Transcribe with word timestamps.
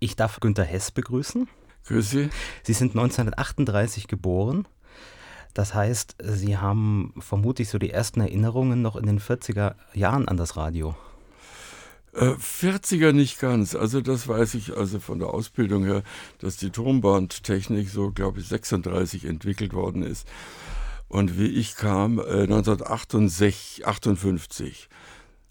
Ich 0.00 0.16
darf 0.16 0.40
Günter 0.40 0.64
Hess 0.64 0.90
begrüßen. 0.90 1.46
Grüße. 1.86 2.30
Sie 2.62 2.72
sind 2.72 2.92
1938 2.92 4.08
geboren. 4.08 4.66
Das 5.52 5.74
heißt, 5.74 6.16
Sie 6.22 6.56
haben 6.56 7.12
vermutlich 7.18 7.68
so 7.68 7.78
die 7.78 7.90
ersten 7.90 8.20
Erinnerungen 8.20 8.80
noch 8.80 8.96
in 8.96 9.04
den 9.04 9.20
40er 9.20 9.74
Jahren 9.92 10.26
an 10.26 10.38
das 10.38 10.56
Radio. 10.56 10.96
Äh, 12.14 12.30
40er 12.30 13.12
nicht 13.12 13.40
ganz. 13.40 13.74
Also 13.74 14.00
das 14.00 14.26
weiß 14.26 14.54
ich 14.54 14.74
also 14.74 15.00
von 15.00 15.18
der 15.18 15.28
Ausbildung 15.28 15.84
her, 15.84 16.02
dass 16.38 16.56
die 16.56 16.70
Tonbandtechnik 16.70 17.90
so, 17.90 18.10
glaube 18.10 18.40
ich, 18.40 18.48
36 18.48 19.26
entwickelt 19.26 19.74
worden 19.74 20.02
ist. 20.02 20.26
Und 21.08 21.38
wie 21.38 21.48
ich 21.48 21.76
kam, 21.76 22.20
äh, 22.20 22.46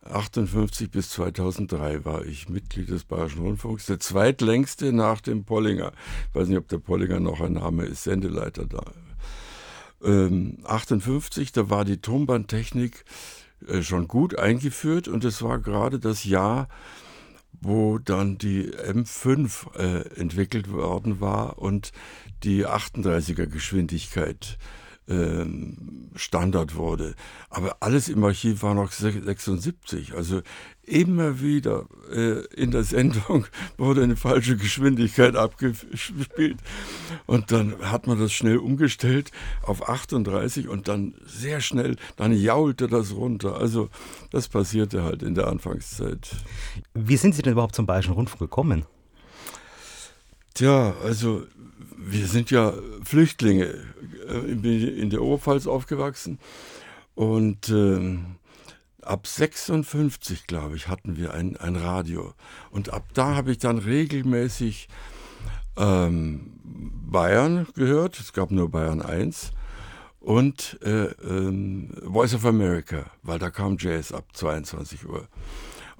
1958, 0.10 0.89
58, 0.89 0.89
58 0.89 0.91
bis 0.91 1.10
2003 1.12 2.05
war 2.05 2.25
ich 2.25 2.50
Mitglied 2.50 2.89
des 2.89 3.04
Bayerischen 3.04 3.42
Rundfunks, 3.42 3.86
der 3.86 4.00
zweitlängste 4.00 4.92
nach 4.92 5.21
dem 5.21 5.46
Pollinger. 5.46 5.92
Ich 6.29 6.36
weiß 6.36 6.47
nicht, 6.47 6.57
ob 6.57 6.68
der 6.68 6.79
Pollinger 6.79 7.20
noch 7.20 7.42
ein 7.42 7.54
Name 7.54 7.86
ist, 7.86 8.04
Sendeleiter 8.04 8.66
da. 8.66 8.83
Ähm, 10.04 10.57
58, 10.64 11.52
da 11.52 11.69
war 11.69 11.86
die 11.86 12.02
Tonbandtechnik 12.02 13.04
äh, 13.68 13.83
schon 13.83 14.07
gut 14.07 14.38
eingeführt 14.38 15.07
und 15.07 15.24
es 15.25 15.43
war 15.43 15.60
gerade 15.60 16.00
das 16.00 16.24
Jahr, 16.24 16.69
wo 17.61 18.00
dann 18.00 18.38
die 18.38 18.71
M5 18.71 19.75
äh, 19.78 20.19
entwickelt 20.19 20.71
worden 20.71 21.19
war 21.19 21.60
und 21.60 21.91
die 22.44 22.66
38er 22.66 23.46
Geschwindigkeit 23.46 24.57
ähm, 24.57 24.79
Standard 26.15 26.75
wurde. 26.75 27.15
Aber 27.49 27.77
alles 27.79 28.09
im 28.09 28.23
Archiv 28.23 28.61
war 28.61 28.75
noch 28.75 28.91
76. 28.91 30.13
Also 30.13 30.41
immer 30.83 31.39
wieder 31.39 31.85
äh, 32.11 32.45
in 32.55 32.72
der 32.72 32.83
Sendung 32.83 33.45
wurde 33.77 34.03
eine 34.03 34.16
falsche 34.16 34.58
Geschwindigkeit 34.58 35.35
abgespielt. 35.35 36.58
Und 37.25 37.52
dann 37.52 37.75
hat 37.81 38.08
man 38.08 38.19
das 38.19 38.33
schnell 38.33 38.57
umgestellt 38.57 39.31
auf 39.63 39.88
38 39.88 40.67
und 40.67 40.88
dann 40.88 41.16
sehr 41.25 41.61
schnell, 41.61 41.95
dann 42.16 42.33
jaulte 42.33 42.88
das 42.88 43.13
runter. 43.13 43.57
Also 43.57 43.89
das 44.31 44.47
passierte 44.47 45.03
halt 45.03 45.23
in 45.23 45.35
der 45.35 45.47
Anfangszeit. 45.47 46.29
Wie 46.94 47.17
sind 47.17 47.35
Sie 47.35 47.41
denn 47.41 47.53
überhaupt 47.53 47.75
zum 47.75 47.85
Bayerischen 47.85 48.13
Rundfunk 48.13 48.39
gekommen? 48.39 48.85
Tja, 50.53 50.94
also 51.03 51.44
wir 51.97 52.27
sind 52.27 52.51
ja 52.51 52.73
Flüchtlinge. 53.03 53.75
Ich 54.47 54.61
bin 54.61 54.97
in 54.97 55.09
der 55.09 55.22
Oberpfalz 55.22 55.67
aufgewachsen 55.67 56.39
und 57.16 57.69
äh, 57.69 58.17
ab 59.02 59.27
56, 59.27 60.47
glaube 60.47 60.75
ich, 60.75 60.88
hatten 60.88 61.17
wir 61.17 61.33
ein, 61.33 61.58
ein 61.58 61.75
Radio. 61.75 62.33
Und 62.72 62.94
ab 62.94 63.05
da 63.13 63.35
habe 63.35 63.52
ich 63.52 63.57
dann 63.57 63.80
regelmäßig 63.80 64.88
ähm, 65.77 66.53
Bayern 66.63 67.67
gehört. 67.75 68.19
Es 68.19 68.33
gab 68.33 68.52
nur 68.52 68.69
Bayern 68.69 69.02
1 69.02 69.52
und 70.19 70.80
äh, 70.83 71.05
ähm, 71.23 71.91
Voice 72.03 72.35
of 72.35 72.45
America, 72.45 73.05
weil 73.23 73.39
da 73.39 73.50
kam 73.50 73.77
Jazz 73.80 74.11
ab 74.11 74.25
22 74.33 75.07
Uhr. 75.07 75.27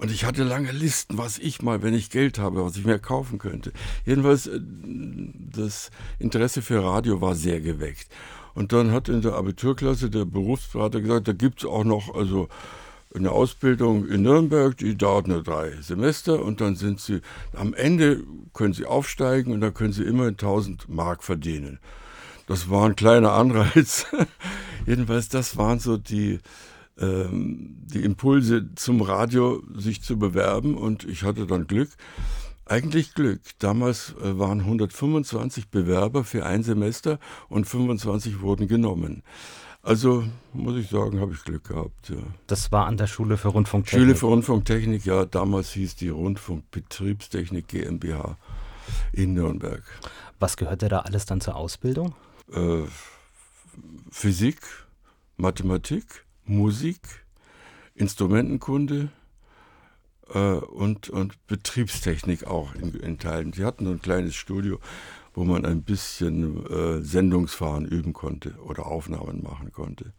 Und 0.00 0.10
ich 0.10 0.24
hatte 0.24 0.44
lange 0.44 0.72
Listen, 0.72 1.18
was 1.18 1.38
ich 1.38 1.60
mal, 1.60 1.82
wenn 1.82 1.92
ich 1.92 2.08
Geld 2.08 2.38
habe, 2.38 2.64
was 2.64 2.74
ich 2.74 2.86
mir 2.86 2.98
kaufen 2.98 3.38
könnte. 3.38 3.70
Jedenfalls, 4.06 4.46
äh, 4.46 4.58
das 4.58 5.90
Interesse 6.18 6.62
für 6.62 6.82
Radio 6.82 7.20
war 7.20 7.34
sehr 7.34 7.60
geweckt. 7.60 8.08
Und 8.54 8.72
dann 8.72 8.92
hat 8.92 9.10
in 9.10 9.20
der 9.20 9.34
Abiturklasse 9.34 10.08
der 10.08 10.24
Berufsberater 10.24 11.02
gesagt, 11.02 11.28
da 11.28 11.34
gibt 11.34 11.60
es 11.60 11.68
auch 11.68 11.84
noch 11.84 12.14
also 12.14 12.48
eine 13.14 13.30
Ausbildung 13.30 14.08
in 14.08 14.22
Nürnberg, 14.22 14.74
die 14.74 14.96
dauert 14.96 15.28
nur 15.28 15.42
drei 15.42 15.72
Semester 15.82 16.42
und 16.42 16.62
dann 16.62 16.76
sind 16.76 17.00
sie, 17.00 17.20
am 17.52 17.74
Ende 17.74 18.22
können 18.54 18.72
sie 18.72 18.86
aufsteigen 18.86 19.52
und 19.52 19.60
dann 19.60 19.74
können 19.74 19.92
sie 19.92 20.04
immer 20.04 20.28
1000 20.28 20.88
Mark 20.88 21.22
verdienen. 21.22 21.78
Das 22.46 22.70
war 22.70 22.86
ein 22.86 22.96
kleiner 22.96 23.32
Anreiz. 23.34 24.06
Jedenfalls, 24.86 25.28
das 25.28 25.58
waren 25.58 25.78
so 25.78 25.98
die, 25.98 26.40
die 27.00 28.04
Impulse 28.04 28.74
zum 28.74 29.00
Radio 29.00 29.62
sich 29.74 30.02
zu 30.02 30.18
bewerben 30.18 30.76
und 30.76 31.04
ich 31.04 31.22
hatte 31.22 31.46
dann 31.46 31.66
Glück. 31.66 31.90
Eigentlich 32.66 33.14
Glück. 33.14 33.40
Damals 33.58 34.14
äh, 34.22 34.38
waren 34.38 34.60
125 34.60 35.70
Bewerber 35.70 36.22
für 36.22 36.46
ein 36.46 36.62
Semester 36.62 37.18
und 37.48 37.64
25 37.66 38.42
wurden 38.42 38.68
genommen. 38.68 39.24
Also 39.82 40.24
muss 40.52 40.76
ich 40.76 40.88
sagen, 40.88 41.20
habe 41.20 41.32
ich 41.32 41.42
Glück 41.42 41.64
gehabt. 41.64 42.10
Ja. 42.10 42.16
Das 42.46 42.70
war 42.70 42.86
an 42.86 42.96
der 42.96 43.06
Schule 43.06 43.38
für 43.38 43.48
Rundfunktechnik. 43.48 44.02
Schule 44.02 44.14
für 44.14 44.26
Rundfunktechnik, 44.26 45.04
ja. 45.06 45.24
Damals 45.24 45.72
hieß 45.72 45.96
die 45.96 46.10
Rundfunkbetriebstechnik 46.10 47.66
GmbH 47.66 48.36
in 49.12 49.34
Nürnberg. 49.34 49.82
Was 50.38 50.56
gehörte 50.56 50.88
da 50.88 51.00
alles 51.00 51.24
dann 51.24 51.40
zur 51.40 51.56
Ausbildung? 51.56 52.14
Äh, 52.52 52.82
Physik, 54.10 54.58
Mathematik, 55.38 56.24
Musik, 56.50 57.00
Instrumentenkunde 57.94 59.08
äh, 60.34 60.38
und, 60.38 61.08
und 61.08 61.46
Betriebstechnik 61.46 62.46
auch 62.46 62.74
in, 62.74 62.94
in, 62.94 63.18
Teilen. 63.18 63.52
Sie 63.52 63.64
hatten 63.64 63.84
so 63.84 63.92
ein 63.92 64.02
kleines 64.02 64.34
Studio, 64.34 64.78
wo 65.32 65.44
man 65.44 65.64
ein 65.64 65.82
bisschen 65.82 66.66
äh, 66.66 67.02
Sendungsfahren 67.02 67.86
üben 67.86 68.12
konnte 68.12 68.54
oder 68.64 68.86
Aufnahmen 68.86 69.42
machen 69.42 69.72
konnte. 69.72 70.12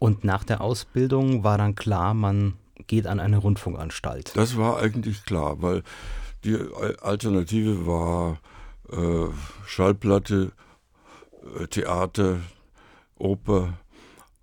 Und 0.00 0.24
nach 0.24 0.44
der 0.44 0.60
Ausbildung 0.60 1.44
war 1.44 1.58
dann 1.58 1.76
klar, 1.76 2.12
man 2.12 2.54
geht 2.88 3.06
an 3.06 3.20
eine 3.20 3.38
Rundfunkanstalt. 3.38 4.36
Das 4.36 4.56
war 4.56 4.78
eigentlich 4.80 5.24
klar, 5.24 5.62
weil 5.62 5.82
die 6.42 6.58
Alternative 7.00 7.86
war 7.86 8.40
äh, 8.90 9.32
Schallplatte, 9.66 10.52
äh, 11.58 11.66
Theater, 11.68 12.40
Oper, 13.16 13.78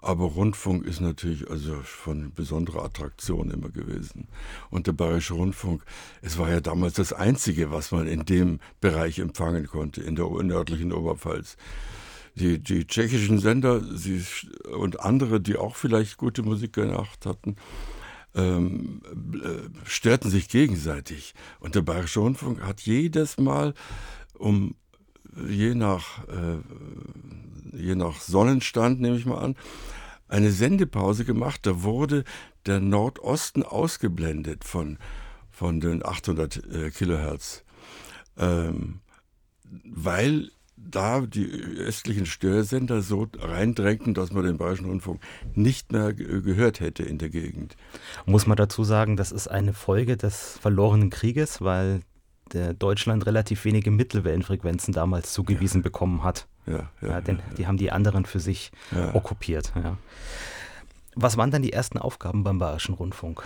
aber 0.01 0.25
Rundfunk 0.25 0.85
ist 0.85 0.99
natürlich 0.99 1.49
also 1.49 1.75
von 1.83 2.33
besonderer 2.33 2.83
Attraktion 2.83 3.51
immer 3.51 3.69
gewesen. 3.69 4.27
Und 4.71 4.87
der 4.87 4.93
Bayerische 4.93 5.35
Rundfunk, 5.35 5.83
es 6.21 6.39
war 6.39 6.49
ja 6.49 6.59
damals 6.59 6.95
das 6.95 7.13
Einzige, 7.13 7.71
was 7.71 7.91
man 7.91 8.07
in 8.07 8.25
dem 8.25 8.59
Bereich 8.79 9.19
empfangen 9.19 9.67
konnte, 9.67 10.01
in 10.01 10.15
der 10.15 10.27
nördlichen 10.43 10.91
Oberpfalz. 10.91 11.55
Die, 12.35 12.59
die 12.59 12.87
tschechischen 12.87 13.39
Sender 13.39 13.81
sie, 13.95 14.23
und 14.73 15.01
andere, 15.01 15.39
die 15.39 15.57
auch 15.57 15.75
vielleicht 15.75 16.17
gute 16.17 16.41
Musik 16.41 16.73
gemacht 16.73 17.25
hatten, 17.25 17.57
ähm, 18.33 19.01
äh, 19.33 19.87
störten 19.87 20.31
sich 20.31 20.49
gegenseitig. 20.49 21.35
Und 21.59 21.75
der 21.75 21.81
Bayerische 21.81 22.21
Rundfunk 22.21 22.61
hat 22.61 22.81
jedes 22.81 23.37
Mal 23.37 23.75
um 24.33 24.75
je 25.47 25.75
nach, 25.75 26.27
äh, 26.27 26.57
je 27.81 27.95
nach 27.95 28.19
Sonnenstand, 28.19 29.01
nehme 29.01 29.17
ich 29.17 29.25
mal 29.25 29.39
an, 29.39 29.55
eine 30.27 30.51
Sendepause 30.51 31.25
gemacht. 31.25 31.61
Da 31.65 31.83
wurde 31.83 32.23
der 32.65 32.79
Nordosten 32.79 33.63
ausgeblendet 33.63 34.63
von, 34.63 34.97
von 35.49 35.79
den 35.79 36.05
800 36.05 36.63
äh, 36.73 36.89
Kilohertz, 36.91 37.63
ähm, 38.37 39.01
weil 39.85 40.49
da 40.77 41.21
die 41.21 41.47
östlichen 41.77 42.25
Störsender 42.25 43.01
so 43.01 43.27
reindrängten, 43.37 44.13
dass 44.13 44.31
man 44.31 44.43
den 44.43 44.57
Bayerischen 44.57 44.87
Rundfunk 44.87 45.21
nicht 45.53 45.91
mehr 45.91 46.13
gehört 46.13 46.79
hätte 46.79 47.03
in 47.03 47.17
der 47.17 47.29
Gegend. 47.29 47.75
Muss 48.25 48.47
man 48.47 48.57
dazu 48.57 48.83
sagen, 48.83 49.15
das 49.15 49.31
ist 49.31 49.47
eine 49.47 49.73
Folge 49.73 50.17
des 50.17 50.57
verlorenen 50.59 51.09
Krieges, 51.09 51.61
weil 51.61 52.01
Deutschland 52.79 53.25
relativ 53.25 53.63
wenige 53.65 53.91
Mittelwellenfrequenzen 53.91 54.93
damals 54.93 55.33
zugewiesen 55.33 55.81
ja. 55.81 55.83
bekommen 55.83 56.23
hat. 56.23 56.47
Ja, 56.65 56.89
ja, 57.01 57.07
ja 57.07 57.21
denn 57.21 57.39
die 57.57 57.67
haben 57.67 57.77
die 57.77 57.91
anderen 57.91 58.25
für 58.25 58.39
sich 58.39 58.71
okkupiert. 59.13 59.73
Was 61.15 61.35
waren 61.37 61.51
dann 61.51 61.61
die 61.61 61.73
ersten 61.73 61.97
Aufgaben 61.97 62.43
beim 62.43 62.57
Bayerischen 62.57 62.95
Rundfunk? 62.95 63.43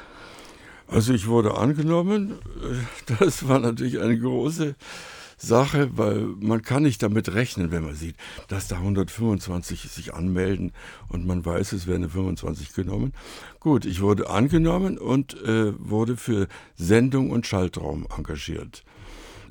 Also 0.88 1.14
ich 1.14 1.28
wurde 1.28 1.58
angenommen. 1.58 2.40
Das 3.20 3.48
war 3.48 3.60
natürlich 3.60 4.00
eine 4.00 4.18
große 4.18 4.76
Sache, 5.38 5.90
weil 5.98 6.22
man 6.40 6.62
kann 6.62 6.84
nicht 6.84 7.04
damit 7.04 7.34
rechnen, 7.34 7.72
wenn 7.72 7.84
man 7.84 7.96
sieht, 7.96 8.16
dass 8.48 8.68
da 8.68 8.78
125 8.78 9.82
sich 9.82 10.14
anmelden 10.14 10.72
und 11.10 11.26
man 11.28 11.46
weiß, 11.46 11.74
es 11.74 11.88
werden 11.88 12.10
25 12.10 12.74
genommen. 12.74 13.14
Gut, 13.60 13.86
ich 13.86 14.02
wurde 14.02 14.30
angenommen 14.30 14.98
und 14.98 15.34
äh, 15.44 15.74
wurde 15.78 16.18
für 16.18 16.48
Sendung 16.76 17.32
und 17.32 17.46
Schaltraum 17.46 18.08
engagiert. 18.16 18.84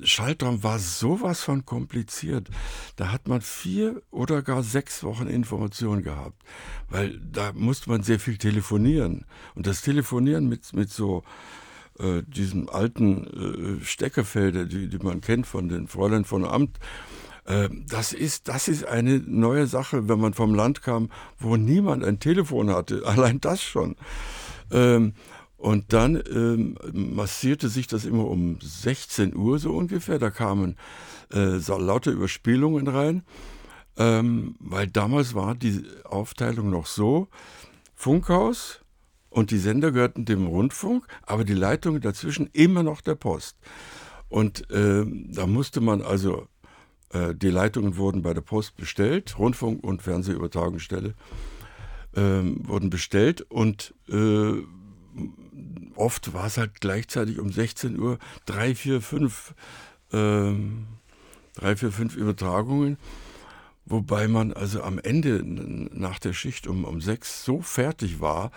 Schaltraum 0.03 0.63
war 0.63 0.79
sowas 0.79 1.41
von 1.41 1.65
kompliziert. 1.65 2.49
Da 2.95 3.11
hat 3.11 3.27
man 3.27 3.41
vier 3.41 4.01
oder 4.11 4.41
gar 4.41 4.63
sechs 4.63 5.03
Wochen 5.03 5.27
Information 5.27 6.03
gehabt, 6.03 6.41
weil 6.89 7.19
da 7.19 7.51
musste 7.53 7.89
man 7.89 8.03
sehr 8.03 8.19
viel 8.19 8.37
telefonieren. 8.37 9.25
Und 9.55 9.67
das 9.67 9.81
Telefonieren 9.81 10.47
mit, 10.49 10.73
mit 10.73 10.89
so 10.89 11.23
äh, 11.99 12.23
diesen 12.27 12.69
alten 12.69 13.79
äh, 13.81 13.85
Steckerfelder, 13.85 14.65
die, 14.65 14.89
die 14.89 14.99
man 14.99 15.21
kennt 15.21 15.47
von 15.47 15.69
den 15.69 15.87
Fräulein 15.87 16.25
von 16.25 16.45
Amt, 16.45 16.79
äh, 17.45 17.69
das 17.87 18.13
ist, 18.13 18.47
das 18.47 18.67
ist 18.67 18.85
eine 18.85 19.19
neue 19.19 19.67
Sache, 19.67 20.09
wenn 20.09 20.19
man 20.19 20.33
vom 20.33 20.55
Land 20.55 20.81
kam, 20.81 21.09
wo 21.39 21.55
niemand 21.55 22.03
ein 22.03 22.19
Telefon 22.19 22.69
hatte. 22.69 23.03
Allein 23.05 23.39
das 23.39 23.61
schon. 23.61 23.95
Ähm, 25.65 25.71
Und 25.71 25.93
dann 25.93 26.21
ähm, 26.31 26.77
massierte 26.93 27.69
sich 27.69 27.87
das 27.87 28.05
immer 28.05 28.27
um 28.27 28.59
16 28.61 29.35
Uhr 29.35 29.59
so 29.59 29.71
ungefähr. 29.71 30.19
Da 30.19 30.29
kamen 30.29 30.75
äh, 31.33 31.57
lauter 31.67 32.11
Überspielungen 32.11 32.87
rein, 32.87 33.23
ähm, 33.97 34.55
weil 34.59 34.87
damals 34.87 35.33
war 35.33 35.55
die 35.55 35.83
Aufteilung 36.03 36.69
noch 36.69 36.85
so: 36.85 37.27
Funkhaus 37.95 38.81
und 39.29 39.49
die 39.49 39.57
Sender 39.57 39.91
gehörten 39.91 40.25
dem 40.25 40.47
Rundfunk, 40.47 41.07
aber 41.23 41.43
die 41.43 41.55
Leitungen 41.55 42.01
dazwischen 42.01 42.49
immer 42.53 42.83
noch 42.83 43.01
der 43.01 43.15
Post. 43.15 43.57
Und 44.29 44.69
äh, 44.71 45.03
da 45.31 45.47
musste 45.47 45.81
man 45.81 46.01
also, 46.01 46.47
äh, 47.09 47.33
die 47.33 47.49
Leitungen 47.49 47.97
wurden 47.97 48.21
bei 48.21 48.33
der 48.33 48.41
Post 48.41 48.75
bestellt, 48.75 49.37
Rundfunk 49.37 49.83
und 49.83 50.01
Fernsehübertragungsstelle 50.01 51.13
äh, 52.15 52.21
wurden 52.21 52.89
bestellt 52.89 53.41
und 53.41 53.93
äh, 54.09 54.61
oft 55.95 56.33
war 56.33 56.47
es 56.47 56.57
halt 56.57 56.81
gleichzeitig 56.81 57.39
um 57.39 57.51
16 57.51 57.99
Uhr 57.99 58.17
drei, 58.45 58.75
vier, 58.75 59.01
fünf, 59.01 59.53
ähm, 60.11 60.87
drei, 61.55 61.75
vier, 61.75 61.91
fünf 61.91 62.15
Übertragungen, 62.15 62.97
wobei 63.85 64.27
man 64.27 64.53
also 64.53 64.83
am 64.83 64.99
Ende 64.99 65.41
nach 65.45 66.19
der 66.19 66.33
Schicht 66.33 66.67
um, 66.67 66.85
um 66.85 67.01
sechs 67.01 67.43
so 67.43 67.61
fertig 67.61 68.19
war, 68.19 68.51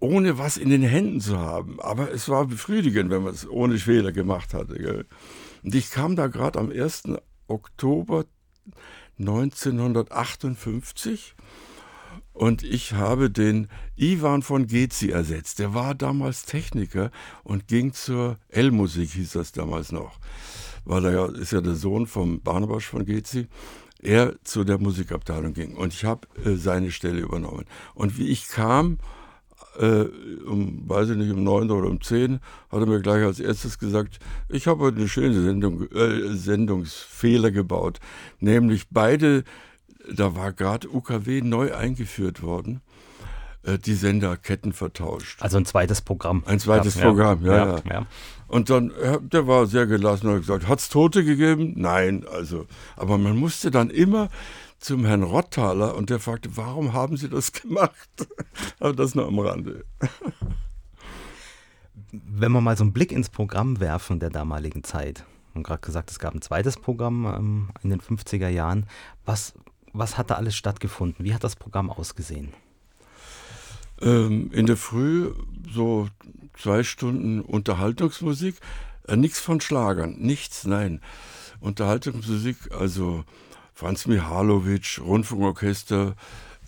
ohne 0.00 0.38
was 0.38 0.56
in 0.56 0.70
den 0.70 0.82
Händen 0.82 1.20
zu 1.20 1.38
haben. 1.38 1.80
Aber 1.80 2.12
es 2.12 2.28
war 2.28 2.46
befriedigend, 2.46 3.10
wenn 3.10 3.22
man 3.22 3.34
es 3.34 3.48
ohne 3.48 3.78
Fehler 3.78 4.12
gemacht 4.12 4.54
hatte. 4.54 4.74
Gell? 4.74 5.06
Und 5.62 5.74
ich 5.74 5.90
kam 5.90 6.16
da 6.16 6.26
gerade 6.26 6.58
am 6.58 6.70
1. 6.70 7.04
Oktober 7.46 8.24
1958 9.18 11.36
und 12.32 12.62
ich 12.62 12.94
habe 12.94 13.30
den 13.30 13.68
Ivan 13.96 14.42
von 14.42 14.66
Gezi 14.66 15.10
ersetzt. 15.10 15.58
Der 15.58 15.74
war 15.74 15.94
damals 15.94 16.44
Techniker 16.44 17.10
und 17.44 17.68
ging 17.68 17.92
zur 17.92 18.38
L-Musik, 18.48 19.10
hieß 19.10 19.32
das 19.32 19.52
damals 19.52 19.92
noch. 19.92 20.18
Weil 20.84 21.04
er 21.04 21.12
ja, 21.12 21.26
ist 21.26 21.52
ja 21.52 21.60
der 21.60 21.74
Sohn 21.74 22.06
vom 22.06 22.40
Barnabasch 22.40 22.86
von 22.86 23.04
Gezi. 23.04 23.48
Er 24.00 24.34
zu 24.42 24.64
der 24.64 24.78
Musikabteilung 24.78 25.52
ging 25.52 25.76
und 25.76 25.92
ich 25.92 26.04
habe 26.04 26.26
äh, 26.44 26.56
seine 26.56 26.90
Stelle 26.90 27.20
übernommen. 27.20 27.66
Und 27.94 28.18
wie 28.18 28.28
ich 28.28 28.48
kam, 28.48 28.98
äh, 29.78 30.04
um, 30.46 30.88
weiß 30.88 31.10
ich 31.10 31.16
nicht, 31.16 31.30
um 31.30 31.44
neun 31.44 31.70
oder 31.70 31.88
um 31.88 32.00
zehn, 32.00 32.40
hat 32.70 32.80
er 32.80 32.86
mir 32.86 33.00
gleich 33.00 33.24
als 33.24 33.40
erstes 33.40 33.78
gesagt, 33.78 34.18
ich 34.48 34.66
habe 34.66 34.88
eine 34.88 35.08
schöne 35.08 35.40
Sendung, 35.40 35.88
äh, 35.92 36.34
Sendungsfehler 36.34 37.50
gebaut. 37.50 38.00
Nämlich 38.40 38.88
beide, 38.90 39.44
da 40.10 40.34
war 40.34 40.52
gerade 40.52 40.88
UKW 40.88 41.42
neu 41.42 41.74
eingeführt 41.74 42.42
worden, 42.42 42.80
äh, 43.62 43.78
die 43.78 43.94
Senderketten 43.94 44.72
vertauscht. 44.72 45.40
Also 45.42 45.58
ein 45.58 45.64
zweites 45.64 46.00
Programm. 46.00 46.42
Ein 46.46 46.58
zweites 46.58 46.96
ja, 46.96 47.02
Programm, 47.02 47.44
ja, 47.44 47.76
ja, 47.76 47.82
ja. 47.90 48.06
Und 48.48 48.68
dann, 48.68 48.92
der 49.22 49.46
war 49.46 49.66
sehr 49.66 49.86
gelassen 49.86 50.26
und 50.26 50.34
hat 50.34 50.40
gesagt, 50.40 50.68
hat 50.68 50.78
es 50.78 50.90
Tote 50.90 51.24
gegeben? 51.24 51.72
Nein, 51.76 52.26
also, 52.30 52.66
aber 52.96 53.16
man 53.16 53.38
musste 53.38 53.70
dann 53.70 53.88
immer 53.88 54.28
zum 54.82 55.04
Herrn 55.04 55.22
Rotthaler 55.22 55.94
und 55.94 56.10
der 56.10 56.18
fragte, 56.18 56.56
warum 56.56 56.92
haben 56.92 57.16
Sie 57.16 57.28
das 57.28 57.52
gemacht? 57.62 58.08
Aber 58.80 58.92
das 58.92 59.14
nur 59.14 59.26
am 59.26 59.38
Rande. 59.38 59.84
Wenn 62.10 62.52
wir 62.52 62.60
mal 62.60 62.76
so 62.76 62.84
einen 62.84 62.92
Blick 62.92 63.12
ins 63.12 63.30
Programm 63.30 63.80
werfen 63.80 64.18
der 64.18 64.30
damaligen 64.30 64.84
Zeit, 64.84 65.24
und 65.54 65.62
gerade 65.62 65.80
gesagt, 65.80 66.10
es 66.10 66.18
gab 66.18 66.34
ein 66.34 66.42
zweites 66.42 66.76
Programm 66.76 67.26
ähm, 67.26 67.68
in 67.82 67.90
den 67.90 68.00
50er 68.00 68.48
Jahren, 68.48 68.86
was, 69.24 69.54
was 69.92 70.18
hat 70.18 70.30
da 70.30 70.34
alles 70.34 70.56
stattgefunden? 70.56 71.24
Wie 71.24 71.34
hat 71.34 71.44
das 71.44 71.56
Programm 71.56 71.90
ausgesehen? 71.90 72.52
Ähm, 74.00 74.50
in 74.52 74.66
der 74.66 74.76
Früh 74.76 75.32
so 75.72 76.08
zwei 76.58 76.82
Stunden 76.82 77.40
Unterhaltungsmusik, 77.40 78.56
äh, 79.06 79.16
nichts 79.16 79.40
von 79.40 79.60
Schlagern, 79.60 80.16
nichts, 80.18 80.64
nein. 80.64 81.00
Unterhaltungsmusik, 81.60 82.56
also 82.72 83.24
Franz 83.74 84.06
Mihalowitsch, 84.06 85.00
Rundfunkorchester, 85.00 86.16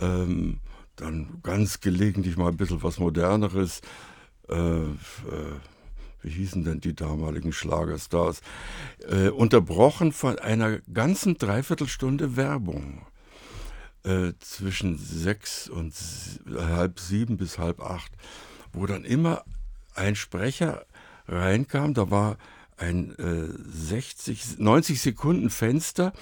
ähm, 0.01 0.61
dann 0.97 1.41
ganz 1.43 1.81
gelegentlich 1.81 2.37
mal 2.37 2.49
ein 2.49 2.57
bisschen 2.57 2.83
was 2.83 2.99
Moderneres. 2.99 3.81
Äh, 4.49 4.55
äh, 4.55 4.95
wie 6.23 6.31
hießen 6.31 6.65
denn 6.65 6.81
die 6.81 6.95
damaligen 6.95 7.53
Schlagerstars? 7.53 8.41
Äh, 9.09 9.29
unterbrochen 9.29 10.13
von 10.13 10.39
einer 10.39 10.79
ganzen 10.93 11.37
Dreiviertelstunde 11.37 12.37
Werbung. 12.37 13.07
Äh, 14.05 14.35
zwischen 14.39 14.99
sechs 14.99 15.67
und 15.67 15.95
halb 16.55 17.01
sieben 17.01 17.39
bis 17.39 17.57
halb 17.57 17.81
acht, 17.81 18.13
wo 18.75 18.85
dann 18.85 19.03
immer 19.03 19.45
ein 19.95 20.15
Sprecher 20.15 20.85
reinkam, 21.27 21.95
da 21.95 22.11
war 22.11 22.37
ein 22.77 23.15
60, 23.19 24.59
äh, 24.59 24.63
90 24.63 25.01
Sekunden 25.01 25.49
Fenster 25.49 26.13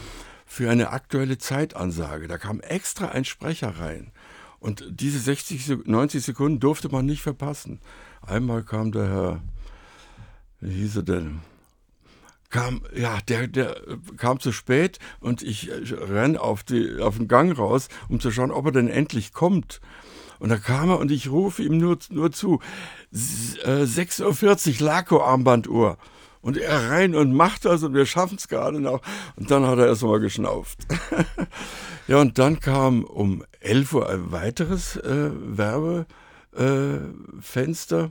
für 0.46 0.70
eine 0.70 0.90
aktuelle 0.90 1.38
Zeitansage. 1.38 2.29
Da 2.29 2.38
kam 2.38 2.61
extra 2.61 3.08
ein 3.08 3.25
Sprecher 3.25 3.81
rein. 3.81 4.12
Und 4.61 4.84
diese 4.88 5.19
60, 5.19 5.84
90 5.84 6.23
Sekunden 6.23 6.61
durfte 6.61 6.88
man 6.88 7.05
nicht 7.05 7.23
verpassen. 7.23 7.81
Einmal 8.20 8.62
kam 8.62 8.93
der 8.93 9.08
Herr, 9.08 9.43
wie 10.61 10.75
hieß 10.75 10.99
er 10.99 11.02
denn? 11.02 11.40
Kam, 12.53 12.83
ja, 12.95 13.19
der, 13.29 13.49
der 13.49 13.77
kam 14.19 14.39
zu 14.39 14.53
spät 14.53 14.99
und 15.21 15.43
ich 15.43 15.71
renn 15.91 16.37
auf, 16.37 16.63
die, 16.63 17.01
auf 17.01 17.17
den 17.17 17.27
Gang 17.27 17.59
raus, 17.59 17.89
um 18.09 18.21
zu 18.21 18.31
schauen, 18.31 18.53
ob 18.53 18.67
er 18.67 18.73
denn 18.73 18.89
endlich 18.89 19.33
kommt. 19.33 19.81
Und 20.39 20.51
da 20.51 20.59
kam 20.59 20.91
er 20.91 20.99
und 20.99 21.11
ich 21.11 21.31
rufe 21.31 21.63
ihm 21.63 21.79
nur, 21.79 21.99
nur 22.11 22.31
zu, 22.31 22.61
6.40 23.15 24.81
Uhr, 24.81 24.87
Laco-Armbanduhr. 24.87 25.97
Und 26.43 26.59
er 26.59 26.91
rein 26.91 27.15
und 27.15 27.33
macht 27.33 27.65
das 27.65 27.85
und 27.85 27.95
wir 27.95 28.05
schaffen 28.05 28.37
es 28.37 28.49
gerade 28.49 28.81
noch. 28.81 29.01
Und 29.37 29.51
dann 29.51 29.65
hat 29.65 29.79
er 29.79 29.87
erstmal 29.87 30.21
geschnauft. 30.21 30.81
ja, 32.07 32.21
und 32.21 32.39
dann 32.39 32.61
kam 32.61 33.05
um 33.05 33.45
11 33.61 33.95
Uhr 33.95 34.11
ein 34.11 34.33
weiteres 34.33 34.97
äh, 34.97 35.31
Werbefenster. 35.33 36.22
Äh, 36.57 36.99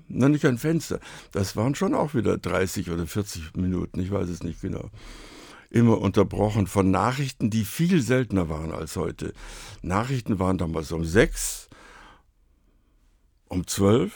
Na, 0.08 0.30
nicht 0.30 0.46
ein 0.46 0.58
Fenster. 0.58 1.00
Das 1.32 1.56
waren 1.56 1.76
schon 1.76 1.94
auch 1.94 2.14
wieder 2.14 2.38
30 2.38 2.90
oder 2.90 3.06
40 3.06 3.56
Minuten, 3.56 4.00
ich 4.00 4.12
weiß 4.12 4.30
es 4.30 4.44
nicht 4.44 4.62
genau. 4.62 4.90
Immer 5.70 6.00
unterbrochen 6.00 6.68
von 6.68 6.92
Nachrichten, 6.92 7.50
die 7.50 7.64
viel 7.64 8.02
seltener 8.02 8.50
waren 8.50 8.72
als 8.72 8.96
heute. 8.98 9.34
Nachrichten 9.82 10.40
waren 10.40 10.58
damals 10.58 10.92
um 10.92 11.06
6, 11.06 11.70
um 13.48 13.66
12 13.66 14.12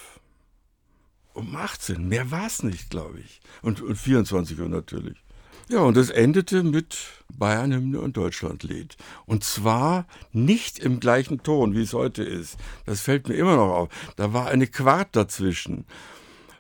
um 1.35 1.55
18. 1.55 2.07
Mehr 2.07 2.31
war 2.31 2.47
es 2.47 2.63
nicht, 2.63 2.89
glaube 2.89 3.19
ich. 3.19 3.41
Und, 3.61 3.81
und 3.81 3.95
24 3.95 4.59
Uhr 4.59 4.69
natürlich. 4.69 5.17
Ja, 5.67 5.79
und 5.79 5.97
es 5.97 6.09
endete 6.09 6.63
mit 6.63 6.97
Bayern-Hymne 7.33 7.99
und 7.99 8.17
Deutschlandlied. 8.17 8.95
Und 9.25 9.43
zwar 9.43 10.05
nicht 10.31 10.77
im 10.79 10.99
gleichen 10.99 11.41
Ton, 11.41 11.73
wie 11.73 11.81
es 11.81 11.93
heute 11.93 12.23
ist. 12.23 12.57
Das 12.85 13.01
fällt 13.01 13.27
mir 13.27 13.35
immer 13.35 13.55
noch 13.55 13.73
auf. 13.73 13.89
Da 14.15 14.31
war 14.33 14.47
eine 14.47 14.67
Quart 14.67 15.15
dazwischen, 15.15 15.85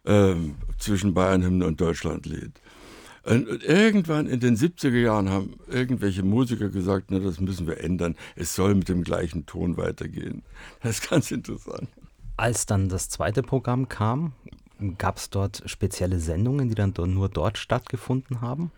ähm, 0.05 0.55
zwischen 0.79 1.13
Bayern-Hymne 1.13 1.65
und 1.67 1.79
Deutschlandlied. 1.79 2.51
Und 3.23 3.63
irgendwann 3.63 4.27
in 4.27 4.39
den 4.39 4.55
70er 4.55 4.99
Jahren 4.99 5.29
haben 5.29 5.55
irgendwelche 5.67 6.23
Musiker 6.23 6.69
gesagt, 6.69 7.07
na, 7.09 7.19
das 7.19 7.39
müssen 7.39 7.67
wir 7.67 7.79
ändern. 7.79 8.15
Es 8.35 8.55
soll 8.55 8.75
mit 8.75 8.89
dem 8.89 9.03
gleichen 9.03 9.45
Ton 9.45 9.77
weitergehen. 9.77 10.43
Das 10.81 10.99
ist 10.99 11.09
ganz 11.09 11.31
interessant. 11.31 11.89
Als 12.37 12.65
dann 12.65 12.89
das 12.89 13.09
zweite 13.09 13.41
Programm 13.41 13.87
kam, 13.87 14.33
Gab 14.97 15.17
es 15.17 15.29
dort 15.29 15.63
spezielle 15.67 16.19
Sendungen, 16.19 16.67
die 16.67 16.75
dann 16.75 16.93
nur 16.97 17.29
dort 17.29 17.57
stattgefunden 17.57 18.41
haben? 18.41 18.71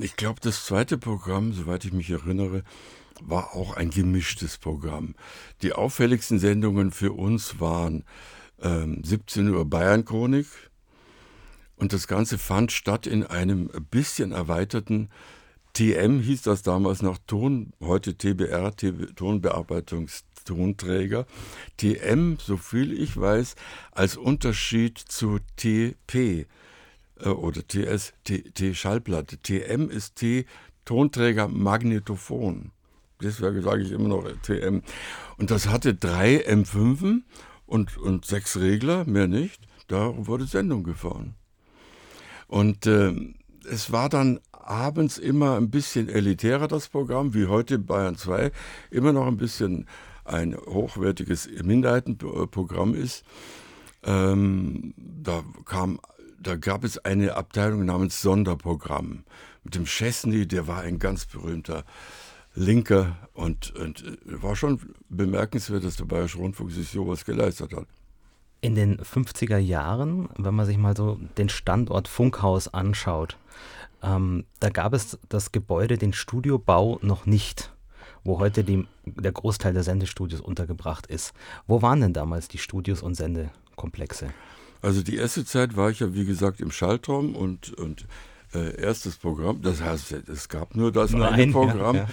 Ich 0.00 0.14
glaube, 0.14 0.40
das 0.40 0.64
zweite 0.64 0.96
Programm, 0.96 1.52
soweit 1.52 1.84
ich 1.84 1.92
mich 1.92 2.08
erinnere, 2.10 2.62
war 3.20 3.54
auch 3.54 3.76
ein 3.76 3.90
gemischtes 3.90 4.56
Programm. 4.56 5.16
Die 5.62 5.72
auffälligsten 5.72 6.38
Sendungen 6.38 6.92
für 6.92 7.12
uns 7.12 7.58
waren 7.58 8.04
ähm, 8.62 9.02
17 9.02 9.48
Uhr 9.48 9.64
Bayern-Chronik 9.64 10.46
und 11.74 11.92
das 11.92 12.06
Ganze 12.06 12.38
fand 12.38 12.70
statt 12.70 13.08
in 13.08 13.24
einem 13.24 13.70
bisschen 13.90 14.30
erweiterten 14.30 15.08
TM, 15.72 16.20
hieß 16.20 16.42
das 16.42 16.62
damals 16.62 17.02
noch 17.02 17.18
Ton, 17.26 17.72
heute 17.80 18.14
TBR, 18.14 18.76
Tonbearbeitungs 19.16 20.24
Tonträger. 20.44 21.26
TM, 21.76 22.38
so 22.40 22.56
viel 22.56 22.92
ich 22.92 23.16
weiß, 23.16 23.56
als 23.90 24.16
Unterschied 24.16 24.98
zu 24.98 25.40
TP 25.56 26.46
äh, 27.20 27.28
oder 27.28 27.66
TS, 27.66 28.12
T-Schallplatte. 28.24 29.38
TM 29.38 29.90
ist 29.90 30.16
T, 30.16 30.46
Tonträger 30.84 31.48
Magnetophon. 31.48 32.72
Deswegen 33.20 33.62
sage 33.62 33.82
ich 33.82 33.92
immer 33.92 34.08
noch 34.08 34.24
TM. 34.42 34.82
Und 35.36 35.50
das 35.50 35.68
hatte 35.68 35.94
drei 35.94 36.46
M5 36.46 37.22
und, 37.66 37.96
und 37.98 38.24
sechs 38.24 38.56
Regler, 38.56 39.04
mehr 39.04 39.28
nicht. 39.28 39.60
Da 39.88 40.14
wurde 40.16 40.46
Sendung 40.46 40.84
gefahren. 40.84 41.34
Und 42.46 42.86
äh, 42.86 43.12
es 43.68 43.92
war 43.92 44.08
dann 44.08 44.40
abends 44.52 45.18
immer 45.18 45.56
ein 45.56 45.70
bisschen 45.70 46.08
elitärer, 46.08 46.68
das 46.68 46.88
Programm, 46.88 47.34
wie 47.34 47.46
heute 47.46 47.78
Bayern 47.78 48.16
2, 48.16 48.52
immer 48.90 49.12
noch 49.12 49.26
ein 49.26 49.36
bisschen 49.36 49.86
ein 50.24 50.56
hochwertiges 50.56 51.48
Minderheitenprogramm 51.62 52.94
ist. 52.94 53.24
Ähm, 54.04 54.94
da 54.96 55.42
kam, 55.64 56.00
da 56.40 56.56
gab 56.56 56.84
es 56.84 56.98
eine 56.98 57.34
Abteilung 57.34 57.84
namens 57.84 58.22
Sonderprogramm 58.22 59.24
mit 59.64 59.74
dem 59.74 59.84
Chesney, 59.84 60.46
der 60.46 60.66
war 60.66 60.80
ein 60.80 60.98
ganz 60.98 61.26
berühmter 61.26 61.84
Linker 62.54 63.16
und, 63.34 63.74
und 63.76 64.04
äh, 64.04 64.42
war 64.42 64.56
schon 64.56 64.80
bemerkenswert, 65.08 65.84
dass 65.84 65.96
der 65.96 66.06
Bayerische 66.06 66.38
Rundfunk 66.38 66.72
sich 66.72 66.88
sowas 66.88 67.24
geleistet 67.24 67.74
hat. 67.74 67.86
In 68.60 68.74
den 68.74 68.98
50er 68.98 69.58
Jahren, 69.58 70.28
wenn 70.36 70.54
man 70.54 70.66
sich 70.66 70.78
mal 70.78 70.96
so 70.96 71.20
den 71.36 71.48
Standort 71.48 72.08
Funkhaus 72.08 72.66
anschaut, 72.68 73.36
ähm, 74.02 74.44
da 74.58 74.70
gab 74.70 74.94
es 74.94 75.18
das 75.28 75.52
Gebäude, 75.52 75.98
den 75.98 76.12
Studiobau 76.12 76.98
noch 77.02 77.26
nicht, 77.26 77.72
wo 78.24 78.40
heute 78.40 78.64
die, 78.64 78.86
der 79.04 79.32
Großteil 79.32 79.74
der 79.74 79.84
Sendestudios 79.84 80.40
untergebracht 80.40 81.06
ist. 81.06 81.34
Wo 81.66 81.82
waren 81.82 82.00
denn 82.00 82.12
damals 82.12 82.48
die 82.48 82.58
Studios 82.58 83.02
und 83.02 83.14
Sendekomplexe? 83.14 84.32
Also 84.82 85.02
die 85.02 85.16
erste 85.16 85.44
Zeit 85.44 85.76
war 85.76 85.90
ich 85.90 86.00
ja, 86.00 86.14
wie 86.14 86.24
gesagt, 86.24 86.60
im 86.60 86.70
Schaltraum 86.70 87.34
und, 87.34 87.72
und 87.74 88.06
äh, 88.54 88.80
erstes 88.80 89.16
Programm. 89.16 89.62
Das 89.62 89.80
heißt, 89.80 90.12
es 90.12 90.48
gab 90.48 90.74
nur 90.74 90.92
das 90.92 91.12
nur 91.12 91.28
eine 91.28 91.42
ein, 91.42 91.52
Programm. 91.52 91.96
Ja, 91.96 92.02
ja. 92.02 92.08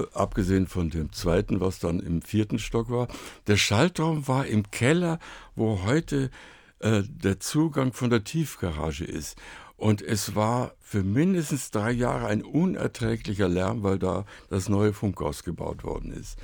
Äh, 0.00 0.06
abgesehen 0.12 0.68
von 0.68 0.90
dem 0.90 1.12
zweiten, 1.12 1.60
was 1.60 1.80
dann 1.80 1.98
im 1.98 2.22
vierten 2.22 2.60
Stock 2.60 2.90
war. 2.90 3.08
Der 3.48 3.56
Schaltraum 3.56 4.28
war 4.28 4.46
im 4.46 4.70
Keller, 4.70 5.18
wo 5.56 5.82
heute 5.84 6.30
äh, 6.78 7.02
der 7.08 7.40
Zugang 7.40 7.92
von 7.92 8.10
der 8.10 8.22
Tiefgarage 8.22 9.04
ist. 9.04 9.36
Und 9.76 10.00
es 10.00 10.36
war 10.36 10.74
für 10.80 11.02
mindestens 11.02 11.72
drei 11.72 11.90
Jahre 11.90 12.26
ein 12.26 12.42
unerträglicher 12.42 13.48
Lärm, 13.48 13.82
weil 13.82 13.98
da 13.98 14.24
das 14.48 14.68
neue 14.68 14.92
Funkhaus 14.92 15.42
gebaut 15.42 15.82
worden 15.82 16.12
ist. 16.12 16.38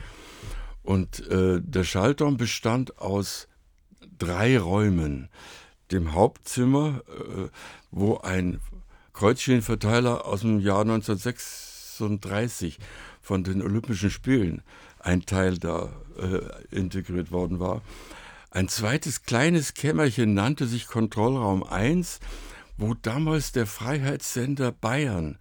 Und 0.83 1.27
äh, 1.29 1.61
der 1.63 1.85
Schaltraum 1.85 2.37
bestand 2.37 2.99
aus 2.99 3.47
drei 4.21 4.59
Räumen. 4.59 5.29
Dem 5.91 6.15
Hauptzimmer, 6.15 7.03
äh, 7.09 7.49
wo 7.91 8.19
ein 8.19 8.61
Kreuzschienenverteiler 9.13 10.25
aus 10.25 10.43
dem 10.43 10.61
Jahr 10.61 10.83
1936 10.83 12.79
von 13.21 13.43
den 13.43 13.61
Olympischen 13.63 14.11
Spielen 14.11 14.63
ein 15.01 15.27
Teil 15.27 15.59
da 15.59 15.91
äh, 16.17 16.77
integriert 16.77 17.33
worden 17.33 17.59
war. 17.59 17.83
Ein 18.53 18.69
zweites 18.69 19.23
kleines 19.23 19.75
Kämmerchen 19.75 20.35
nannte 20.35 20.67
sich 20.67 20.87
Kontrollraum 20.87 21.65
1 21.65 22.21
wo 22.81 22.95
damals 22.95 23.53
der 23.53 23.67
Freiheitssender 23.67 24.73
Bayern 24.73 25.39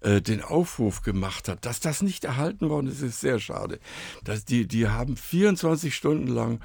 äh, 0.00 0.20
den 0.20 0.42
Aufruf 0.42 1.02
gemacht 1.02 1.48
hat, 1.48 1.64
dass 1.66 1.80
das 1.80 2.02
nicht 2.02 2.24
erhalten 2.24 2.68
worden 2.70 2.88
ist, 2.88 3.02
ist 3.02 3.20
sehr 3.20 3.38
schade. 3.38 3.78
Dass 4.24 4.44
die, 4.44 4.66
die 4.66 4.88
haben 4.88 5.16
24 5.16 5.94
Stunden 5.94 6.28
lang 6.28 6.60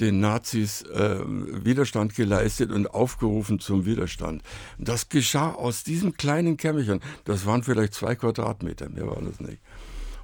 den 0.00 0.20
Nazis 0.20 0.82
äh, 0.82 1.20
Widerstand 1.24 2.14
geleistet 2.14 2.72
und 2.72 2.88
aufgerufen 2.88 3.60
zum 3.60 3.86
Widerstand. 3.86 4.42
Das 4.78 5.08
geschah 5.08 5.52
aus 5.52 5.84
diesem 5.84 6.14
kleinen 6.14 6.56
Kämmerchen. 6.56 7.00
Das 7.24 7.46
waren 7.46 7.62
vielleicht 7.62 7.94
zwei 7.94 8.14
Quadratmeter, 8.14 8.88
mehr 8.88 9.06
war 9.06 9.20
das 9.22 9.40
nicht. 9.40 9.60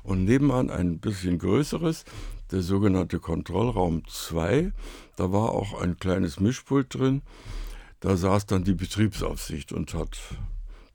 Und 0.02 0.24
nebenan 0.24 0.70
ein 0.70 0.98
bisschen 0.98 1.38
größeres, 1.38 2.04
der 2.50 2.62
sogenannte 2.62 3.20
Kontrollraum 3.20 4.02
2. 4.08 4.72
Da 5.16 5.32
war 5.32 5.50
auch 5.50 5.80
ein 5.80 5.98
kleines 5.98 6.40
Mischpult 6.40 6.94
drin. 6.94 7.22
Da 8.00 8.16
saß 8.16 8.46
dann 8.46 8.64
die 8.64 8.74
Betriebsaufsicht 8.74 9.72
und 9.72 9.94
hat 9.94 10.18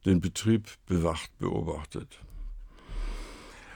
den 0.05 0.21
Betrieb 0.21 0.67
bewacht, 0.87 1.37
beobachtet. 1.37 2.19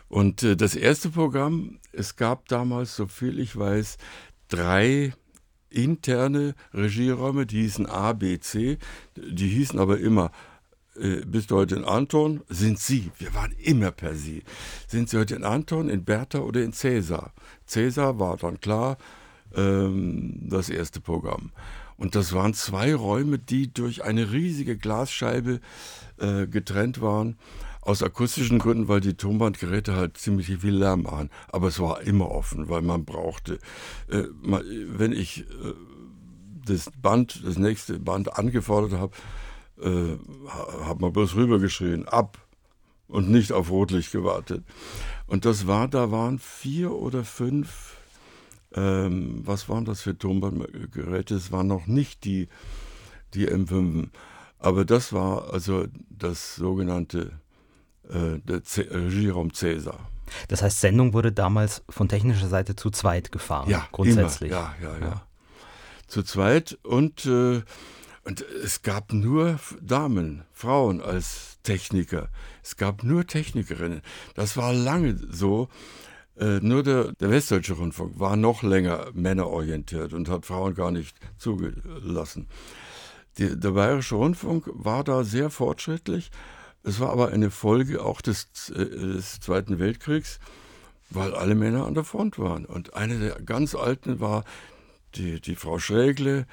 Und 0.09 0.41
äh, 0.41 0.55
das 0.57 0.75
erste 0.75 1.11
Programm, 1.11 1.79
es 1.93 2.15
gab 2.15 2.47
damals, 2.47 2.95
so 2.95 3.05
viel 3.05 3.39
ich 3.39 3.55
weiß, 3.55 3.97
drei 4.49 5.13
interne 5.69 6.55
Regieräume, 6.73 7.45
die 7.45 7.61
hießen 7.61 7.85
A, 7.85 8.13
B, 8.13 8.39
C, 8.39 8.77
die 9.15 9.47
hießen 9.47 9.79
aber 9.79 9.99
immer, 9.99 10.31
äh, 10.95 11.21
bist 11.25 11.51
du 11.51 11.55
heute 11.55 11.75
in 11.75 11.85
Anton? 11.85 12.41
Sind 12.49 12.79
Sie, 12.79 13.11
wir 13.17 13.33
waren 13.33 13.53
immer 13.53 13.91
per 13.91 14.15
Sie. 14.15 14.43
Sind 14.87 15.09
Sie 15.09 15.17
heute 15.17 15.35
in 15.35 15.43
Anton, 15.43 15.89
in 15.89 16.03
Bertha 16.03 16.39
oder 16.39 16.61
in 16.61 16.73
Cäsar? 16.73 17.33
Cäsar 17.65 18.19
war 18.19 18.37
dann 18.37 18.59
klar 18.59 18.97
ähm, 19.55 20.39
das 20.49 20.69
erste 20.69 20.99
Programm. 20.99 21.51
Und 21.97 22.15
das 22.15 22.33
waren 22.33 22.53
zwei 22.53 22.95
Räume, 22.95 23.39
die 23.39 23.73
durch 23.73 24.03
eine 24.03 24.31
riesige 24.31 24.77
Glasscheibe 24.77 25.59
äh, 26.17 26.47
getrennt 26.47 27.01
waren. 27.01 27.37
Aus 27.81 28.03
akustischen 28.03 28.59
Gründen, 28.59 28.87
weil 28.87 28.99
die 28.99 29.15
Tonbandgeräte 29.15 29.95
halt 29.95 30.17
ziemlich 30.17 30.47
viel 30.47 30.75
Lärm 30.75 31.03
machen. 31.03 31.29
Aber 31.47 31.67
es 31.67 31.79
war 31.79 32.01
immer 32.01 32.29
offen, 32.29 32.69
weil 32.69 32.81
man 32.81 33.05
brauchte. 33.05 33.59
Äh, 34.09 34.23
man, 34.41 34.63
wenn 34.87 35.11
ich 35.11 35.41
äh, 35.41 35.73
das 36.65 36.89
Band, 37.01 37.41
das 37.45 37.57
nächste 37.57 37.99
Band 37.99 38.37
angefordert 38.37 38.99
habe, 38.99 39.13
äh, 39.81 40.17
hat 40.85 40.99
man 40.99 41.13
bloß 41.13 41.35
rübergeschrien, 41.35 42.07
ab 42.07 42.37
und 43.07 43.29
nicht 43.29 43.53
auf 43.53 43.71
Rotlicht 43.71 44.11
gewartet. 44.11 44.63
Und 45.25 45.45
das 45.45 45.65
war, 45.65 45.87
da 45.87 46.11
waren 46.11 46.37
vier 46.37 46.91
oder 46.91 47.23
fünf 47.23 47.95
ähm, 48.75 49.41
was 49.45 49.67
waren 49.67 49.85
das 49.85 50.01
für 50.01 50.17
Tonbandgeräte? 50.17 51.35
Es 51.35 51.51
waren 51.51 51.67
noch 51.67 51.87
nicht 51.87 52.23
die, 52.23 52.47
die 53.33 53.47
M5. 53.49 54.09
Aber 54.59 54.85
das 54.85 55.13
war 55.13 55.51
also 55.51 55.85
das 56.09 56.55
sogenannte 56.55 57.39
äh, 58.09 58.39
der 58.39 58.61
Regieraum 58.91 59.53
Cäsar. 59.53 60.09
Das 60.47 60.61
heißt, 60.61 60.79
Sendung 60.79 61.13
wurde 61.13 61.31
damals 61.31 61.83
von 61.89 62.07
technischer 62.07 62.47
Seite 62.47 62.75
zu 62.75 62.89
zweit 62.91 63.31
gefahren, 63.31 63.69
ja, 63.69 63.87
grundsätzlich. 63.91 64.51
Immer. 64.51 64.75
Ja, 64.81 64.89
ja, 64.89 64.97
ja, 64.99 65.05
ja. 65.05 65.21
Zu 66.07 66.23
zweit 66.23 66.77
und, 66.83 67.25
äh, 67.25 67.61
und 68.23 68.41
es 68.63 68.81
gab 68.81 69.13
nur 69.13 69.59
Damen, 69.81 70.43
Frauen 70.53 71.01
als 71.01 71.57
Techniker. 71.63 72.29
Es 72.63 72.77
gab 72.77 73.03
nur 73.03 73.25
Technikerinnen. 73.25 74.01
Das 74.35 74.57
war 74.57 74.73
lange 74.73 75.17
so. 75.31 75.67
Äh, 76.39 76.59
nur 76.61 76.83
der, 76.83 77.11
der 77.13 77.31
Westdeutsche 77.31 77.73
Rundfunk 77.73 78.19
war 78.19 78.37
noch 78.37 78.63
länger 78.63 79.07
männerorientiert 79.13 80.13
und 80.13 80.29
hat 80.29 80.45
Frauen 80.45 80.73
gar 80.73 80.91
nicht 80.91 81.15
zugelassen. 81.37 82.47
Die, 83.37 83.59
der 83.59 83.71
Bayerische 83.71 84.15
Rundfunk 84.15 84.69
war 84.73 85.03
da 85.03 85.23
sehr 85.23 85.49
fortschrittlich. 85.49 86.31
Es 86.83 86.99
war 86.99 87.09
aber 87.11 87.29
eine 87.29 87.51
Folge 87.51 88.03
auch 88.03 88.21
des, 88.21 88.47
äh, 88.69 88.85
des 88.85 89.39
Zweiten 89.39 89.79
Weltkriegs, 89.79 90.39
weil 91.09 91.33
alle 91.33 91.55
Männer 91.55 91.85
an 91.85 91.93
der 91.93 92.03
Front 92.03 92.39
waren. 92.39 92.65
Und 92.65 92.93
eine 92.93 93.19
der 93.19 93.41
ganz 93.41 93.75
alten 93.75 94.19
war 94.19 94.43
die, 95.15 95.41
die 95.41 95.55
Frau 95.55 95.79
Schrägle, 95.79 96.45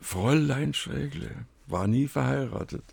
Fräulein 0.00 0.74
Schrägle, 0.74 1.30
war 1.66 1.86
nie 1.86 2.08
verheiratet. 2.08 2.84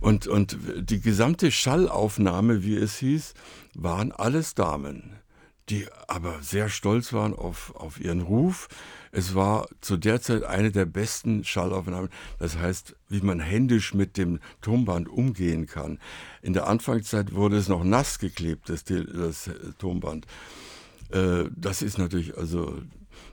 Und, 0.00 0.26
und 0.26 0.58
die 0.76 1.00
gesamte 1.00 1.50
Schallaufnahme, 1.50 2.62
wie 2.62 2.76
es 2.76 2.98
hieß, 2.98 3.34
waren 3.74 4.12
alles 4.12 4.54
Damen, 4.54 5.14
die 5.68 5.86
aber 6.06 6.42
sehr 6.42 6.68
stolz 6.68 7.12
waren 7.12 7.34
auf, 7.34 7.74
auf 7.74 8.00
ihren 8.00 8.20
Ruf. 8.20 8.68
Es 9.10 9.34
war 9.34 9.68
zu 9.80 9.96
der 9.96 10.20
Zeit 10.20 10.44
eine 10.44 10.70
der 10.70 10.84
besten 10.84 11.44
Schallaufnahmen. 11.44 12.10
Das 12.38 12.56
heißt, 12.56 12.94
wie 13.08 13.20
man 13.20 13.40
händisch 13.40 13.94
mit 13.94 14.16
dem 14.16 14.38
Tonband 14.60 15.08
umgehen 15.08 15.66
kann. 15.66 15.98
In 16.42 16.52
der 16.52 16.68
Anfangszeit 16.68 17.34
wurde 17.34 17.56
es 17.56 17.68
noch 17.68 17.82
nass 17.82 18.18
geklebt, 18.18 18.68
das, 18.68 18.84
das 18.84 19.50
Tonband. 19.78 20.26
Äh, 21.10 21.44
das 21.54 21.82
ist 21.82 21.98
natürlich, 21.98 22.36
also, 22.36 22.80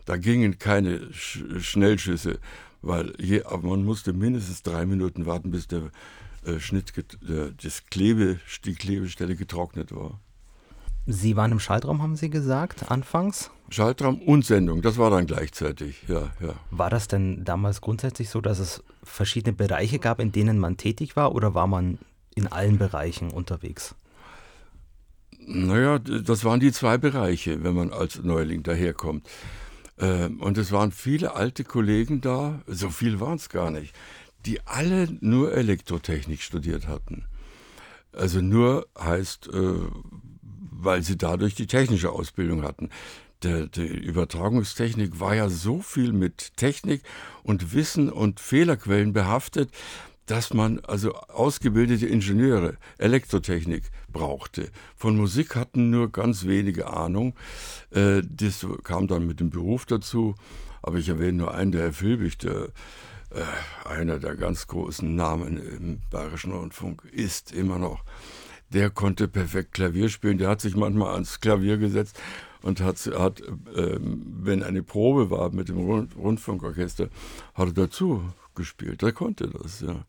da 0.06 0.18
gingen 0.18 0.58
keine 0.58 1.13
Schnellschüsse, 1.13 2.40
weil 2.82 3.13
je, 3.20 3.44
man 3.62 3.84
musste 3.84 4.13
mindestens 4.13 4.63
drei 4.63 4.86
Minuten 4.86 5.25
warten, 5.25 5.52
bis 5.52 5.68
der 5.68 5.92
äh, 6.46 6.60
Schnitt, 6.60 6.94
äh, 6.98 7.52
das 7.62 7.86
Klebe, 7.86 8.40
die 8.66 8.75
Klebestelle 8.75 9.36
getrocknet 9.36 9.94
war. 9.94 10.20
Sie 11.05 11.36
waren 11.36 11.51
im 11.51 11.60
Schaltraum, 11.60 12.01
haben 12.01 12.15
Sie 12.15 12.29
gesagt, 12.29 12.89
anfangs? 12.89 13.51
Schaltraum 13.69 14.22
und 14.22 14.45
Sendung, 14.45 14.81
das 14.81 14.98
war 14.98 15.10
dann 15.10 15.25
gleichzeitig, 15.25 16.03
ja, 16.07 16.31
ja. 16.39 16.53
War 16.72 16.89
das 16.89 17.07
denn 17.07 17.43
damals 17.43 17.81
grundsätzlich 17.81 18.29
so, 18.29 18.39
dass 18.39 18.60
es 18.60 18.83
verschiedene 19.03 19.53
Bereiche 19.53 20.00
gab, 20.00 20.19
in 20.19 20.31
denen 20.31 20.60
man 20.60 20.77
tätig 20.77 21.15
war, 21.15 21.36
oder 21.36 21.53
war 21.53 21.67
man 21.67 21.98
in 22.36 22.48
allen 22.48 22.77
Bereichen 22.77 23.31
unterwegs? 23.31 23.95
Naja, 25.45 26.00
das 26.00 26.45
waren 26.45 26.60
die 26.60 26.72
zwei 26.72 26.98
Bereiche, 26.98 27.63
wenn 27.63 27.75
man 27.75 27.91
als 27.91 28.24
Neuling 28.24 28.63
daherkommt. 28.63 29.27
Ähm, 30.00 30.39
und 30.41 30.57
es 30.57 30.72
waren 30.72 30.91
viele 30.91 31.36
alte 31.36 31.65
Kollegen 31.65 32.22
da, 32.22 32.62
so 32.65 32.89
viel 32.89 33.19
waren 33.19 33.36
es 33.36 33.50
gar 33.50 33.72
nicht 33.72 33.93
die 34.45 34.62
alle 34.65 35.07
nur 35.22 35.53
Elektrotechnik 35.53 36.41
studiert 36.41 36.88
hatten. 36.88 37.25
Also 38.12 38.41
nur 38.41 38.88
heißt, 39.00 39.50
äh, 39.53 39.74
weil 40.84 41.04
sie 41.04 41.18
dadurch 41.18 41.56
die 41.56 41.68
technische 41.68 42.12
Ausbildung 42.12 42.63
hatten. 42.63 42.90
Der, 43.44 43.68
die 43.68 43.86
Übertragungstechnik 43.86 45.20
war 45.20 45.36
ja 45.36 45.50
so 45.50 45.82
viel 45.82 46.13
mit 46.13 46.56
Technik 46.56 47.04
und 47.44 47.74
Wissen 47.74 48.10
und 48.10 48.40
Fehlerquellen 48.40 49.12
behaftet, 49.12 49.70
dass 50.25 50.54
man 50.54 50.80
also 50.80 51.13
ausgebildete 51.13 52.08
Ingenieure, 52.08 52.78
Elektrotechnik 52.98 53.84
brauchte. 54.12 54.70
Von 54.96 55.18
Musik 55.18 55.56
hatten 55.56 55.90
nur 55.90 56.12
ganz 56.12 56.46
wenige 56.46 56.88
Ahnung. 56.88 57.36
Äh, 57.92 58.22
das 58.24 58.66
kam 58.84 59.08
dann 59.08 59.28
mit 59.28 59.40
dem 59.42 59.50
Beruf 59.50 59.86
dazu. 59.86 60.36
Aber 60.82 60.98
ich 60.98 61.10
erwähne 61.10 61.38
nur 61.38 61.54
einen, 61.54 61.72
der 61.72 61.84
Herr 61.84 61.94
Filbig, 61.94 62.38
der 62.38 62.70
äh, 63.32 63.88
einer 63.88 64.20
der 64.20 64.36
ganz 64.36 64.68
großen 64.68 65.16
Namen 65.16 65.58
im 65.58 66.02
Bayerischen 66.10 66.54
Rundfunk 66.54 67.04
ist 67.12 67.52
immer 67.52 67.80
noch. 67.80 68.04
Der 68.74 68.89
konnte 68.89 69.27
perfekt 69.27 69.74
Klavier 69.74 70.10
spielen. 70.10 70.38
Der 70.38 70.50
hat 70.50 70.62
sich 70.62 70.75
manchmal 70.75 71.13
ans 71.13 71.39
Klavier 71.39 71.77
gesetzt 71.77 72.20
und 72.63 72.82
hat, 72.82 72.98
hat 73.18 73.42
äh, 73.42 74.00
wenn 74.01 74.63
eine 74.63 74.84
Probe 74.84 75.30
war 75.30 75.51
mit 75.51 75.70
dem 75.70 75.77
Rund 75.77 76.15
Rundfunkorchester, 76.15 77.10
hat 77.53 77.68
er 77.68 77.74
dazu 77.74 78.24
gespielt. 78.56 79.01
Der 79.01 79.12
konnte 79.12 79.48
das, 79.48 79.82
ja. 79.82 80.06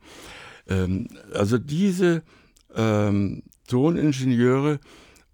Ähm, 0.69 1.09
also 1.33 1.59
diese 1.59 2.23
ähm, 2.75 3.43
Toningenieure 3.69 4.81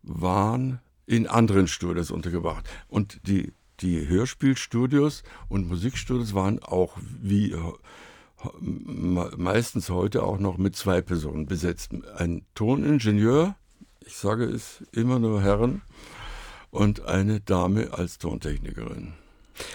waren 0.03 0.81
in 1.07 1.27
anderen 1.27 1.69
Studios 1.69 2.11
untergebracht. 2.11 2.69
Und 2.89 3.21
die, 3.27 3.53
die 3.81 4.07
Hörspielstudios 4.09 5.23
und 5.49 5.69
Musikstudios 5.69 6.35
waren 6.35 6.61
auch 6.61 6.97
wie 7.21 7.55
meistens 8.61 9.91
heute 9.91 10.23
auch 10.23 10.39
noch 10.39 10.59
mit 10.59 10.77
zwei 10.77 11.03
Personen 11.03 11.47
besetzt. 11.47 11.93
Ein 12.17 12.45
Toningenieur, 12.55 13.57
ich 14.05 14.17
sage 14.17 14.45
es 14.45 14.85
immer 14.93 15.19
nur 15.19 15.43
Herren, 15.43 15.83
und 16.71 17.05
eine 17.05 17.41
Dame 17.41 17.93
als 17.93 18.19
Tontechnikerin. 18.19 19.15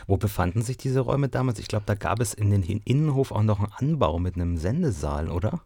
Wo 0.07 0.17
befanden 0.17 0.61
sich 0.61 0.77
diese 0.77 1.01
Räume 1.01 1.29
damals? 1.29 1.59
Ich 1.59 1.67
glaube, 1.67 1.85
da 1.85 1.95
gab 1.95 2.19
es 2.19 2.33
in 2.33 2.49
den 2.49 2.63
Innenhof 2.63 3.31
auch 3.31 3.43
noch 3.43 3.59
einen 3.59 3.73
Anbau 3.73 4.19
mit 4.19 4.35
einem 4.35 4.57
Sendesaal, 4.57 5.29
oder? 5.29 5.61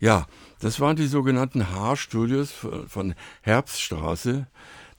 Ja, 0.00 0.26
das 0.60 0.80
waren 0.80 0.96
die 0.96 1.06
sogenannten 1.06 1.70
Haarstudios 1.70 2.52
von 2.86 3.14
Herbststraße. 3.42 4.46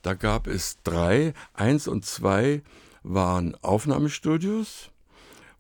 Da 0.02 0.14
gab 0.14 0.48
es 0.48 0.78
drei. 0.84 1.34
Eins 1.54 1.88
und 1.88 2.06
zwei 2.06 2.64
waren 3.04 3.56
Aufnahmestudios, 3.62 4.90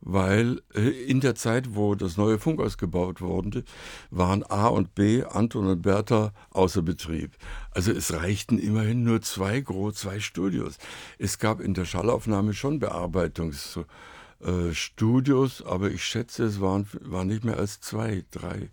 weil 0.02 0.62
äh, 0.74 0.90
in 0.90 1.20
der 1.20 1.36
Zeit, 1.36 1.76
wo 1.76 1.94
das 1.96 2.16
neue 2.18 2.40
Funkhaus 2.40 2.78
gebaut 2.78 3.22
wurde, 3.22 3.64
waren 4.12 4.44
A 4.44 4.68
und 4.68 4.94
B, 4.96 5.24
Anton 5.24 5.68
und 5.68 5.82
Bertha, 5.82 6.34
außer 6.52 6.82
Betrieb. 6.82 7.32
Also 7.72 7.92
es 7.92 8.14
reichten 8.14 8.60
immerhin 8.60 9.04
nur 9.04 9.22
zwei, 9.22 9.64
zwei 9.94 10.20
Studios. 10.20 10.78
Es 11.18 11.40
gab 11.40 11.62
in 11.62 11.74
der 11.74 11.86
Schallaufnahme 11.86 12.54
schon 12.54 12.80
Bearbeitungsstudios, 12.80 15.66
aber 15.66 15.92
ich 15.92 16.04
schätze, 16.04 16.44
es 16.46 16.62
waren, 16.62 16.88
waren 17.02 17.28
nicht 17.28 17.44
mehr 17.44 17.58
als 17.58 17.82
zwei, 17.82 18.24
drei, 18.32 18.70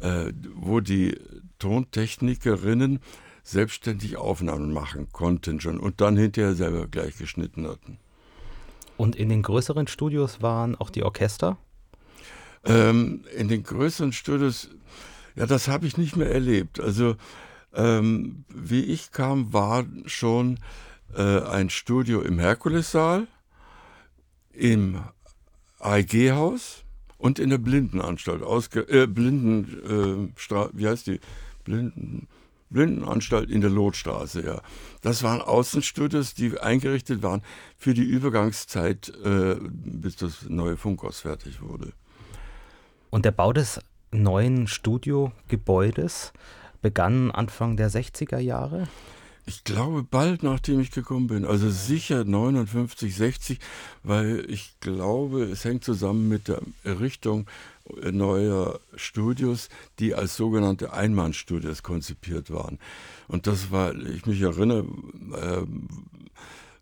äh, 0.00 0.32
wo 0.54 0.80
die 0.80 1.18
Tontechnikerinnen 1.58 3.00
selbstständig 3.42 4.18
Aufnahmen 4.18 4.72
machen 4.72 5.08
konnten 5.10 5.60
schon 5.60 5.80
und 5.80 6.02
dann 6.02 6.16
hinterher 6.16 6.54
selber 6.54 6.86
gleich 6.86 7.16
geschnitten 7.16 7.66
hatten. 7.66 7.98
Und 8.98 9.14
in 9.14 9.28
den 9.28 9.42
größeren 9.42 9.86
Studios 9.86 10.42
waren 10.42 10.74
auch 10.74 10.90
die 10.90 11.04
Orchester? 11.04 11.56
Ähm, 12.64 13.24
in 13.36 13.46
den 13.46 13.62
größeren 13.62 14.12
Studios, 14.12 14.68
ja, 15.36 15.46
das 15.46 15.68
habe 15.68 15.86
ich 15.86 15.96
nicht 15.96 16.16
mehr 16.16 16.30
erlebt. 16.30 16.80
Also, 16.80 17.14
ähm, 17.72 18.44
wie 18.48 18.82
ich 18.82 19.12
kam, 19.12 19.52
war 19.52 19.86
schon 20.06 20.58
äh, 21.14 21.40
ein 21.42 21.70
Studio 21.70 22.20
im 22.22 22.40
Herkulessaal, 22.40 23.28
im 24.52 25.00
AEG-Haus 25.78 26.82
und 27.18 27.38
in 27.38 27.50
der 27.50 27.58
Blindenanstalt, 27.58 28.42
ausge 28.42 28.80
äh, 28.80 29.06
Blinden, 29.06 30.32
äh, 30.34 30.68
wie 30.72 30.88
heißt 30.88 31.06
die? 31.06 31.20
Blinden, 31.62 32.26
Blindenanstalt 32.70 33.50
in 33.50 33.60
der 33.60 33.70
Lotstraße, 33.70 34.44
ja. 34.44 34.60
Das 35.02 35.22
waren 35.22 35.40
Außenstudios, 35.40 36.34
die 36.34 36.58
eingerichtet 36.58 37.22
waren 37.22 37.42
für 37.76 37.94
die 37.94 38.02
Übergangszeit, 38.02 39.12
äh, 39.24 39.56
bis 39.60 40.16
das 40.16 40.48
neue 40.48 40.76
Funkhaus 40.76 41.20
fertig 41.20 41.62
wurde. 41.62 41.92
Und 43.10 43.24
der 43.24 43.32
Bau 43.32 43.52
des 43.52 43.80
neuen 44.10 44.66
Studiogebäudes 44.66 46.32
begann 46.82 47.30
Anfang 47.30 47.76
der 47.76 47.90
60er 47.90 48.38
Jahre? 48.38 48.88
Ich 49.48 49.64
glaube 49.64 50.02
bald 50.02 50.42
nachdem 50.42 50.78
ich 50.78 50.90
gekommen 50.90 51.26
bin, 51.26 51.46
also 51.46 51.70
sicher 51.70 52.22
59, 52.22 53.16
60, 53.16 53.58
weil 54.02 54.44
ich 54.46 54.78
glaube, 54.80 55.44
es 55.44 55.64
hängt 55.64 55.84
zusammen 55.84 56.28
mit 56.28 56.48
der 56.48 56.60
Errichtung 56.84 57.46
neuer 58.12 58.78
Studios, 58.94 59.70
die 60.00 60.14
als 60.14 60.36
sogenannte 60.36 60.92
Einmannstudios 60.92 61.82
konzipiert 61.82 62.50
waren. 62.50 62.78
Und 63.26 63.46
das 63.46 63.70
war, 63.70 63.94
ich 63.94 64.26
mich 64.26 64.42
erinnere, 64.42 64.84
äh, 65.32 65.62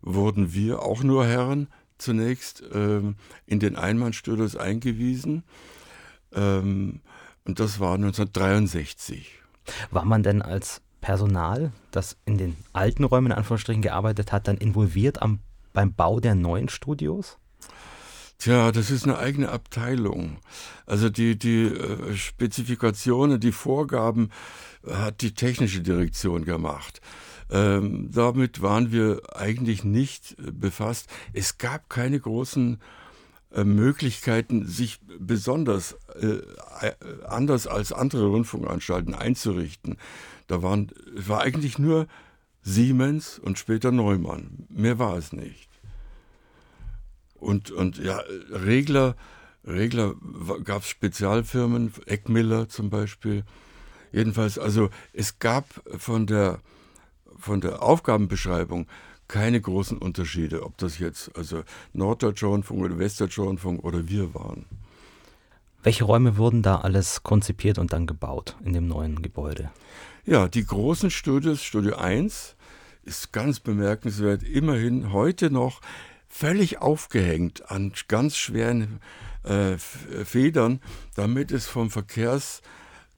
wurden 0.01 0.53
wir 0.53 0.81
auch 0.81 1.03
nur 1.03 1.25
Herren 1.25 1.69
zunächst 1.97 2.63
äh, 2.63 3.01
in 3.45 3.59
den 3.61 3.77
Einmannstudios 3.77 4.57
eingewiesen. 4.57 5.43
Ähm, 6.33 6.99
und 7.45 7.61
das 7.61 7.79
war 7.79 7.93
1963. 7.93 9.39
War 9.89 10.03
man 10.03 10.21
denn 10.21 10.41
als 10.41 10.81
Personal, 11.01 11.71
das 11.91 12.17
in 12.25 12.37
den 12.37 12.55
alten 12.73 13.03
Räumen 13.03 13.27
in 13.27 13.37
Anführungsstrichen 13.37 13.81
gearbeitet 13.81 14.31
hat, 14.31 14.47
dann 14.47 14.57
involviert 14.57 15.21
am, 15.21 15.39
beim 15.73 15.93
Bau 15.93 16.19
der 16.19 16.35
neuen 16.35 16.69
Studios? 16.69 17.37
Tja, 18.39 18.71
das 18.71 18.91
ist 18.91 19.05
eine 19.05 19.17
eigene 19.17 19.49
Abteilung. 19.49 20.37
Also 20.85 21.09
die, 21.09 21.37
die 21.37 21.65
äh, 21.65 22.15
Spezifikationen, 22.15 23.39
die 23.39 23.51
Vorgaben 23.51 24.29
hat 24.87 25.21
die 25.21 25.33
technische 25.33 25.81
Direktion 25.81 26.45
gemacht. 26.45 27.01
Ähm, 27.49 28.09
damit 28.11 28.61
waren 28.61 28.91
wir 28.91 29.21
eigentlich 29.35 29.83
nicht 29.83 30.35
befasst. 30.37 31.09
Es 31.33 31.57
gab 31.57 31.89
keine 31.89 32.19
großen 32.19 32.75
äh, 32.75 32.77
Möglichkeiten, 33.51 34.65
sich 34.67 34.99
besonders 35.19 35.97
äh, 36.19 36.41
anders 37.25 37.67
als 37.67 37.91
andere 37.93 38.27
Rundfunkanstalten 38.27 39.13
einzurichten. 39.13 39.97
Da 40.47 40.61
waren, 40.61 40.91
war 41.13 41.41
eigentlich 41.41 41.79
nur 41.79 42.07
Siemens 42.61 43.39
und 43.39 43.57
später 43.57 43.91
Neumann. 43.91 44.67
Mehr 44.69 44.99
war 44.99 45.17
es 45.17 45.31
nicht. 45.31 45.69
Und, 47.35 47.71
und 47.71 47.97
ja, 47.97 48.21
Regler, 48.51 49.15
Regler 49.65 50.15
gab 50.63 50.81
es 50.81 50.89
Spezialfirmen, 50.89 51.93
Eckmiller 52.05 52.67
zum 52.67 52.89
Beispiel. 52.89 53.43
Jedenfalls, 54.11 54.57
also 54.57 54.89
es 55.13 55.39
gab 55.39 55.65
von 55.97 56.25
der, 56.25 56.59
von 57.37 57.61
der 57.61 57.81
Aufgabenbeschreibung 57.81 58.87
keine 59.27 59.59
großen 59.59 59.97
Unterschiede, 59.97 60.63
ob 60.63 60.77
das 60.77 60.99
jetzt 60.99 61.35
also 61.35 61.63
Norddeutscher 61.93 62.47
Rundfunk 62.47 62.83
oder 62.83 62.97
Westdeutscher 62.97 63.43
Rundfunk 63.43 63.83
oder 63.83 64.07
wir 64.07 64.33
waren. 64.33 64.65
Welche 65.83 66.03
Räume 66.03 66.37
wurden 66.37 66.63
da 66.63 66.79
alles 66.79 67.23
konzipiert 67.23 67.77
und 67.77 67.93
dann 67.93 68.07
gebaut 68.07 68.55
in 68.65 68.73
dem 68.73 68.87
neuen 68.87 69.21
Gebäude? 69.21 69.71
Ja, 70.25 70.47
die 70.47 70.65
großen 70.65 71.11
Studios, 71.11 71.63
Studio 71.63 71.95
1 71.95 72.55
ist 73.03 73.31
ganz 73.31 73.59
bemerkenswert, 73.61 74.43
immerhin 74.43 75.13
heute 75.13 75.49
noch 75.49 75.79
völlig 76.27 76.79
aufgehängt 76.79 77.71
an 77.71 77.93
ganz 78.07 78.35
schweren 78.35 78.99
äh, 79.43 79.77
Federn, 79.77 80.81
damit 81.15 81.51
es 81.51 81.67
vom 81.67 81.89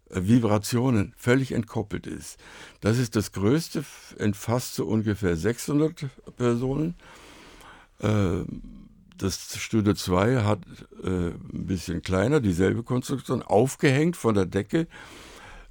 Verkehrsvibrationen 0.10 1.14
völlig 1.18 1.52
entkoppelt 1.52 2.08
ist. 2.08 2.38
Das 2.82 2.98
ist 2.98 3.16
das 3.16 3.32
größte, 3.32 3.84
entfasst 4.18 4.76
so 4.76 4.86
ungefähr 4.86 5.36
600 5.36 6.08
Personen. 6.38 6.96
Äh, 8.00 8.44
das 9.18 9.58
Studio 9.60 9.94
2 9.94 10.44
hat 10.44 10.60
äh, 11.04 11.08
ein 11.08 11.66
bisschen 11.68 12.02
kleiner, 12.02 12.40
dieselbe 12.40 12.84
Konstruktion, 12.84 13.44
aufgehängt 13.44 14.16
von 14.16 14.34
der 14.34 14.46
Decke, 14.46 14.88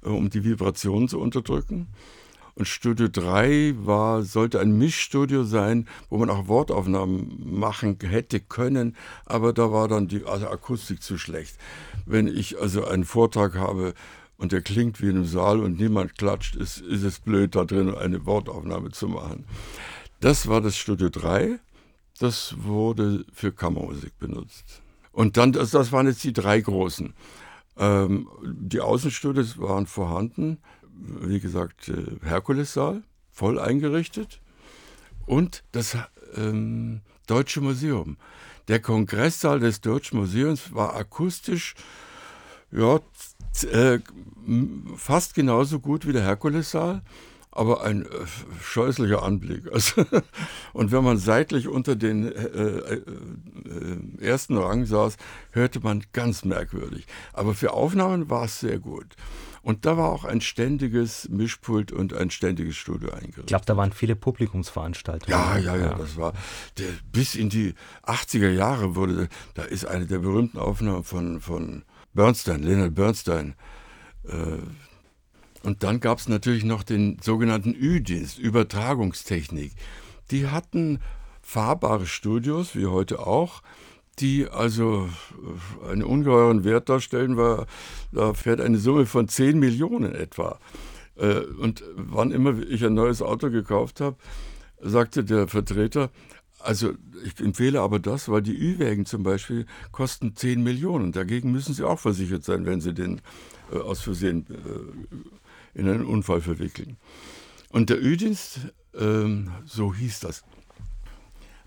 äh, 0.03 0.09
um 0.09 0.29
die 0.29 0.43
Vibrationen 0.43 1.09
zu 1.09 1.19
unterdrücken. 1.19 1.87
Und 2.55 2.67
Studio 2.67 3.07
3 3.07 3.73
war, 3.77 4.21
sollte 4.23 4.59
ein 4.59 4.77
Mischstudio 4.77 5.45
sein, 5.45 5.87
wo 6.09 6.17
man 6.17 6.29
auch 6.29 6.49
Wortaufnahmen 6.49 7.57
machen 7.57 7.97
hätte 8.01 8.41
können, 8.41 8.97
aber 9.25 9.53
da 9.53 9.71
war 9.71 9.87
dann 9.87 10.09
die 10.09 10.25
also 10.25 10.49
Akustik 10.49 11.01
zu 11.01 11.17
schlecht. 11.17 11.57
Wenn 12.05 12.27
ich 12.27 12.59
also 12.59 12.85
einen 12.85 13.05
Vortrag 13.05 13.55
habe 13.55 13.93
und 14.39 14.51
der 14.51 14.61
klingt 14.61 15.01
wie 15.01 15.09
in 15.09 15.17
einem 15.17 15.25
Saal 15.25 15.59
und 15.59 15.79
niemand 15.79 16.17
klatscht, 16.17 16.55
ist, 16.55 16.81
ist 16.81 17.03
es 17.03 17.19
blöd, 17.19 17.55
da 17.55 17.65
drin 17.65 17.93
eine 17.93 18.25
Wortaufnahme 18.25 18.89
zu 18.89 19.07
machen. 19.07 19.45
Das 20.19 20.47
war 20.47 20.61
das 20.61 20.75
Studio 20.75 21.09
3. 21.09 21.59
Das 22.19 22.55
wurde 22.57 23.25
für 23.31 23.51
Kammermusik 23.51 24.17
benutzt. 24.17 24.81
Und 25.11 25.37
dann, 25.37 25.51
das, 25.51 25.71
das 25.71 25.91
waren 25.91 26.07
jetzt 26.07 26.23
die 26.23 26.33
drei 26.33 26.59
großen. 26.59 27.13
Ähm, 27.77 28.27
die 28.43 28.81
Außenstudios 28.81 29.59
waren 29.59 29.85
vorhanden 29.85 30.57
wie 30.99 31.39
gesagt, 31.39 31.89
äh, 31.89 32.17
Herkulessaal, 32.23 33.03
voll 33.31 33.59
eingerichtet. 33.59 34.41
Und 35.25 35.63
das 35.71 35.97
ähm, 36.35 37.01
Deutsche 37.27 37.61
Museum. 37.61 38.17
Der 38.67 38.79
Kongresssaal 38.79 39.59
des 39.59 39.81
Deutschen 39.81 40.19
Museums 40.19 40.73
war 40.73 40.95
akustisch 40.95 41.75
ja, 42.71 42.99
äh, 43.71 43.99
fast 44.95 45.33
genauso 45.33 45.79
gut 45.79 46.07
wie 46.07 46.13
der 46.13 46.23
Herkulessaal, 46.23 47.01
aber 47.51 47.83
ein 47.83 48.03
äh, 48.03 48.07
scheußlicher 48.61 49.23
Anblick. 49.23 49.63
Also, 49.73 50.05
und 50.73 50.91
wenn 50.91 51.03
man 51.03 51.17
seitlich 51.17 51.67
unter 51.67 51.95
den 51.95 52.31
äh, 52.31 52.43
äh, 52.43 52.93
äh, 52.95 54.25
ersten 54.25 54.57
Rang 54.57 54.85
saß, 54.85 55.17
hörte 55.51 55.79
man 55.79 56.03
ganz 56.13 56.45
merkwürdig. 56.45 57.05
Aber 57.33 57.53
für 57.53 57.73
Aufnahmen 57.73 58.29
war 58.29 58.45
es 58.45 58.59
sehr 58.59 58.79
gut. 58.79 59.15
Und 59.61 59.85
da 59.85 59.97
war 59.97 60.09
auch 60.09 60.23
ein 60.23 60.41
ständiges 60.41 61.27
Mischpult 61.29 61.91
und 61.91 62.13
ein 62.13 62.31
ständiges 62.31 62.77
Studio 62.77 63.09
eingerichtet. 63.09 63.43
Ich 63.43 63.47
glaube, 63.47 63.65
da 63.65 63.75
waren 63.75 63.91
viele 63.91 64.15
Publikumsveranstaltungen. 64.15 65.37
Ja, 65.37 65.57
ja, 65.57 65.75
ja, 65.75 65.95
das 65.95 66.17
war 66.17 66.33
der, 66.77 66.87
bis 67.11 67.35
in 67.35 67.49
die 67.49 67.73
80er 68.03 68.49
Jahre 68.49 68.95
wurde, 68.95 69.27
da 69.55 69.63
ist 69.63 69.85
eine 69.85 70.05
der 70.05 70.19
berühmten 70.19 70.57
Aufnahmen 70.57 71.03
von, 71.03 71.41
von 71.41 71.83
Bernstein, 72.13 72.63
Leonard 72.63 72.95
Bernstein. 72.95 73.55
Äh, 74.25 74.59
und 75.63 75.83
dann 75.83 75.99
gab 75.99 76.19
es 76.19 76.29
natürlich 76.29 76.63
noch 76.63 76.83
den 76.83 77.17
sogenannten 77.21 77.73
Ü-Dienst, 77.73 78.39
Übertragungstechnik. 78.39 79.73
Die 80.31 80.47
hatten 80.47 80.99
fahrbare 81.41 82.05
Studios, 82.05 82.75
wie 82.75 82.85
heute 82.85 83.19
auch, 83.19 83.61
die 84.19 84.47
also 84.47 85.09
äh, 85.85 85.91
einen 85.91 86.03
ungeheuren 86.03 86.63
Wert 86.63 86.89
darstellen, 86.89 87.37
weil 87.37 87.65
da 88.11 88.33
fährt 88.33 88.61
eine 88.61 88.77
Summe 88.77 89.05
von 89.05 89.27
10 89.27 89.59
Millionen 89.59 90.13
etwa. 90.15 90.59
Äh, 91.15 91.39
und 91.39 91.83
wann 91.95 92.31
immer 92.31 92.57
ich 92.59 92.85
ein 92.85 92.93
neues 92.93 93.21
Auto 93.21 93.49
gekauft 93.49 94.01
habe, 94.01 94.17
sagte 94.81 95.23
der 95.23 95.47
Vertreter, 95.47 96.09
also 96.59 96.93
ich 97.23 97.39
empfehle 97.39 97.81
aber 97.81 97.99
das, 97.99 98.29
weil 98.29 98.41
die 98.41 98.57
Ü-Wägen 98.57 99.05
zum 99.05 99.23
Beispiel 99.23 99.65
kosten 99.91 100.35
10 100.35 100.61
Millionen. 100.61 101.11
Dagegen 101.11 101.51
müssen 101.51 101.73
sie 101.73 101.83
auch 101.83 101.99
versichert 101.99 102.43
sein, 102.43 102.65
wenn 102.65 102.81
sie 102.81 102.93
den 102.93 103.21
äh, 103.71 103.77
aus 103.77 104.01
Versehen 104.01 104.45
äh, 104.49 105.79
in 105.79 105.87
einen 105.87 106.05
Unfall 106.05 106.41
verwickeln. 106.41 106.97
Und 107.69 107.89
der 107.89 108.01
Ü-Dienst, 108.01 108.59
ähm, 108.95 109.51
so 109.65 109.93
hieß 109.93 110.19
das, 110.21 110.43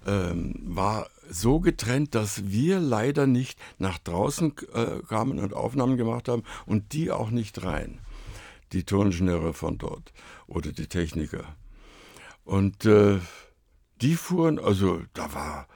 ähm, 0.07 0.55
war 0.65 1.09
so 1.31 1.61
getrennt, 1.61 2.15
dass 2.15 2.51
wir 2.51 2.81
leider 2.81 3.27
nicht 3.27 3.59
nach 3.79 3.99
draußen 3.99 4.55
äh, 4.75 4.99
kamen 5.09 5.39
und 5.39 5.55
Aufnahmen 5.55 5.97
gemacht 5.97 6.29
haben 6.29 6.43
und 6.67 6.93
die 6.93 7.11
auch 7.11 7.31
nicht 7.31 7.63
rein. 7.65 7.99
Die 8.73 8.85
Toningenieure 8.85 9.53
von 9.53 9.79
dort 9.79 10.13
oder 10.47 10.73
die 10.73 10.87
Techniker. 10.87 11.57
Und 12.45 12.85
äh, 12.85 13.21
die 14.03 14.15
fuhren, 14.15 14.59
also 14.59 15.01
da 15.15 15.33
war 15.33 15.67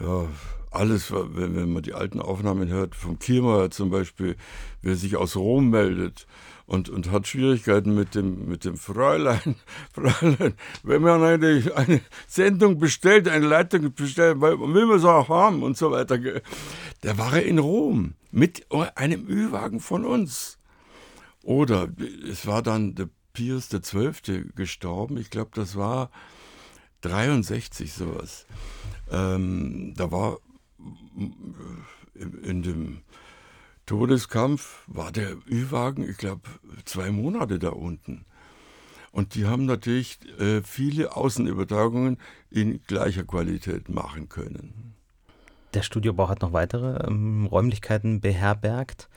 ja 0.00 0.28
alles, 0.70 1.10
wenn, 1.10 1.56
wenn 1.56 1.72
man 1.72 1.82
die 1.82 1.94
alten 1.94 2.20
Aufnahmen 2.20 2.68
hört, 2.68 2.94
vom 2.94 3.18
Kiermeier 3.18 3.70
zum 3.70 3.90
Beispiel, 3.90 4.36
wer 4.82 4.94
sich 4.94 5.16
aus 5.16 5.36
Rom 5.36 5.70
meldet 5.70 6.26
und, 6.66 6.88
und 6.88 7.10
hat 7.10 7.26
Schwierigkeiten 7.26 7.94
mit 7.94 8.14
dem, 8.14 8.48
mit 8.48 8.64
dem 8.64 8.76
Fräulein. 8.76 9.56
Fräulein, 9.92 10.54
wenn 10.84 11.02
man 11.02 11.22
eine, 11.22 11.72
eine 11.74 12.00
Sendung 12.28 12.78
bestellt, 12.78 13.26
eine 13.26 13.46
Leitung 13.46 13.92
bestellt, 13.92 14.40
will 14.40 14.86
man 14.86 14.96
es 14.96 15.04
auch 15.04 15.28
haben 15.28 15.64
und 15.64 15.76
so 15.76 15.90
weiter. 15.90 16.18
Der 16.18 17.18
war 17.18 17.36
in 17.40 17.58
Rom 17.58 18.14
mit 18.30 18.66
einem 18.94 19.28
Ü-Wagen 19.28 19.80
von 19.80 20.04
uns. 20.04 20.58
Oder 21.42 21.88
es 22.30 22.46
war 22.46 22.62
dann 22.62 22.94
der 22.94 23.08
Pius 23.32 23.70
XII. 23.70 24.44
gestorben. 24.54 25.16
Ich 25.16 25.30
glaube, 25.30 25.50
das 25.54 25.74
war 25.74 26.10
63 27.02 27.92
sowas. 27.92 28.46
Ähm, 29.10 29.94
da 29.96 30.10
war 30.10 30.38
in, 32.14 32.34
in 32.42 32.62
dem 32.62 33.00
Todeskampf 33.86 34.84
war 34.86 35.10
der 35.10 35.32
Ü-Wagen, 35.50 36.08
ich 36.08 36.16
glaube, 36.16 36.42
zwei 36.84 37.10
Monate 37.10 37.58
da 37.58 37.70
unten. 37.70 38.24
Und 39.12 39.34
die 39.34 39.46
haben 39.46 39.66
natürlich 39.66 40.20
äh, 40.38 40.62
viele 40.62 41.16
Außenübertragungen 41.16 42.18
in 42.50 42.80
gleicher 42.84 43.24
Qualität 43.24 43.88
machen 43.88 44.28
können. 44.28 44.94
Der 45.74 45.82
Studiobau 45.82 46.28
hat 46.28 46.42
noch 46.42 46.52
weitere 46.52 47.04
ähm, 47.06 47.46
Räumlichkeiten 47.46 48.20
beherbergt. 48.20 49.08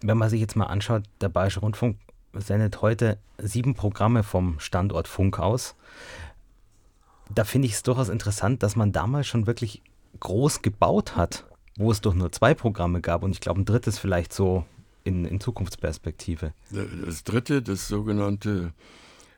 Wenn 0.00 0.18
man 0.18 0.30
sich 0.30 0.40
jetzt 0.40 0.56
mal 0.56 0.66
anschaut, 0.66 1.04
der 1.20 1.28
Bayerische 1.28 1.60
Rundfunk 1.60 1.96
sendet 2.34 2.82
heute 2.82 3.18
sieben 3.38 3.74
Programme 3.74 4.22
vom 4.22 4.58
Standort 4.60 5.08
Funk 5.08 5.38
aus. 5.38 5.76
Da 7.32 7.44
finde 7.44 7.66
ich 7.66 7.74
es 7.74 7.82
durchaus 7.82 8.08
interessant, 8.08 8.62
dass 8.62 8.76
man 8.76 8.92
damals 8.92 9.26
schon 9.26 9.46
wirklich 9.46 9.82
groß 10.20 10.62
gebaut 10.62 11.16
hat 11.16 11.44
wo 11.76 11.90
es 11.90 12.00
doch 12.00 12.14
nur 12.14 12.30
zwei 12.32 12.54
Programme 12.54 13.00
gab 13.00 13.22
und 13.22 13.32
ich 13.32 13.40
glaube 13.40 13.60
ein 13.60 13.64
drittes 13.64 13.98
vielleicht 13.98 14.32
so 14.32 14.64
in, 15.02 15.24
in 15.24 15.40
Zukunftsperspektive. 15.40 16.52
Das 16.70 17.24
dritte, 17.24 17.62
das 17.62 17.88
sogenannte 17.88 18.72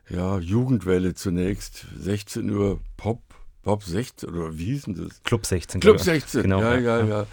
ja, 0.09 0.37
Jugendwelle 0.39 1.13
zunächst, 1.13 1.85
16 1.99 2.49
Uhr 2.49 2.79
Pop, 2.95 3.21
Pop 3.63 3.83
16 3.83 4.29
oder 4.29 4.57
wie 4.57 4.65
hieß 4.65 4.83
denn 4.83 4.95
das? 4.95 5.21
Club 5.23 5.45
16. 5.45 5.81
Club 5.81 5.99
16, 5.99 6.43
genau. 6.43 6.61
Ja, 6.61 6.77
ja, 6.77 6.99
ja. 6.99 7.25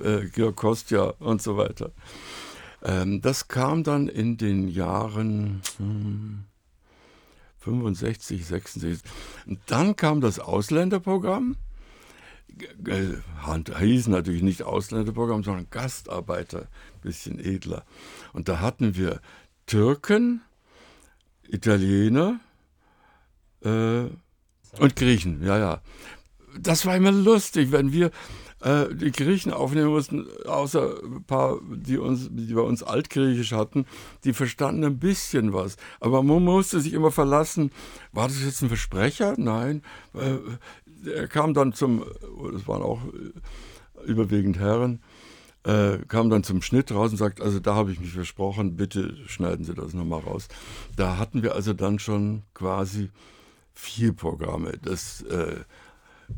ja. 0.00 0.04
Äh, 0.04 0.26
Georg 0.30 0.56
Kostja 0.56 1.14
und 1.20 1.40
so 1.40 1.56
weiter. 1.56 1.92
Ähm, 2.82 3.22
das 3.22 3.48
kam 3.48 3.84
dann 3.84 4.08
in 4.08 4.36
den 4.36 4.68
Jahren 4.68 5.62
hm, 5.78 6.44
65, 7.66 8.46
66. 8.46 9.10
Und 9.46 9.58
dann 9.66 9.96
kam 9.96 10.20
das 10.20 10.38
Ausländerprogramm 10.38 11.56
hieß 13.78 14.08
natürlich 14.08 14.42
nicht 14.42 14.62
Ausländerprogramm, 14.62 15.42
sondern 15.42 15.68
Gastarbeiter, 15.70 16.68
bisschen 17.02 17.38
edler. 17.38 17.84
Und 18.32 18.48
da 18.48 18.60
hatten 18.60 18.96
wir 18.96 19.20
Türken, 19.66 20.42
Italiener 21.48 22.40
äh, 23.62 24.04
und 24.78 24.96
Griechen, 24.96 25.42
ja, 25.44 25.58
ja. 25.58 25.82
Das 26.58 26.86
war 26.86 26.96
immer 26.96 27.12
lustig, 27.12 27.72
wenn 27.72 27.92
wir 27.92 28.10
äh, 28.60 28.94
die 28.94 29.12
Griechen 29.12 29.52
aufnehmen 29.52 29.90
mussten, 29.90 30.26
außer 30.46 31.02
ein 31.02 31.24
paar, 31.24 31.60
die, 31.62 31.98
uns, 31.98 32.28
die 32.30 32.54
bei 32.54 32.62
uns 32.62 32.82
Altgriechisch 32.82 33.52
hatten, 33.52 33.86
die 34.24 34.32
verstanden 34.32 34.84
ein 34.84 34.98
bisschen 34.98 35.52
was. 35.52 35.76
Aber 36.00 36.22
man 36.22 36.42
musste 36.44 36.80
sich 36.80 36.92
immer 36.92 37.10
verlassen, 37.10 37.70
war 38.12 38.28
das 38.28 38.42
jetzt 38.42 38.62
ein 38.62 38.68
Versprecher? 38.68 39.34
Nein. 39.36 39.82
Äh, 40.14 40.38
er 41.10 41.28
kam 41.28 41.54
dann 41.54 41.72
zum, 41.72 42.04
das 42.52 42.66
waren 42.66 42.82
auch 42.82 43.00
überwiegend 44.06 44.58
Herren, 44.58 45.00
äh, 45.64 45.98
kam 46.08 46.30
dann 46.30 46.44
zum 46.44 46.62
Schnitt 46.62 46.92
raus 46.92 47.10
und 47.10 47.16
sagt, 47.16 47.40
also 47.40 47.58
da 47.58 47.74
habe 47.74 47.92
ich 47.92 48.00
mich 48.00 48.12
versprochen, 48.12 48.76
bitte 48.76 49.16
schneiden 49.26 49.64
Sie 49.64 49.74
das 49.74 49.94
nochmal 49.94 50.20
raus. 50.20 50.48
Da 50.96 51.18
hatten 51.18 51.42
wir 51.42 51.54
also 51.54 51.72
dann 51.72 51.98
schon 51.98 52.42
quasi 52.54 53.10
vier 53.74 54.12
Programme. 54.12 54.72
Das 54.82 55.22
äh, 55.22 55.56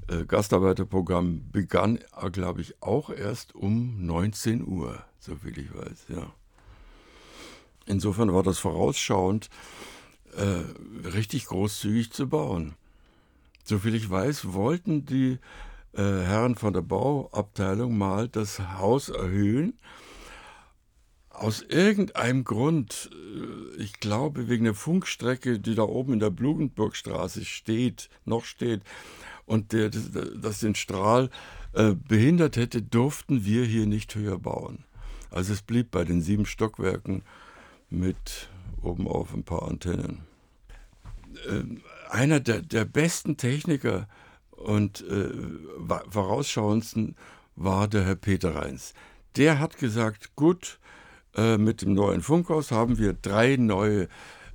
äh, 0.09 0.25
Gastarbeiterprogramm 0.25 1.51
begann, 1.51 1.99
äh, 2.21 2.31
glaube 2.31 2.61
ich, 2.61 2.83
auch 2.83 3.11
erst 3.11 3.55
um 3.55 4.07
19 4.07 4.67
Uhr, 4.67 5.03
soviel 5.19 5.59
ich 5.59 5.75
weiß, 5.75 6.07
ja. 6.09 6.33
Insofern 7.87 8.35
war 8.35 8.43
das 8.43 8.59
vorausschauend, 8.59 9.49
äh, 10.37 11.09
richtig 11.09 11.47
großzügig 11.47 12.13
zu 12.13 12.29
bauen. 12.29 12.75
Soviel 13.65 13.95
ich 13.95 14.09
weiß, 14.09 14.53
wollten 14.53 15.07
die 15.07 15.39
äh, 15.93 16.03
Herren 16.03 16.55
von 16.55 16.73
der 16.73 16.83
Bauabteilung 16.83 17.97
mal 17.97 18.29
das 18.29 18.61
Haus 18.79 19.09
erhöhen. 19.09 19.79
Aus 21.31 21.63
irgendeinem 21.63 22.45
Grund, 22.45 23.11
äh, 23.13 23.83
ich 23.83 23.95
glaube 24.01 24.49
wegen 24.49 24.65
der 24.65 24.75
Funkstrecke, 24.75 25.59
die 25.61 25.75
da 25.75 25.83
oben 25.83 26.15
in 26.15 26.21
der 26.21 26.31
Blumenburgstraße 26.31 27.45
steht, 27.45 28.11
noch 28.25 28.45
steht, 28.45 28.83
und 29.49 29.73
der, 29.73 29.91
das, 29.91 30.61
den 30.61 30.75
Strahl 30.75 31.31
äh, 31.73 31.95
behindert 31.95 32.57
hätte, 32.57 32.83
durften 32.83 33.45
wir 33.45 33.65
hier 33.65 33.87
nicht 33.87 34.15
höher 34.15 34.39
bauen. 34.39 34.85
Also 35.31 35.53
es 35.53 35.63
blieb 35.63 35.91
bei 35.91 36.05
den 36.05 36.21
sieben 36.21 36.47
Stockwerken 36.47 37.23
mit 37.91 38.49
oben 38.83 39.09
auf 39.09 39.35
ein 39.35 39.45
paar 39.45 39.69
Antennen. 39.69 40.21
Ähm, 41.49 41.83
einer 42.11 42.41
der, 42.41 42.63
der 42.63 42.85
besten 42.85 43.37
Techniker 43.37 44.09
und 44.51 45.03
äh, 45.03 45.31
vorausschauendsten 46.11 47.17
war 47.57 47.89
der 47.89 48.05
Herr 48.05 48.17
Peter 48.17 48.55
Reins. 48.55 48.95
Der 49.37 49.59
hat 49.59 49.79
gesagt, 49.79 50.35
gut, 50.37 50.79
äh, 51.37 51.59
mit 51.59 51.83
dem 51.83 51.95
neuen 51.95 52.23
Funkhaus 52.23 52.71
haben 52.71 52.99
wir 52.99 53.13
drei 53.13 53.57
neue 53.57 54.09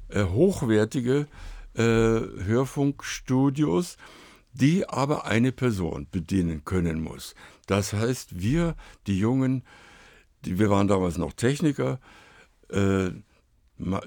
äh, 0.10 0.24
hochwertige 0.24 1.28
äh, 1.76 1.82
Hörfunkstudios, 1.82 3.98
die 4.54 4.88
aber 4.88 5.26
eine 5.26 5.52
Person 5.52 6.08
bedienen 6.12 6.64
können 6.64 7.02
muss. 7.02 7.36
Das 7.68 7.94
heißt, 7.94 8.42
wir, 8.42 8.76
die 9.08 9.20
Jungen, 9.20 9.64
die, 10.46 10.60
wir 10.60 10.70
waren 10.70 10.88
damals 10.88 11.18
noch 11.18 11.34
Techniker, 11.34 12.00
äh, 12.70 13.10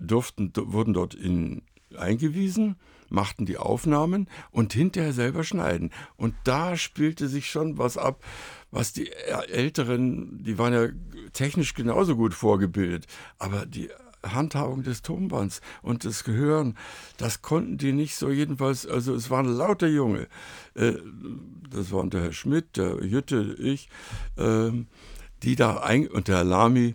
durften, 0.01 0.53
wurden 0.55 0.95
dort 0.95 1.15
in, 1.15 1.63
eingewiesen 1.97 2.77
machten 3.09 3.47
die 3.47 3.59
Aufnahmen 3.59 4.29
und 4.51 4.73
hinterher 4.73 5.13
selber 5.13 5.45
schneiden. 5.45 5.91
Und 6.17 6.35
da 6.45 6.77
spielte 6.77 7.29
sich 7.29 7.51
schon 7.51 7.79
was 7.79 7.97
ab, 7.97 8.25
was 8.71 8.93
die 8.93 9.11
Älteren, 9.13 10.43
die 10.43 10.59
waren 10.59 10.73
ja 10.73 10.89
technisch 11.33 11.75
genauso 11.75 12.17
gut 12.17 12.35
vorgebildet, 12.35 13.07
aber 13.39 13.67
die 13.67 13.91
Handhabung 14.35 14.83
des 14.83 15.03
Tonbands 15.03 15.61
und 15.83 16.05
des 16.05 16.25
Gehören, 16.25 16.77
das 17.17 17.43
konnten 17.43 17.79
die 17.79 17.93
nicht 17.93 18.17
so 18.17 18.31
jedenfalls, 18.31 18.87
also 18.87 19.15
es 19.15 19.31
waren 19.31 19.47
lauter 19.47 19.89
Junge, 19.89 20.29
äh, 20.75 20.95
das 21.71 21.93
waren 21.93 22.11
der 22.11 22.23
Herr 22.23 22.33
Schmidt, 22.33 22.77
der 22.77 23.05
Jütte, 23.05 23.57
ich, 23.59 23.89
ähm, 24.37 24.87
die 25.43 25.57
da 25.57 25.79
ein, 25.79 26.09
und 26.09 26.29
der 26.29 26.39
Herr 26.39 26.45
Lamy, 26.45 26.95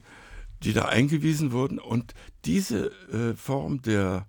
die 0.64 0.74
da 0.74 0.86
eingewiesen 0.86 1.52
wurden 1.52 1.80
und 1.80 2.14
diese 2.46 2.92
äh, 3.12 3.34
Form 3.36 3.82
der 3.82 4.28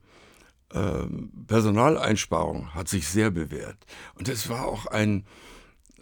ähm, 0.74 1.30
Personaleinsparung 1.46 2.74
hat 2.74 2.88
sich 2.88 3.08
sehr 3.08 3.30
bewährt. 3.30 3.76
Und 4.14 4.28
es 4.28 4.48
war 4.48 4.66
auch 4.66 4.86
ein, 4.86 5.24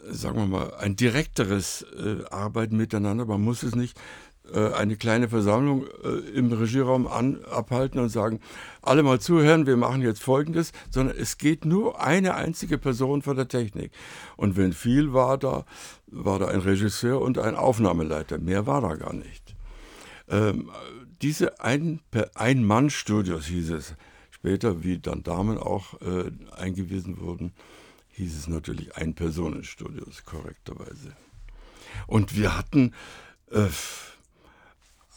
sagen 0.08 0.38
wir 0.38 0.46
mal, 0.46 0.74
ein 0.74 0.94
direkteres 0.96 1.82
äh, 1.82 2.24
Arbeiten 2.30 2.76
miteinander. 2.76 3.26
Man 3.26 3.40
muss 3.40 3.62
es 3.62 3.74
nicht 3.74 4.00
eine 4.58 4.96
kleine 4.96 5.28
Versammlung 5.28 5.86
äh, 6.02 6.08
im 6.34 6.52
Regieraum 6.52 7.06
an, 7.06 7.44
abhalten 7.44 8.00
und 8.00 8.08
sagen, 8.08 8.40
alle 8.82 9.02
mal 9.02 9.20
zuhören, 9.20 9.66
wir 9.66 9.76
machen 9.76 10.02
jetzt 10.02 10.22
Folgendes, 10.22 10.72
sondern 10.90 11.16
es 11.16 11.38
geht 11.38 11.64
nur 11.64 12.00
eine 12.00 12.34
einzige 12.34 12.78
Person 12.78 13.22
von 13.22 13.36
der 13.36 13.48
Technik. 13.48 13.92
Und 14.36 14.56
wenn 14.56 14.72
viel 14.72 15.12
war 15.12 15.38
da, 15.38 15.64
war 16.06 16.38
da 16.38 16.48
ein 16.48 16.60
Regisseur 16.60 17.20
und 17.20 17.38
ein 17.38 17.54
Aufnahmeleiter. 17.54 18.38
Mehr 18.38 18.66
war 18.66 18.80
da 18.80 18.94
gar 18.96 19.12
nicht. 19.12 19.54
Ähm, 20.28 20.70
diese 21.22 21.60
Ein-Mann-Studios 21.60 23.46
hieß 23.46 23.70
es, 23.70 23.94
später, 24.30 24.82
wie 24.82 24.98
dann 24.98 25.22
Damen 25.22 25.58
auch 25.58 26.00
äh, 26.00 26.30
eingewiesen 26.56 27.20
wurden, 27.20 27.52
hieß 28.12 28.38
es 28.38 28.48
natürlich 28.48 28.96
Ein-Personen-Studios, 28.96 30.24
korrekterweise. 30.24 31.14
Und 32.06 32.36
wir 32.36 32.56
hatten 32.56 32.94
äh, 33.50 33.66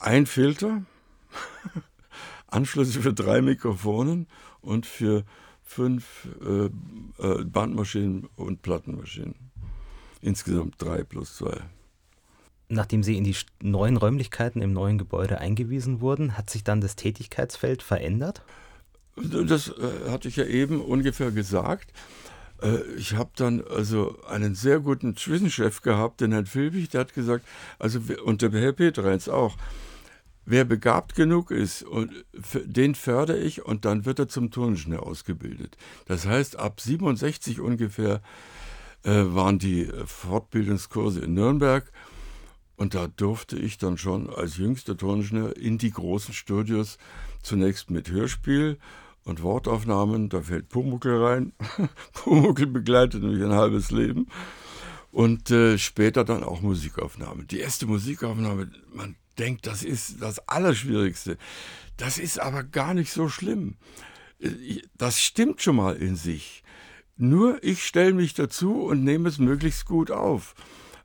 ein 0.04 0.26
Filter, 0.26 0.84
Anschlüsse 2.48 3.02
für 3.02 3.14
drei 3.14 3.42
Mikrofonen 3.42 4.28
und 4.62 4.86
für 4.86 5.24
fünf 5.64 6.28
äh, 6.46 6.66
äh, 7.26 7.44
Bandmaschinen 7.44 8.30
und 8.36 8.62
Plattenmaschinen. 8.62 9.36
Insgesamt 10.22 10.76
drei 10.78 11.04
plus 11.04 11.38
zwei. 11.38 11.58
Nachdem 12.70 13.04
Sie 13.04 13.18
in 13.18 13.24
die 13.24 13.36
neuen 13.62 13.98
Räumlichkeiten 13.98 14.62
im 14.62 14.74
neuen 14.74 14.98
Gebäude 14.98 15.40
eingewiesen 15.40 16.02
wurden, 16.02 16.38
hat 16.38 16.50
sich 16.50 16.64
dann 16.64 16.82
das 16.82 16.96
Tätigkeitsfeld 16.96 17.82
verändert? 17.84 18.44
Das 19.16 19.70
äh, 19.70 20.10
hatte 20.10 20.28
ich 20.28 20.38
ja 20.38 20.46
eben 20.46 20.82
ungefähr 20.82 21.32
gesagt. 21.32 21.94
Äh, 22.62 22.82
ich 22.98 23.16
habe 23.16 23.32
dann 23.36 23.64
also 23.68 24.18
einen 24.28 24.56
sehr 24.56 24.80
guten 24.80 25.16
Zwischenchef 25.16 25.82
gehabt, 25.82 26.22
den 26.22 26.32
Herrn 26.32 26.46
Filbig, 26.46 26.90
der 26.90 27.02
hat 27.02 27.14
gesagt, 27.14 27.46
also 27.80 28.00
und 28.24 28.42
der 28.42 28.52
Herr 28.52 28.74
Petreins 28.74 29.30
auch, 29.30 29.56
wer 30.46 30.66
begabt 30.66 31.16
genug 31.16 31.52
ist, 31.52 31.84
und 31.84 32.26
den 32.66 32.96
fördere 32.96 33.40
ich 33.40 33.66
und 33.66 33.86
dann 33.86 34.06
wird 34.06 34.20
er 34.20 34.28
zum 34.28 34.52
Turningenieur 34.52 35.04
ausgebildet. 35.04 35.78
Das 36.06 36.26
heißt, 36.26 36.58
ab 36.58 36.82
67 36.82 37.60
ungefähr 37.60 38.22
äh, 39.04 39.24
waren 39.26 39.60
die 39.60 39.90
Fortbildungskurse 40.06 41.22
in 41.22 41.34
Nürnberg 41.34 41.92
und 42.76 42.96
da 42.96 43.08
durfte 43.08 43.58
ich 43.58 43.78
dann 43.78 43.98
schon 43.98 44.30
als 44.30 44.58
jüngster 44.58 44.98
Turningenieur 44.98 45.56
in 45.56 45.78
die 45.78 45.92
großen 45.92 46.34
Studios 46.34 46.98
zunächst 47.42 47.92
mit 47.92 48.10
Hörspiel 48.10 48.78
und 49.26 49.42
Wortaufnahmen, 49.42 50.30
da 50.30 50.42
fällt 50.42 50.70
Pumuckel 50.70 51.24
rein. 51.24 51.54
Pumuckel 52.14 52.68
begleitet 52.68 53.24
mich 53.24 53.42
ein 53.42 53.54
halbes 53.54 53.92
Leben. 53.92 54.28
Und 55.12 55.52
äh, 55.52 55.78
später 55.78 56.24
dann 56.24 56.44
auch 56.44 56.62
Musikaufnahmen. 56.62 57.48
Die 57.48 57.60
erste 57.60 57.86
Musikaufnahme, 57.86 58.72
man 58.94 59.16
denkt, 59.40 59.68
das 59.68 59.84
ist 59.84 60.22
das 60.22 60.48
Allerschwierigste. 60.48 61.38
Das 61.98 62.18
ist 62.18 62.40
aber 62.40 62.64
gar 62.64 62.94
nicht 62.94 63.12
so 63.12 63.30
schlimm. 63.30 63.76
Äh, 64.40 64.82
das 64.98 65.22
stimmt 65.22 65.62
schon 65.62 65.76
mal 65.76 65.96
in 65.96 66.16
sich. 66.16 66.64
Nur 67.18 67.64
ich 67.64 67.86
stelle 67.86 68.14
mich 68.14 68.34
dazu 68.34 68.84
und 68.84 69.04
nehme 69.04 69.30
es 69.30 69.38
möglichst 69.38 69.86
gut 69.86 70.12
auf. 70.12 70.56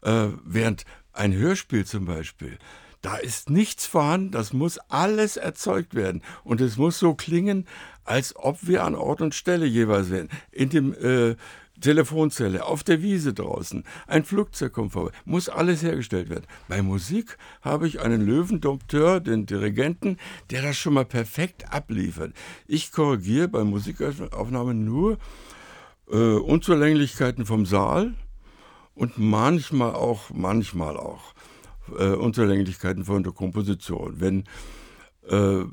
Äh, 0.03 0.29
während 0.45 0.85
ein 1.12 1.35
Hörspiel 1.35 1.85
zum 1.85 2.07
Beispiel, 2.07 2.59
da 3.03 3.17
ist 3.17 3.51
nichts 3.51 3.87
vorhanden, 3.87 4.33
das 4.33 4.53
muss 4.53 4.79
alles 4.88 5.37
erzeugt 5.37 5.95
werden. 5.95 6.23
Und 6.45 6.61
es 6.61 6.77
muss 6.77 6.99
so 6.99 7.14
klingen, 7.14 7.67
als 8.05 8.35
ob 8.35 8.67
wir 8.67 8.85
an 8.85 8.95
Ort 8.95 9.21
und 9.21 9.35
Stelle 9.35 9.67
jeweils 9.67 10.11
wären. 10.11 10.29
In 10.51 10.71
dem 10.71 10.95
äh, 10.95 11.37
Telefonzelle, 11.81 12.64
auf 12.64 12.83
der 12.83 13.03
Wiese 13.03 13.35
draußen, 13.35 13.85
ein 14.07 14.25
Flugzeug 14.25 14.73
kommt 14.73 14.93
vorbei, 14.93 15.11
muss 15.25 15.49
alles 15.49 15.83
hergestellt 15.83 16.29
werden. 16.29 16.47
Bei 16.69 16.83
Musik 16.83 17.38
habe 17.62 17.87
ich 17.87 18.01
einen 18.01 18.25
Löwendompteur, 18.25 19.21
den 19.21 19.47
Dirigenten, 19.47 20.17
der 20.51 20.62
das 20.62 20.77
schon 20.77 20.95
mal 20.95 21.05
perfekt 21.05 21.73
abliefert. 21.73 22.33
Ich 22.67 22.93
korrigiere 22.93 23.49
bei 23.49 23.64
Musikaufnahmen 23.64 24.85
nur 24.85 25.19
äh, 26.11 26.17
Unzulänglichkeiten 26.17 27.47
vom 27.47 27.67
Saal 27.67 28.14
und 28.95 29.19
manchmal 29.19 29.95
auch, 29.95 30.31
manchmal 30.31 30.97
auch 30.97 31.35
äh, 31.99 32.09
Unzulänglichkeiten 32.09 33.05
von 33.05 33.23
der 33.23 33.33
Komposition. 33.33 34.21
Wenn 34.21 34.45
äh, 35.29 35.64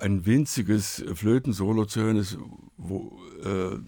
ein 0.00 0.26
winziges 0.26 1.04
Flötensolo 1.14 1.84
zu 1.84 2.00
hören 2.00 2.16
ist, 2.16 2.38
wo 2.76 3.20
äh, 3.44 3.78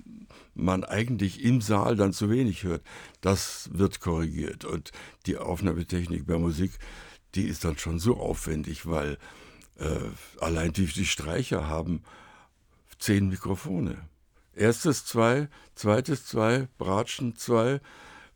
man 0.54 0.84
eigentlich 0.84 1.42
im 1.42 1.60
Saal 1.60 1.96
dann 1.96 2.12
zu 2.12 2.30
wenig 2.30 2.64
hört, 2.64 2.82
das 3.20 3.70
wird 3.72 4.00
korrigiert. 4.00 4.64
Und 4.64 4.92
die 5.26 5.36
Aufnahmetechnik 5.36 6.26
bei 6.26 6.38
Musik, 6.38 6.72
die 7.34 7.44
ist 7.44 7.64
dann 7.64 7.78
schon 7.78 7.98
so 7.98 8.16
aufwendig, 8.18 8.86
weil 8.86 9.18
äh, 9.78 9.98
allein 10.40 10.72
die, 10.72 10.86
die 10.86 11.06
Streicher 11.06 11.68
haben 11.68 12.02
zehn 12.98 13.28
Mikrofone. 13.28 13.96
Erstes 14.54 15.04
zwei, 15.04 15.48
zweites 15.74 16.26
zwei, 16.26 16.68
Bratschen 16.78 17.36
zwei, 17.36 17.80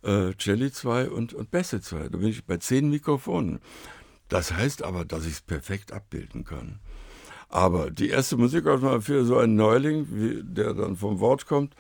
äh, 0.03 0.33
Celli 0.39 0.73
2 0.73 1.11
und, 1.11 1.35
und 1.35 1.51
Bässe 1.51 1.81
2. 1.81 2.09
Da 2.09 2.19
bin 2.19 2.29
ich 2.29 2.45
bei 2.45 2.57
zehn 2.57 2.91
Mikrofonen. 2.91 3.61
Das 4.29 4.53
heißt 4.53 4.83
aber, 4.83 5.05
dass 5.05 5.27
ich 5.27 5.35
es 5.35 5.41
perfekt 5.41 5.93
abbilden 5.93 6.45
kann. 6.45 6.81
Aber 7.49 7.91
die 7.91 8.11
erste 8.11 8.37
Musikaufnahme 8.37 9.01
für 9.01 9.25
so 9.25 9.39
einen 9.39 9.57
Neuling, 9.57 10.07
wie 10.11 10.43
der 10.43 10.75
dann 10.75 10.97
vom 10.97 11.19
Wort 11.19 11.47
kommt, 11.47 11.75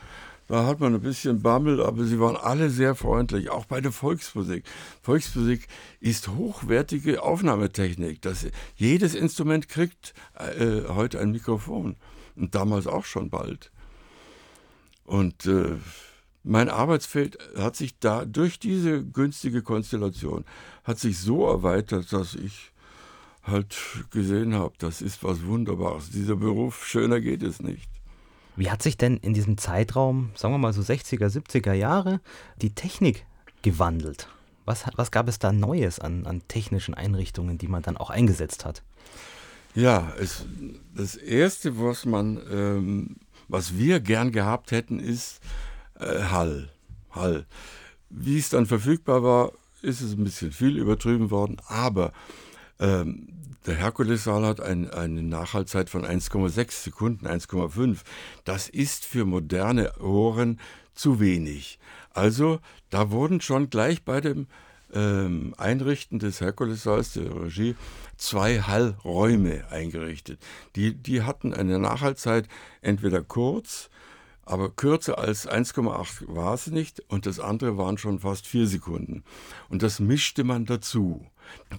da 0.48 0.64
hat 0.64 0.80
man 0.80 0.94
ein 0.94 1.00
bisschen 1.02 1.42
Bammel, 1.42 1.82
aber 1.82 2.04
sie 2.04 2.18
waren 2.18 2.36
alle 2.36 2.70
sehr 2.70 2.94
freundlich, 2.94 3.50
auch 3.50 3.66
bei 3.66 3.82
der 3.82 3.92
Volksmusik. 3.92 4.64
Volksmusik 5.02 5.68
ist 6.00 6.28
hochwertige 6.28 7.22
Aufnahmetechnik. 7.22 8.22
Das, 8.22 8.46
jedes 8.74 9.14
Instrument 9.14 9.68
kriegt 9.68 10.14
äh, 10.34 10.88
heute 10.88 11.20
ein 11.20 11.32
Mikrofon 11.32 11.96
und 12.34 12.54
damals 12.54 12.86
auch 12.86 13.04
schon 13.04 13.28
bald. 13.28 13.70
Und 15.04 15.44
äh, 15.44 15.76
mein 16.44 16.70
Arbeitsfeld 16.70 17.38
hat 17.58 17.76
sich 17.76 17.98
da 17.98 18.24
durch 18.24 18.58
diese 18.58 19.04
günstige 19.04 19.62
Konstellation 19.62 20.46
hat 20.82 20.98
sich 20.98 21.18
so 21.18 21.46
erweitert, 21.46 22.10
dass 22.10 22.34
ich 22.34 22.72
halt 23.42 23.76
gesehen 24.10 24.54
habe, 24.54 24.74
das 24.78 25.02
ist 25.02 25.22
was 25.22 25.44
Wunderbares. 25.44 26.10
Dieser 26.10 26.36
Beruf, 26.36 26.86
schöner 26.86 27.20
geht 27.20 27.42
es 27.42 27.60
nicht. 27.60 27.97
Wie 28.58 28.72
hat 28.72 28.82
sich 28.82 28.96
denn 28.96 29.18
in 29.18 29.34
diesem 29.34 29.56
Zeitraum, 29.56 30.30
sagen 30.34 30.52
wir 30.52 30.58
mal 30.58 30.72
so 30.72 30.82
60er, 30.82 31.28
70er 31.28 31.74
Jahre, 31.74 32.20
die 32.60 32.74
Technik 32.74 33.24
gewandelt? 33.62 34.28
Was, 34.64 34.84
was 34.96 35.12
gab 35.12 35.28
es 35.28 35.38
da 35.38 35.52
Neues 35.52 36.00
an, 36.00 36.26
an 36.26 36.42
technischen 36.48 36.92
Einrichtungen, 36.92 37.56
die 37.56 37.68
man 37.68 37.82
dann 37.82 37.96
auch 37.96 38.10
eingesetzt 38.10 38.64
hat? 38.64 38.82
Ja, 39.76 40.12
es, 40.18 40.44
das 40.92 41.14
Erste, 41.14 41.78
was 41.78 42.04
man, 42.04 42.40
ähm, 42.50 43.16
was 43.46 43.78
wir 43.78 44.00
gern 44.00 44.32
gehabt 44.32 44.72
hätten, 44.72 44.98
ist 44.98 45.38
äh, 46.00 46.24
Hall. 46.24 46.68
Hall. 47.10 47.46
Wie 48.10 48.38
es 48.38 48.50
dann 48.50 48.66
verfügbar 48.66 49.22
war, 49.22 49.52
ist 49.82 50.00
es 50.00 50.14
ein 50.14 50.24
bisschen 50.24 50.50
viel 50.50 50.78
übertrieben 50.78 51.30
worden, 51.30 51.58
aber 51.68 52.12
ähm, 52.80 53.28
der 53.66 53.74
Herkulessaal 53.74 54.46
hat 54.46 54.60
ein, 54.60 54.90
eine 54.90 55.22
Nachhaltzeit 55.22 55.90
von 55.90 56.04
1,6 56.04 56.84
Sekunden, 56.84 57.26
1,5. 57.26 57.98
Das 58.44 58.68
ist 58.68 59.04
für 59.04 59.24
moderne 59.24 59.98
Ohren 59.98 60.60
zu 60.94 61.20
wenig. 61.20 61.78
Also 62.10 62.60
da 62.90 63.10
wurden 63.10 63.40
schon 63.40 63.70
gleich 63.70 64.04
bei 64.04 64.20
dem 64.20 64.46
ähm, 64.92 65.54
Einrichten 65.58 66.18
des 66.18 66.40
Herkulessaals 66.40 67.12
der 67.12 67.34
Regie 67.34 67.76
zwei 68.16 68.60
Hallräume 68.60 69.70
eingerichtet. 69.70 70.40
Die, 70.76 70.94
die 70.94 71.22
hatten 71.22 71.54
eine 71.54 71.78
Nachhaltzeit 71.78 72.48
entweder 72.80 73.22
kurz, 73.22 73.90
aber 74.44 74.70
kürzer 74.70 75.18
als 75.18 75.48
1,8 75.48 76.34
war 76.34 76.54
es 76.54 76.68
nicht 76.68 77.00
und 77.08 77.26
das 77.26 77.38
andere 77.38 77.76
waren 77.76 77.98
schon 77.98 78.18
fast 78.20 78.46
vier 78.46 78.66
Sekunden. 78.66 79.22
Und 79.68 79.82
das 79.82 80.00
mischte 80.00 80.42
man 80.42 80.64
dazu. 80.64 81.26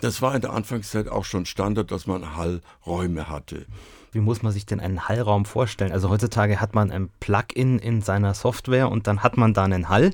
Das 0.02 0.22
war 0.22 0.36
in 0.36 0.42
der 0.42 0.54
Anfangszeit 0.54 1.08
auch 1.08 1.26
schon 1.26 1.46
Standard, 1.46 1.92
dass 1.92 2.08
man 2.08 2.36
Hallräume 2.36 3.30
hatte. 3.30 3.66
Wie 4.12 4.20
muss 4.20 4.42
man 4.42 4.52
sich 4.52 4.66
denn 4.66 4.80
einen 4.80 5.08
Hallraum 5.08 5.46
vorstellen? 5.46 5.92
Also 5.92 6.10
heutzutage 6.10 6.60
hat 6.60 6.74
man 6.74 6.92
ein 6.92 7.10
Plugin 7.20 7.78
in 7.78 8.02
seiner 8.02 8.34
Software 8.34 8.90
und 8.90 9.06
dann 9.08 9.22
hat 9.22 9.38
man 9.38 9.54
da 9.54 9.66
einen 9.66 9.90
Hall. 9.90 10.14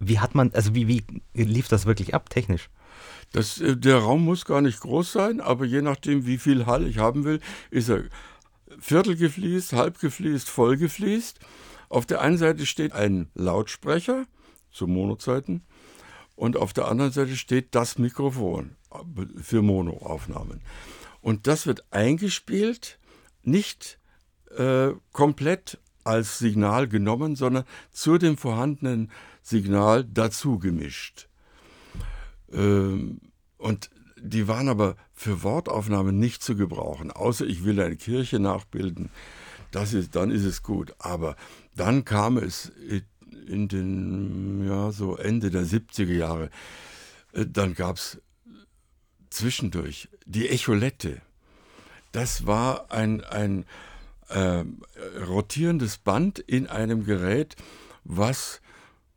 Wie 0.00 0.18
hat 0.18 0.34
man, 0.34 0.50
also 0.52 0.74
wie, 0.74 0.88
wie 0.88 1.04
lief 1.34 1.68
das 1.68 1.86
wirklich 1.86 2.14
ab 2.14 2.30
technisch? 2.30 2.70
Das, 3.32 3.60
äh, 3.60 3.76
der 3.76 3.98
Raum 3.98 4.24
muss 4.24 4.44
gar 4.44 4.60
nicht 4.60 4.80
groß 4.80 5.12
sein, 5.12 5.40
aber 5.40 5.64
je 5.64 5.82
nachdem, 5.82 6.26
wie 6.26 6.38
viel 6.38 6.66
Hall 6.66 6.86
ich 6.86 6.98
haben 6.98 7.24
will, 7.24 7.40
ist 7.70 7.88
er 7.88 8.04
viertel 8.80 9.16
gefliest, 9.16 9.72
halb 9.72 10.00
gefliest, 10.00 10.48
voll 10.48 10.76
gefliest. 10.76 11.38
Auf 11.88 12.06
der 12.06 12.20
einen 12.20 12.38
Seite 12.38 12.66
steht 12.66 12.92
ein 12.92 13.28
Lautsprecher 13.34 14.24
zu 14.72 14.86
Monozeiten 14.86 15.62
und 16.40 16.56
auf 16.56 16.72
der 16.72 16.88
anderen 16.88 17.12
Seite 17.12 17.36
steht 17.36 17.74
das 17.74 17.98
Mikrofon 17.98 18.74
für 19.42 19.60
Monoaufnahmen. 19.60 20.62
Und 21.20 21.46
das 21.46 21.66
wird 21.66 21.84
eingespielt, 21.92 22.98
nicht 23.42 23.98
äh, 24.56 24.92
komplett 25.12 25.78
als 26.02 26.38
Signal 26.38 26.88
genommen, 26.88 27.36
sondern 27.36 27.64
zu 27.92 28.16
dem 28.16 28.38
vorhandenen 28.38 29.10
Signal 29.42 30.02
dazu 30.02 30.58
gemischt. 30.58 31.28
Ähm, 32.50 33.20
und 33.58 33.90
die 34.16 34.48
waren 34.48 34.70
aber 34.70 34.96
für 35.12 35.42
Wortaufnahmen 35.42 36.18
nicht 36.18 36.42
zu 36.42 36.56
gebrauchen, 36.56 37.10
außer 37.10 37.44
ich 37.44 37.64
will 37.64 37.78
eine 37.82 37.96
Kirche 37.96 38.38
nachbilden. 38.38 39.10
Das 39.72 39.92
ist, 39.92 40.16
dann 40.16 40.30
ist 40.30 40.44
es 40.44 40.62
gut. 40.62 40.94
Aber 41.00 41.36
dann 41.76 42.06
kam 42.06 42.38
es 42.38 42.72
in 43.50 43.68
den, 43.68 44.66
ja, 44.66 44.92
so 44.92 45.16
Ende 45.16 45.50
der 45.50 45.64
70er 45.64 46.12
Jahre, 46.12 46.50
äh, 47.32 47.46
dann 47.46 47.74
gab 47.74 47.96
es 47.96 48.20
zwischendurch 49.30 50.08
die 50.26 50.48
Echolette. 50.48 51.20
Das 52.12 52.46
war 52.46 52.90
ein, 52.90 53.22
ein 53.24 53.64
äh, 54.28 54.64
rotierendes 55.26 55.98
Band 55.98 56.38
in 56.38 56.66
einem 56.66 57.04
Gerät, 57.04 57.56
was 58.04 58.60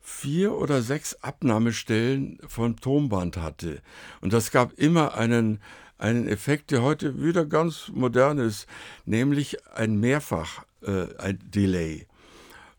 vier 0.01 0.53
oder 0.53 0.81
sechs 0.81 1.15
Abnahmestellen 1.21 2.39
vom 2.47 2.79
Tonband 2.79 3.37
hatte. 3.37 3.81
Und 4.21 4.33
das 4.33 4.51
gab 4.51 4.73
immer 4.73 5.15
einen, 5.15 5.59
einen 5.97 6.27
Effekt, 6.27 6.71
der 6.71 6.81
heute 6.81 7.23
wieder 7.23 7.45
ganz 7.45 7.89
modern 7.93 8.37
ist, 8.37 8.67
nämlich 9.05 9.57
ein 9.73 9.99
Mehrfach 9.99 10.65
äh, 10.81 11.15
ein 11.17 11.39
Delay. 11.43 12.05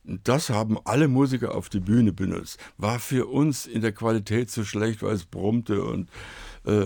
Das 0.04 0.50
haben 0.50 0.78
alle 0.84 1.08
Musiker 1.08 1.54
auf 1.54 1.70
die 1.70 1.80
Bühne 1.80 2.12
benutzt. 2.12 2.58
War 2.76 2.98
für 2.98 3.26
uns 3.26 3.66
in 3.66 3.80
der 3.80 3.92
Qualität 3.92 4.50
so 4.50 4.62
schlecht, 4.62 5.02
weil 5.02 5.14
es 5.14 5.24
brummte 5.24 5.82
und 5.82 6.10
äh, 6.66 6.82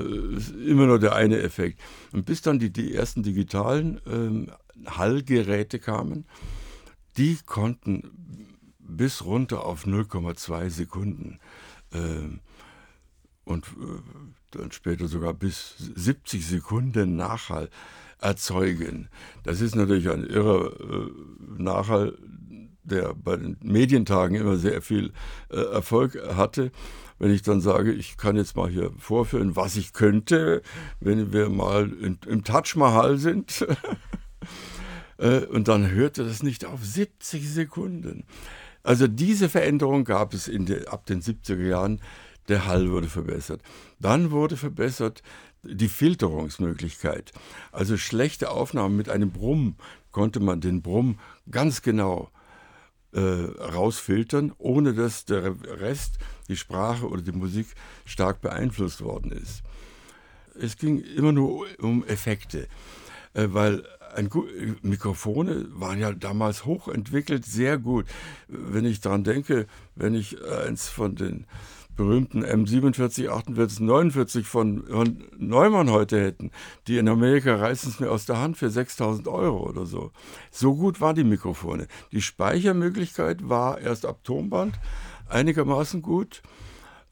immer 0.65 0.87
nur 0.87 1.01
der 1.01 1.15
eine 1.15 1.41
Effekt. 1.41 1.81
Und 2.13 2.27
bis 2.27 2.43
dann 2.43 2.61
die, 2.61 2.71
die 2.71 2.95
ersten 2.95 3.25
digitalen 3.25 4.01
ähm, 4.07 4.51
Hallgeräte 4.87 5.81
kamen, 5.81 6.27
die 7.17 7.39
konnten 7.45 8.57
bis 8.79 9.25
runter 9.25 9.65
auf 9.67 9.85
0,2 9.85 10.71
Sekunden 10.71 11.41
äh, 11.93 11.99
und 13.45 13.67
äh, 13.67 14.01
dann 14.53 14.73
später 14.73 15.09
sogar 15.09 15.35
bis 15.35 15.75
70 15.79 16.47
Sekunden 16.47 17.17
Nachhall 17.17 17.69
erzeugen. 18.21 19.09
Das 19.43 19.61
ist 19.61 19.75
natürlich 19.75 20.09
ein 20.09 20.25
irrer 20.25 20.73
äh, 20.81 21.11
Nachhall, 21.59 22.17
der 22.91 23.15
bei 23.15 23.37
den 23.37 23.57
Medientagen 23.63 24.37
immer 24.37 24.57
sehr 24.57 24.83
viel 24.83 25.13
äh, 25.51 25.57
Erfolg 25.57 26.19
hatte. 26.37 26.71
Wenn 27.19 27.33
ich 27.33 27.43
dann 27.43 27.61
sage, 27.61 27.93
ich 27.93 28.17
kann 28.17 28.37
jetzt 28.37 28.57
mal 28.57 28.71
hier 28.71 28.93
vorführen, 28.99 29.57
was 29.57 29.77
ich 29.77 29.93
könnte, 29.93 30.63
wenn 31.01 31.33
wir 31.33 31.49
mal 31.49 31.91
in, 31.91 32.19
im 32.27 32.45
Taj 32.45 32.77
Mahal 32.77 33.19
sind. 33.19 33.67
Äh, 35.21 35.47
und 35.47 35.67
dann 35.67 35.91
hörte 35.91 36.25
das 36.25 36.45
nicht 36.45 36.65
auf 36.65 36.85
70 36.85 37.51
Sekunden. 37.51 38.23
Also 38.85 39.09
diese 39.09 39.49
Veränderung 39.49 40.05
gab 40.05 40.33
es 40.33 40.45
de, 40.45 40.87
ab 40.87 41.07
den 41.07 41.21
70er 41.21 41.67
Jahren. 41.67 42.01
Der 42.47 42.67
Hall 42.67 42.91
wurde 42.91 43.09
verbessert. 43.09 43.61
Dann 43.99 44.31
wurde 44.31 44.57
verbessert 44.57 45.23
die 45.63 45.89
Filterungsmöglichkeit. 45.89 47.33
Also 47.73 47.97
schlechte 47.97 48.51
Aufnahmen 48.51 48.97
mit 48.97 49.09
einem 49.09 49.31
Brumm 49.31 49.77
konnte 50.13 50.41
man 50.41 50.61
den 50.61 50.83
Brumm 50.83 51.19
ganz 51.51 51.83
genau 51.83 52.31
äh, 53.13 53.21
rausfiltern, 53.21 54.53
ohne 54.59 54.95
dass 54.95 55.25
der 55.25 55.55
Rest, 55.81 56.19
die 56.49 56.57
Sprache 56.57 57.09
oder 57.09 57.23
die 57.23 57.33
Musik 57.33 57.69
stark 58.05 58.41
beeinflusst 58.41 59.03
worden 59.03 59.33
ist. 59.33 59.63
Es 60.61 60.77
ging 60.77 61.01
immer 61.01 61.33
nur 61.33 61.67
um 61.79 62.05
Effekte, 62.07 62.69
äh, 63.35 63.49
weil 63.51 63.85
ein, 64.15 64.31
Mikrofone 64.83 65.67
waren 65.71 66.01
ja 66.01 66.13
damals 66.13 66.65
hochentwickelt, 66.65 67.45
sehr 67.45 67.79
gut. 67.79 68.07
Wenn 68.49 68.85
ich 68.85 69.01
daran 69.01 69.25
denke, 69.25 69.67
wenn 69.95 70.15
ich 70.15 70.43
eins 70.45 70.89
von 70.89 71.15
den 71.15 71.47
berühmten 71.99 72.45
M47, 72.45 73.29
48, 73.29 73.81
49 73.81 74.47
von, 74.47 74.85
Neumann 75.37 75.91
heute 75.91 76.19
hätten, 76.19 76.53
die 76.87 76.97
in 76.97 77.09
Amerika 77.09 77.57
reißen 77.57 77.91
es 77.91 78.01
mir 78.01 78.11
aus 78.11 78.25
der 78.25 78.39
Hand 78.39 78.57
für 78.57 78.71
6000 78.71 79.27
Euro 79.27 79.69
oder 79.69 79.85
so. 79.85 80.13
So 80.51 80.77
gut 80.77 81.01
waren 81.01 81.17
die 81.17 81.25
Mikrofone. 81.25 81.89
Die 82.13 82.23
Speichermöglichkeit 82.23 83.49
war 83.49 83.81
erst 83.81 84.07
ab 84.07 84.23
Tonband 84.23 84.79
einigermaßen 85.29 86.01
gut. 86.01 86.41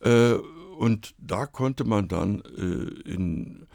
Äh, 0.00 0.34
und 0.78 1.14
da 1.18 1.46
konnte 1.46 1.84
man 1.84 2.06
dann 2.06 2.42
äh, 2.56 3.10
in, 3.10 3.66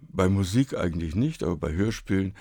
bei 0.00 0.28
Musik 0.28 0.76
eigentlich 0.76 1.14
nicht, 1.14 1.44
aber 1.44 1.56
bei 1.56 1.72
Hörspielen 1.72 2.34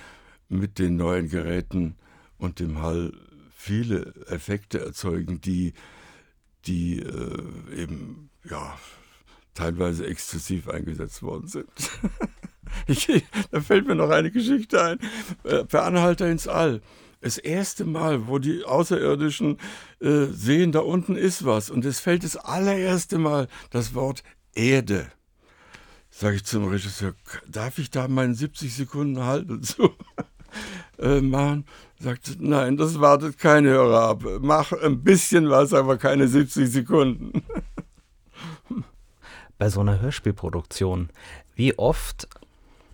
mit 0.50 0.80
den 0.80 0.95
neuen 0.95 1.30
Geräten 1.30 1.95
und 2.39 2.60
dem 2.60 2.82
Hall 2.82 3.13
viele 3.54 4.15
Effekte 4.28 4.80
erzeugen, 4.80 5.41
die 5.41 5.74
die 6.70 7.00
äh, 7.00 7.82
eben 7.82 8.30
ja 8.48 8.78
teilweise 9.56 10.06
exzessiv 10.06 10.70
eingesetzt 10.70 11.24
worden 11.24 11.48
sind. 11.48 11.70
ich, 12.88 13.26
da 13.52 13.60
fällt 13.60 13.88
mir 13.88 13.96
noch 13.96 14.12
eine 14.12 14.32
Geschichte 14.32 14.82
ein. 14.82 15.00
Äh, 15.44 15.66
per 15.66 15.84
Anhalter 15.84 16.30
ins 16.30 16.48
All. 16.48 16.82
Das 17.22 17.38
erste 17.38 17.84
Mal, 17.84 18.28
wo 18.28 18.38
die 18.38 18.64
Außerirdischen 18.64 19.58
äh, 20.00 20.26
sehen, 20.28 20.72
da 20.72 20.80
unten 20.80 21.16
ist 21.16 21.44
was. 21.44 21.70
Und 21.70 21.84
es 21.84 22.00
fällt 22.00 22.24
das 22.24 22.38
allererste 22.38 23.18
Mal 23.18 23.48
das 23.72 23.94
Wort 23.94 24.24
Erde. 24.54 25.12
Sage 26.12 26.38
ich 26.38 26.46
zum 26.46 26.68
Regisseur, 26.68 27.14
darf 27.48 27.78
ich 27.80 27.90
da 27.90 28.08
meinen 28.08 28.36
70 28.36 28.74
Sekunden 28.74 29.24
Halt 29.24 29.50
und 29.50 29.66
so 29.66 29.96
äh, 31.00 31.22
machen? 31.22 31.66
Sagt, 32.00 32.38
nein, 32.40 32.78
das 32.78 33.00
wartet 33.00 33.38
kein 33.38 33.66
Hörer 33.66 34.02
ab. 34.02 34.24
Mach 34.42 34.72
ein 34.72 35.04
bisschen 35.04 35.50
was, 35.50 35.74
aber 35.74 35.98
keine 35.98 36.28
70 36.28 36.72
Sekunden. 36.72 37.44
Bei 39.58 39.70
so 39.70 39.82
einer 39.82 40.00
Hörspielproduktion, 40.00 41.10
wie 41.56 41.78
oft, 41.78 42.30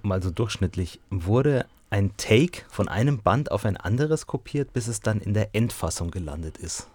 mal 0.02 0.24
so 0.24 0.32
durchschnittlich, 0.32 1.00
wurde 1.12 1.65
ein 1.91 2.18
Take 2.18 2.63
von 2.70 2.88
einem 2.88 3.20
Band 3.20 3.52
auf 3.52 3.65
ein 3.65 3.78
anderes 3.78 4.26
kopiert, 4.26 4.74
bis 4.74 4.88
es 4.88 5.02
dann 5.02 5.22
in 5.22 5.36
der 5.36 5.54
Endfassung 5.54 6.10
gelandet 6.10 6.58
ist? 6.58 6.89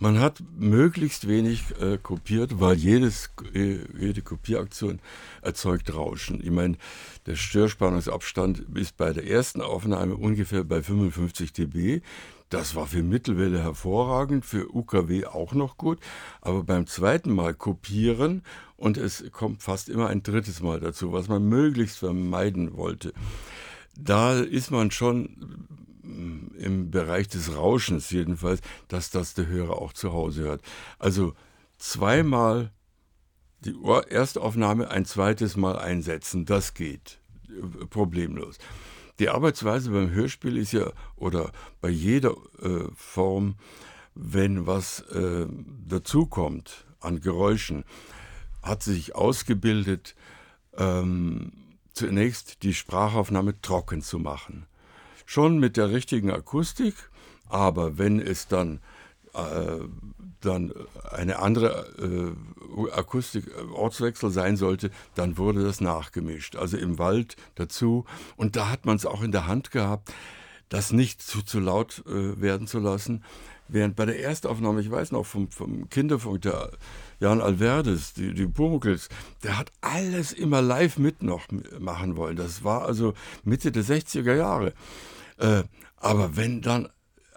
Man 0.00 0.20
hat 0.20 0.42
möglichst 0.56 1.26
wenig 1.26 1.64
äh, 1.80 1.98
kopiert, 1.98 2.60
weil 2.60 2.76
jedes, 2.76 3.30
äh, 3.52 3.78
jede 3.98 4.22
Kopieraktion 4.22 5.00
erzeugt 5.42 5.92
Rauschen. 5.92 6.40
Ich 6.40 6.52
meine, 6.52 6.76
der 7.26 7.34
Störspannungsabstand 7.34 8.64
ist 8.76 8.96
bei 8.96 9.12
der 9.12 9.26
ersten 9.26 9.60
Aufnahme 9.60 10.16
ungefähr 10.16 10.62
bei 10.62 10.82
55 10.82 11.52
dB. 11.52 12.00
Das 12.48 12.76
war 12.76 12.86
für 12.86 13.02
Mittelwelle 13.02 13.60
hervorragend, 13.60 14.46
für 14.46 14.72
UKW 14.72 15.26
auch 15.26 15.52
noch 15.52 15.76
gut. 15.76 15.98
Aber 16.40 16.62
beim 16.62 16.86
zweiten 16.86 17.34
Mal 17.34 17.52
kopieren 17.54 18.42
und 18.76 18.96
es 18.98 19.24
kommt 19.32 19.64
fast 19.64 19.88
immer 19.88 20.06
ein 20.08 20.22
drittes 20.22 20.62
Mal 20.62 20.78
dazu, 20.78 21.12
was 21.12 21.26
man 21.26 21.46
möglichst 21.48 21.98
vermeiden 21.98 22.76
wollte. 22.76 23.12
Da 23.96 24.38
ist 24.38 24.70
man 24.70 24.92
schon 24.92 25.66
im 26.58 26.90
Bereich 26.90 27.28
des 27.28 27.54
Rauschens 27.54 28.10
jedenfalls, 28.10 28.60
dass 28.88 29.10
das 29.10 29.34
der 29.34 29.46
Hörer 29.46 29.80
auch 29.80 29.92
zu 29.92 30.12
Hause 30.12 30.42
hört. 30.44 30.62
Also 30.98 31.34
zweimal 31.76 32.72
die 33.60 33.76
Erstaufnahme 34.08 34.90
ein 34.90 35.04
zweites 35.04 35.56
Mal 35.56 35.78
einsetzen, 35.78 36.44
das 36.44 36.74
geht 36.74 37.20
äh, 37.48 37.86
problemlos. 37.86 38.58
Die 39.18 39.28
Arbeitsweise 39.30 39.90
beim 39.90 40.10
Hörspiel 40.10 40.56
ist 40.56 40.72
ja, 40.72 40.92
oder 41.16 41.50
bei 41.80 41.88
jeder 41.88 42.36
äh, 42.62 42.84
Form, 42.94 43.56
wenn 44.14 44.66
was 44.66 45.00
äh, 45.10 45.46
dazukommt 45.86 46.86
an 47.00 47.20
Geräuschen, 47.20 47.84
hat 48.62 48.82
sich 48.82 49.14
ausgebildet, 49.14 50.14
ähm, 50.76 51.52
zunächst 51.92 52.62
die 52.62 52.74
Sprachaufnahme 52.74 53.60
trocken 53.60 54.02
zu 54.02 54.20
machen 54.20 54.67
schon 55.28 55.58
mit 55.58 55.76
der 55.76 55.90
richtigen 55.90 56.30
Akustik, 56.30 56.94
aber 57.50 57.98
wenn 57.98 58.18
es 58.18 58.48
dann, 58.48 58.80
äh, 59.34 59.84
dann 60.40 60.72
eine 61.12 61.38
andere 61.40 61.86
äh, 61.98 62.90
Akustik, 62.92 63.46
äh, 63.48 63.70
Ortswechsel 63.74 64.30
sein 64.30 64.56
sollte, 64.56 64.90
dann 65.16 65.36
wurde 65.36 65.62
das 65.62 65.82
nachgemischt. 65.82 66.56
Also 66.56 66.78
im 66.78 66.98
Wald 66.98 67.36
dazu. 67.56 68.06
Und 68.38 68.56
da 68.56 68.70
hat 68.70 68.86
man 68.86 68.96
es 68.96 69.04
auch 69.04 69.22
in 69.22 69.30
der 69.30 69.46
Hand 69.46 69.70
gehabt, 69.70 70.14
das 70.70 70.92
nicht 70.92 71.20
zu, 71.20 71.42
zu 71.42 71.60
laut 71.60 72.02
äh, 72.06 72.40
werden 72.40 72.66
zu 72.66 72.78
lassen. 72.78 73.22
Während 73.68 73.96
bei 73.96 74.06
der 74.06 74.18
Erstaufnahme, 74.18 74.80
ich 74.80 74.90
weiß 74.90 75.12
noch 75.12 75.26
vom, 75.26 75.50
vom 75.50 75.90
Kinderfunk, 75.90 76.40
der 76.40 76.70
Jan 77.20 77.42
Alverdes, 77.42 78.14
die, 78.14 78.32
die 78.32 78.46
Pumuckls, 78.46 79.10
der 79.42 79.58
hat 79.58 79.72
alles 79.82 80.32
immer 80.32 80.62
live 80.62 80.96
mit 80.96 81.22
noch 81.22 81.48
machen 81.78 82.16
wollen. 82.16 82.36
Das 82.36 82.64
war 82.64 82.86
also 82.86 83.12
Mitte 83.44 83.70
der 83.72 83.84
60er 83.84 84.34
Jahre. 84.34 84.72
Äh, 85.38 85.64
aber 85.96 86.36
wenn 86.36 86.60
dann 86.60 86.88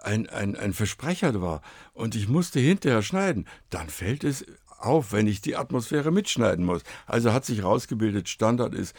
ein, 0.02 0.28
ein, 0.28 0.56
ein 0.56 0.72
Versprecher 0.72 1.40
war 1.40 1.62
und 1.92 2.14
ich 2.14 2.28
musste 2.28 2.60
hinterher 2.60 3.02
schneiden, 3.02 3.46
dann 3.70 3.88
fällt 3.88 4.24
es 4.24 4.44
auf, 4.78 5.12
wenn 5.12 5.26
ich 5.26 5.40
die 5.40 5.56
Atmosphäre 5.56 6.10
mitschneiden 6.10 6.64
muss. 6.64 6.82
Also 7.06 7.32
hat 7.32 7.44
sich 7.44 7.58
herausgebildet, 7.58 8.28
Standard 8.28 8.74
ist, 8.74 8.96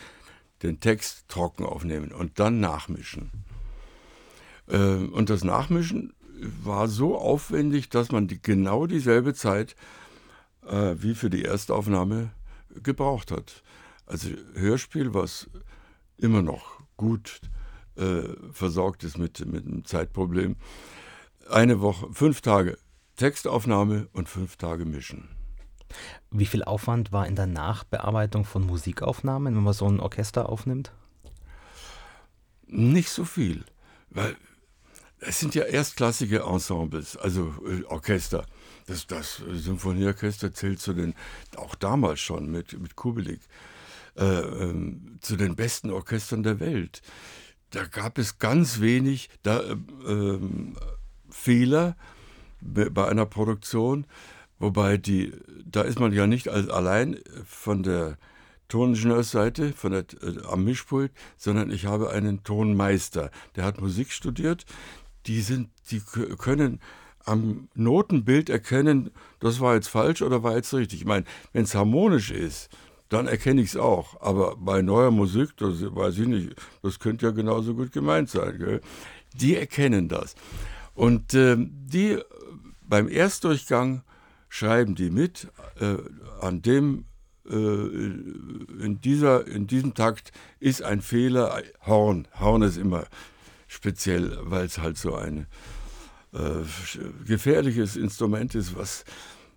den 0.62 0.80
Text 0.80 1.28
trocken 1.28 1.66
aufnehmen 1.66 2.12
und 2.12 2.40
dann 2.40 2.60
nachmischen. 2.60 3.32
Äh, 4.68 4.78
und 4.78 5.30
das 5.30 5.44
Nachmischen 5.44 6.14
war 6.64 6.88
so 6.88 7.18
aufwendig, 7.18 7.90
dass 7.90 8.12
man 8.12 8.28
die, 8.28 8.42
genau 8.42 8.88
dieselbe 8.88 9.34
Zeit 9.34 9.76
äh, 10.66 10.96
wie 10.98 11.16
für 11.16 11.30
die 11.30 11.44
Erstaufnahme 11.44 12.32
gebraucht 12.82 13.32
hat. 13.32 13.64
Also 14.06 14.30
Hörspiel, 14.56 15.14
was 15.14 15.50
immer 16.18 16.42
noch 16.42 16.80
gut 16.98 17.42
äh, 17.96 18.36
versorgt 18.52 19.04
ist 19.04 19.18
mit, 19.18 19.46
mit 19.46 19.66
einem 19.66 19.86
Zeitproblem. 19.86 20.56
Eine 21.50 21.82
Woche, 21.82 22.08
fünf 22.12 22.42
Tage 22.42 22.78
Textaufnahme 23.18 24.08
und 24.14 24.30
fünf 24.30 24.56
Tage 24.58 24.86
Mischen. 24.86 25.30
Wie 26.32 26.46
viel 26.46 26.64
Aufwand 26.64 27.12
war 27.12 27.28
in 27.28 27.36
der 27.36 27.46
Nachbearbeitung 27.46 28.46
von 28.46 28.66
Musikaufnahmen, 28.66 29.56
wenn 29.56 29.64
man 29.64 29.74
so 29.74 29.88
ein 29.88 30.00
Orchester 30.00 30.50
aufnimmt? 30.50 30.92
Nicht 32.66 33.10
so 33.10 33.24
viel, 33.24 33.64
weil 34.10 34.36
es 35.20 35.40
sind 35.40 35.56
ja 35.56 35.64
erstklassige 35.64 36.42
Ensembles, 36.42 37.16
also 37.18 37.54
äh, 37.68 37.84
Orchester. 37.86 38.46
Das, 38.88 39.08
das 39.08 39.42
Symphonieorchester 39.52 40.54
zählt 40.54 40.80
zu 40.80 40.94
den, 40.94 41.14
auch 41.56 41.76
damals 41.76 42.20
schon 42.20 42.50
mit, 42.52 42.78
mit 42.80 42.96
Kubelik, 42.96 43.42
äh, 44.16 44.26
ähm, 44.26 45.20
zu 45.22 45.36
den 45.36 45.56
besten 45.56 45.92
Orchestern 45.92 46.44
der 46.44 46.60
Welt. 46.60 47.02
Da 47.74 47.86
gab 47.86 48.20
es 48.20 48.38
ganz 48.38 48.82
wenig 48.82 49.32
da, 49.42 49.62
äh, 49.62 50.38
Fehler 51.32 51.98
bei 52.62 53.08
einer 53.08 53.26
Produktion, 53.26 54.06
wobei 54.60 54.98
die, 54.98 55.34
da 55.66 55.82
ist 55.82 56.00
man 56.00 56.14
ja 56.14 56.28
nicht 56.28 56.50
allein 56.50 57.20
von 57.46 57.82
der 57.82 58.20
Toningenieursseite 58.68 59.74
von 59.74 59.92
der, 59.92 60.06
äh, 60.22 60.46
am 60.48 60.64
Mischpult, 60.66 61.12
sondern 61.36 61.72
ich 61.72 61.88
habe 61.88 62.12
einen 62.12 62.44
Tonmeister, 62.44 63.32
der 63.56 63.66
hat 63.66 63.82
Musik 63.82 64.12
studiert, 64.12 64.66
die 65.26 65.42
sind, 65.42 65.70
die 65.90 66.00
können 66.38 66.80
am 67.26 67.70
Notenbild 67.74 68.52
erkennen, 68.52 69.10
das 69.40 69.60
war 69.60 69.74
jetzt 69.74 69.88
falsch 69.88 70.22
oder 70.22 70.44
war 70.44 70.56
jetzt 70.56 70.74
richtig. 70.76 71.02
Ich 71.02 71.08
meine, 71.08 71.26
wenn 71.54 71.64
es 71.64 71.74
harmonisch 71.74 72.30
ist, 72.30 72.70
dann 73.14 73.28
erkenne 73.28 73.62
ich 73.62 73.70
es 73.70 73.78
auch. 73.78 74.20
Aber 74.22 74.56
bei 74.58 74.82
neuer 74.82 75.12
Musik, 75.12 75.56
das 75.58 75.82
weiß 75.84 76.18
ich 76.20 76.28
nicht, 76.28 76.56
das 76.82 77.00
könnte 77.00 77.28
ja 77.28 77.32
genauso 77.32 77.76
gut 77.76 77.92
gemeint 77.92 78.30
sein. 78.30 78.58
Gell? 78.58 78.82
Die 79.36 79.56
erkennen 79.56 80.10
das. 80.10 80.36
Und 80.94 81.34
äh, 81.34 81.56
die 81.58 82.20
beim 82.82 83.08
Erstdurchgang 83.08 84.04
schreiben 84.50 84.96
die 84.96 85.10
mit, 85.10 85.48
äh, 85.80 85.96
an 86.42 86.62
dem 86.62 87.06
äh, 87.50 87.54
in, 87.54 89.00
dieser, 89.04 89.48
in 89.48 89.68
diesem 89.68 89.94
Takt 89.94 90.32
ist 90.60 90.82
ein 90.84 91.02
Fehler, 91.02 91.62
Horn. 91.86 92.28
Horn 92.40 92.62
ist 92.62 92.78
immer 92.78 93.06
speziell, 93.68 94.38
weil 94.44 94.66
es 94.66 94.78
halt 94.78 94.98
so 94.98 95.16
ein 95.16 95.48
äh, 96.34 96.64
gefährliches 97.26 97.96
Instrument 97.96 98.56
ist, 98.56 98.76
was, 98.78 99.06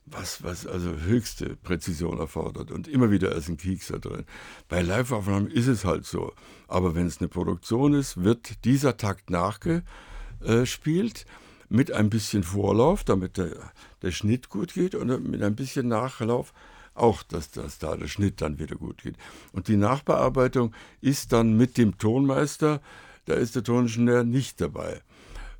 was, 0.07 0.43
was 0.43 0.67
also 0.67 0.91
höchste 0.91 1.57
Präzision 1.57 2.19
erfordert. 2.19 2.71
Und 2.71 2.89
immer 2.89 3.11
wieder 3.11 3.33
ist 3.33 3.49
ein 3.49 3.57
Kiekser 3.57 3.99
drin. 3.99 4.25
Bei 4.69 4.81
Live-Aufnahmen 4.83 5.49
ist 5.49 5.67
es 5.67 5.85
halt 5.85 6.07
so. 6.07 6.33
Aber 6.69 6.95
wenn 6.95 7.07
es 7.07 7.19
eine 7.19 7.29
Produktion 7.29 7.93
ist, 7.95 8.23
wird 8.23 8.65
dieser 8.65 8.97
Takt 8.97 9.31
nachgespielt 9.31 11.27
mit 11.69 11.91
ein 11.91 12.09
bisschen 12.11 12.45
Vorlauf, 12.45 13.03
damit 13.03 13.37
der, 13.37 13.73
der 14.03 14.13
Schnitt 14.13 14.49
gut 14.49 14.75
geht 14.75 14.95
und 14.95 15.29
mit 15.29 15.43
ein 15.43 15.57
bisschen 15.57 15.89
Nachlauf 15.89 16.53
auch, 16.95 17.23
dass, 17.25 17.51
dass 17.51 17.79
da 17.79 17.97
der 17.97 18.07
Schnitt 18.09 18.41
dann 18.41 18.59
wieder 18.59 18.77
gut 18.77 19.03
geht. 19.03 19.17
Und 19.53 19.69
die 19.69 19.77
Nachbearbeitung 19.77 20.73
ist 21.01 21.33
dann 21.33 21.57
mit 21.57 21.77
dem 21.77 21.99
Tonmeister 21.99 22.81
da 23.27 23.35
ist 23.35 23.57
der 23.57 23.65
Toningenieur 23.65 24.25
nicht 24.25 24.61
dabei. 24.61 25.03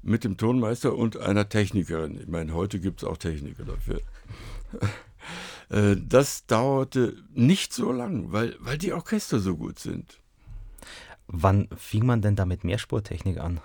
Mit 0.07 0.23
dem 0.23 0.37
Tonmeister 0.37 0.95
und 0.95 1.17
einer 1.17 1.49
Technikerin. 1.49 2.21
Ich 2.21 2.29
meine, 2.29 2.55
heute 2.55 2.79
gibt 2.79 3.03
es 3.03 3.09
auch 3.09 3.19
Techniker 3.19 3.65
dafür. 3.65 4.01
Äh, 5.69 5.97
das 5.99 6.47
dauerte 6.47 7.17
nicht 7.35 7.73
so 7.73 7.91
lang, 7.91 8.31
weil, 8.31 8.55
weil 8.61 8.79
die 8.79 8.93
Orchester 8.93 9.41
so 9.41 9.57
gut 9.57 9.81
sind. 9.81 10.21
Wann 11.27 11.67
fing 11.77 12.07
man 12.07 12.23
denn 12.23 12.37
da 12.37 12.47
mit 12.47 12.63
Mehrspurtechnik 12.63 13.39
an? 13.39 13.61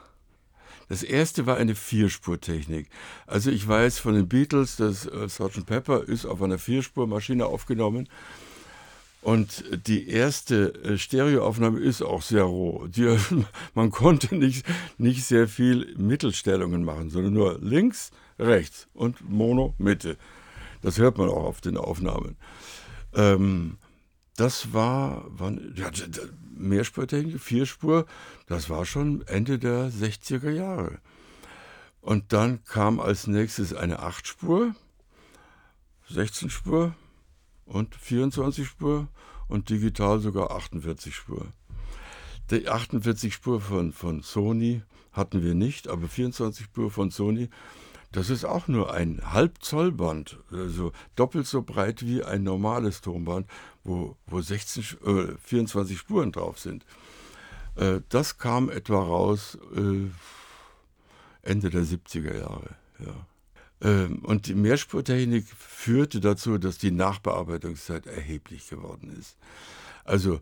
Das 0.90 1.04
erste 1.04 1.46
war 1.46 1.58
eine 1.58 1.76
Vierspurtechnik. 1.76 2.90
Also 3.28 3.52
ich 3.52 3.68
weiß 3.68 4.00
von 4.00 4.16
den 4.16 4.28
Beatles, 4.28 4.78
dass 4.78 5.06
äh, 5.06 5.30
Sgt. 5.30 5.68
Pepper 5.68 6.04
ist 6.04 6.26
auf 6.26 6.42
einer 6.42 6.58
Vierspurmaschine 6.58 7.46
aufgenommen 7.46 8.10
und 9.22 9.64
die 9.88 10.10
erste 10.10 10.74
äh, 10.84 10.98
Stereoaufnahme 10.98 11.80
ist 11.80 12.02
auch 12.02 12.24
sehr 12.24 12.44
roh. 12.44 12.88
Die, 12.88 13.18
man 13.76 13.92
konnte 13.92 14.36
nicht, 14.36 14.66
nicht 14.98 15.24
sehr 15.26 15.48
viel 15.48 15.94
Mittelstellungen 15.96 16.84
machen, 16.84 17.12
sondern 17.12 17.34
nur 17.34 17.60
links, 17.60 18.12
rechts 18.40 18.88
und 18.94 19.30
Mono, 19.30 19.76
Mitte. 19.78 20.18
Das 20.82 20.98
hört 20.98 21.20
man 21.20 21.30
auch 21.30 21.44
auf 21.44 21.62
den 21.62 21.78
Aufnahmen. 21.78 22.36
Ähm, 23.14 23.78
das 24.38 24.74
war, 24.74 25.26
wann, 25.28 25.76
ja, 25.76 25.92
Mehrspurtechnik, 26.56 27.40
Vierspur, 27.40 28.08
das 28.48 28.70
war 28.70 28.86
schon 28.86 29.22
Ende 29.28 29.60
der 29.60 29.92
60er 29.92 30.50
Jahre. 30.50 31.00
Und 32.02 32.34
dann 32.34 32.64
kam 32.64 33.00
als 33.00 33.28
nächstes 33.28 33.76
eine 33.76 34.00
Achtspur, 34.00 34.74
16 36.10 36.50
Spur, 36.50 36.96
und 37.72 37.96
24 37.96 38.68
Spur 38.68 39.08
und 39.48 39.70
digital 39.70 40.20
sogar 40.20 40.52
48 40.52 41.16
Spur. 41.16 41.48
Die 42.50 42.68
48 42.68 43.34
Spur 43.34 43.62
von, 43.62 43.94
von 43.94 44.22
Sony 44.22 44.82
hatten 45.14 45.44
wir 45.44 45.56
nicht, 45.56 45.88
aber 45.88 46.08
24 46.08 46.66
Spur 46.66 46.92
von 46.92 47.12
Sony, 47.12 47.50
das 48.12 48.30
ist 48.30 48.44
auch 48.44 48.68
nur 48.68 48.94
ein 48.94 49.22
Halbzollband, 49.24 50.38
also 50.52 50.92
doppelt 51.16 51.48
so 51.48 51.62
breit 51.62 52.06
wie 52.06 52.24
ein 52.24 52.44
normales 52.44 53.00
Tonband, 53.00 53.48
wo, 53.86 54.18
wo 54.28 54.42
16, 54.42 54.84
äh, 55.06 55.38
24 55.42 55.98
Spuren 55.98 56.34
drauf 56.34 56.60
sind. 56.60 56.86
Äh, 57.76 58.02
das 58.10 58.38
kam 58.38 58.70
etwa 58.70 59.02
raus 59.02 59.58
äh, 59.76 60.10
Ende 61.42 61.70
der 61.70 61.84
70er 61.84 62.38
Jahre. 62.38 62.76
Ja. 63.00 63.28
Ähm, 63.82 64.20
und 64.24 64.48
die 64.48 64.56
Mehrspurtechnik 64.56 65.46
führte 65.48 66.20
dazu, 66.20 66.58
dass 66.58 66.78
die 66.78 66.92
Nachbearbeitungszeit 66.92 68.06
erheblich 68.06 68.70
geworden 68.70 69.16
ist. 69.20 69.38
Also 70.04 70.40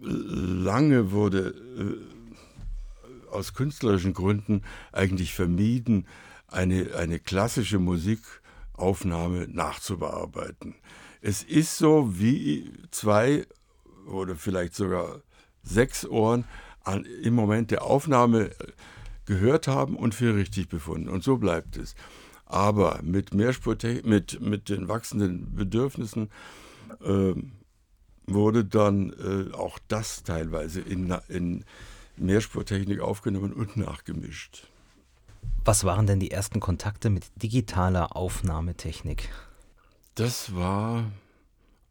lange 0.00 1.12
wurde 1.12 1.54
äh, 1.78 3.30
aus 3.30 3.54
künstlerischen 3.54 4.12
Gründen 4.14 4.62
eigentlich 4.92 5.34
vermieden, 5.34 6.06
eine, 6.48 6.94
eine 6.96 7.18
klassische 7.18 7.78
Musikaufnahme 7.78 9.46
nachzubearbeiten. 9.48 10.74
Es 11.20 11.42
ist 11.42 11.78
so 11.78 12.18
wie 12.18 12.72
zwei 12.90 13.46
oder 14.06 14.34
vielleicht 14.34 14.74
sogar 14.74 15.20
sechs 15.62 16.06
Ohren 16.06 16.44
an, 16.82 17.04
im 17.04 17.34
Moment 17.34 17.70
der 17.70 17.84
Aufnahme 17.84 18.50
gehört 19.26 19.68
haben 19.68 19.96
und 19.96 20.14
für 20.14 20.34
richtig 20.34 20.68
befunden. 20.68 21.08
Und 21.08 21.24
so 21.24 21.36
bleibt 21.36 21.76
es. 21.76 21.94
Aber 22.46 23.00
mit 23.02 23.32
mit, 23.32 24.40
mit 24.40 24.68
den 24.68 24.88
wachsenden 24.88 25.54
Bedürfnissen 25.54 26.30
äh, 27.04 27.34
wurde 28.26 28.64
dann 28.64 29.12
äh, 29.12 29.54
auch 29.54 29.78
das 29.88 30.22
teilweise 30.22 30.80
in, 30.80 31.14
in 31.28 31.64
Mehrspurtechnik 32.16 33.00
aufgenommen 33.00 33.52
und 33.52 33.76
nachgemischt. 33.76 34.66
Was 35.64 35.84
waren 35.84 36.06
denn 36.06 36.20
die 36.20 36.30
ersten 36.30 36.60
Kontakte 36.60 37.10
mit 37.10 37.26
digitaler 37.36 38.16
Aufnahmetechnik? 38.16 39.28
Das 40.14 40.54
war 40.54 41.04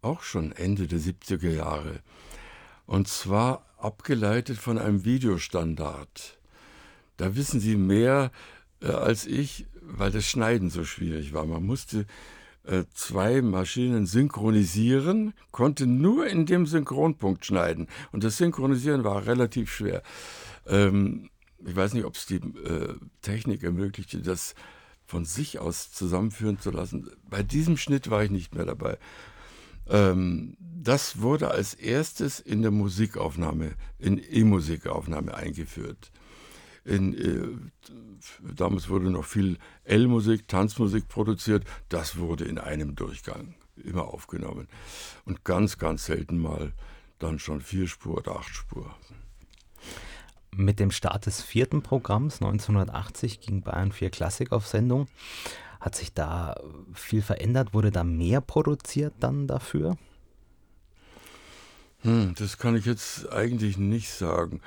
auch 0.01 0.23
schon 0.23 0.51
Ende 0.51 0.87
der 0.87 0.99
70er 0.99 1.49
Jahre. 1.49 1.99
Und 2.85 3.07
zwar 3.07 3.65
abgeleitet 3.77 4.57
von 4.57 4.77
einem 4.77 5.05
Videostandard. 5.05 6.38
Da 7.19 7.35
wissen 7.35 7.59
Sie 7.59 7.75
mehr 7.75 8.31
äh, 8.81 8.87
als 8.87 9.25
ich, 9.25 9.67
weil 9.81 10.09
das 10.09 10.25
Schneiden 10.25 10.69
so 10.69 10.85
schwierig 10.85 11.33
war. 11.33 11.45
Man 11.45 11.65
musste 11.65 12.05
äh, 12.63 12.85
zwei 12.93 13.41
Maschinen 13.41 14.05
synchronisieren, 14.05 15.33
konnte 15.51 15.85
nur 15.85 16.27
in 16.27 16.45
dem 16.45 16.65
Synchronpunkt 16.65 17.45
schneiden. 17.45 17.87
Und 18.13 18.23
das 18.23 18.37
Synchronisieren 18.37 19.03
war 19.03 19.25
relativ 19.25 19.69
schwer. 19.69 20.01
Ähm, 20.65 21.29
ich 21.65 21.75
weiß 21.75 21.93
nicht, 21.93 22.05
ob 22.05 22.15
es 22.15 22.25
die 22.25 22.35
äh, 22.35 22.95
Technik 23.21 23.63
ermöglichte, 23.63 24.19
das 24.21 24.55
von 25.05 25.25
sich 25.25 25.59
aus 25.59 25.91
zusammenführen 25.91 26.57
zu 26.57 26.71
lassen. 26.71 27.09
Bei 27.29 27.43
diesem 27.43 27.75
Schnitt 27.75 28.09
war 28.09 28.23
ich 28.23 28.31
nicht 28.31 28.55
mehr 28.55 28.65
dabei. 28.65 28.97
Ähm, 29.89 30.55
das 30.59 31.19
wurde 31.19 31.51
als 31.51 31.73
erstes 31.73 32.39
in 32.39 32.61
der 32.61 32.71
Musikaufnahme, 32.71 33.73
in 33.97 34.17
E-Musikaufnahme 34.17 35.33
eingeführt. 35.33 36.13
In, 36.85 37.13
äh, 37.13 38.51
damals 38.55 38.89
wurde 38.89 39.09
noch 39.09 39.25
viel 39.25 39.57
L-Musik, 39.83 40.47
Tanzmusik 40.47 41.07
produziert. 41.07 41.65
Das 41.89 42.17
wurde 42.17 42.45
in 42.45 42.57
einem 42.57 42.95
Durchgang 42.95 43.55
immer 43.75 44.05
aufgenommen. 44.05 44.67
Und 45.25 45.43
ganz, 45.43 45.77
ganz 45.77 46.05
selten 46.05 46.37
mal 46.37 46.73
dann 47.19 47.39
schon 47.39 47.61
vier 47.61 47.87
Spur 47.87 48.17
oder 48.17 48.37
acht 48.37 48.53
Spur. 48.53 48.95
Mit 50.51 50.79
dem 50.79 50.91
Start 50.91 51.25
des 51.25 51.41
vierten 51.41 51.83
Programms 51.83 52.35
1980 52.41 53.41
ging 53.41 53.61
Bayern 53.61 53.91
4 53.91 54.09
Klassik 54.09 54.51
auf 54.51 54.67
Sendung. 54.67 55.07
Hat 55.79 55.95
sich 55.95 56.13
da 56.13 56.59
viel 56.93 57.21
verändert? 57.21 57.73
Wurde 57.73 57.91
da 57.91 58.03
mehr 58.03 58.41
produziert 58.41 59.13
dann 59.19 59.47
dafür? 59.47 59.97
Hm, 62.01 62.33
das 62.37 62.57
kann 62.57 62.75
ich 62.75 62.85
jetzt 62.85 63.31
eigentlich 63.31 63.77
nicht 63.77 64.09
sagen. 64.09 64.61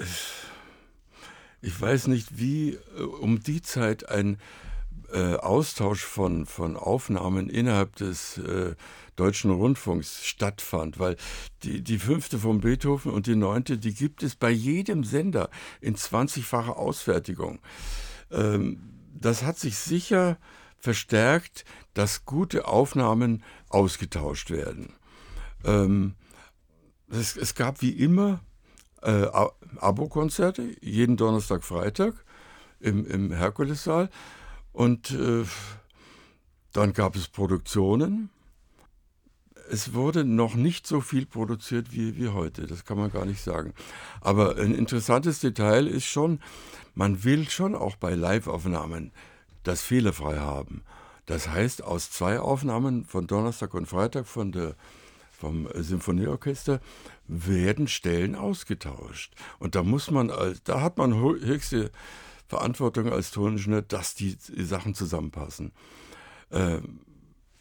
Ich 0.00 0.47
weiß 1.62 2.06
nicht, 2.08 2.38
wie 2.38 2.74
äh, 2.74 3.02
um 3.02 3.40
die 3.42 3.62
Zeit 3.62 4.08
ein 4.08 4.38
äh, 5.12 5.34
Austausch 5.36 6.04
von, 6.04 6.46
von 6.46 6.76
Aufnahmen 6.76 7.48
innerhalb 7.48 7.96
des 7.96 8.38
äh, 8.38 8.74
Deutschen 9.16 9.50
Rundfunks 9.50 10.24
stattfand, 10.24 10.98
weil 10.98 11.16
die, 11.62 11.82
die 11.82 11.98
fünfte 11.98 12.38
von 12.38 12.60
Beethoven 12.60 13.12
und 13.12 13.26
die 13.26 13.34
neunte, 13.34 13.78
die 13.78 13.94
gibt 13.94 14.22
es 14.22 14.36
bei 14.36 14.50
jedem 14.50 15.02
Sender 15.04 15.50
in 15.80 15.96
20-facher 15.96 16.76
Ausfertigung. 16.76 17.58
Ähm, 18.30 18.94
das 19.14 19.42
hat 19.42 19.58
sich 19.58 19.76
sicher 19.78 20.38
verstärkt, 20.78 21.64
dass 21.94 22.24
gute 22.24 22.68
Aufnahmen 22.68 23.42
ausgetauscht 23.68 24.50
werden. 24.50 24.92
Ähm, 25.64 26.14
es, 27.10 27.36
es, 27.36 27.54
gab 27.54 27.82
wie 27.82 27.90
immer 27.90 28.40
äh, 29.02 29.26
Abo-Konzerte, 29.78 30.76
jeden 30.80 31.16
Donnerstag, 31.16 31.64
Freitag 31.64 32.14
im, 32.80 33.06
im 33.06 33.32
Herkulessaal. 33.32 34.10
Und 34.72 35.10
äh, 35.10 35.44
dann 36.72 36.92
gab 36.92 37.16
es 37.16 37.28
Produktionen 37.28 38.30
es 39.70 39.94
wurde 39.94 40.24
noch 40.24 40.54
nicht 40.54 40.86
so 40.86 41.00
viel 41.00 41.26
produziert 41.26 41.92
wie, 41.92 42.16
wie 42.16 42.28
heute, 42.28 42.66
das 42.66 42.84
kann 42.84 42.98
man 42.98 43.12
gar 43.12 43.24
nicht 43.24 43.42
sagen. 43.42 43.74
Aber 44.20 44.56
ein 44.56 44.74
interessantes 44.74 45.40
Detail 45.40 45.86
ist 45.86 46.06
schon, 46.06 46.40
man 46.94 47.24
will 47.24 47.48
schon 47.48 47.74
auch 47.74 47.96
bei 47.96 48.14
Live-Aufnahmen 48.14 49.12
das 49.62 49.82
fehlerfrei 49.82 50.38
haben. 50.38 50.82
Das 51.26 51.48
heißt, 51.48 51.84
aus 51.84 52.10
zwei 52.10 52.40
Aufnahmen 52.40 53.04
von 53.04 53.26
Donnerstag 53.26 53.74
und 53.74 53.86
Freitag 53.86 54.26
von 54.26 54.52
der, 54.52 54.74
vom 55.38 55.68
Symphonieorchester 55.74 56.80
werden 57.26 57.86
Stellen 57.86 58.34
ausgetauscht. 58.34 59.34
Und 59.58 59.74
da 59.74 59.82
muss 59.82 60.10
man, 60.10 60.32
da 60.64 60.80
hat 60.80 60.98
man 60.98 61.14
höchste 61.14 61.90
Verantwortung 62.48 63.12
als 63.12 63.30
Toningenieur, 63.30 63.82
dass 63.82 64.14
die 64.14 64.36
Sachen 64.56 64.94
zusammenpassen. 64.94 65.72
Ähm, 66.50 67.00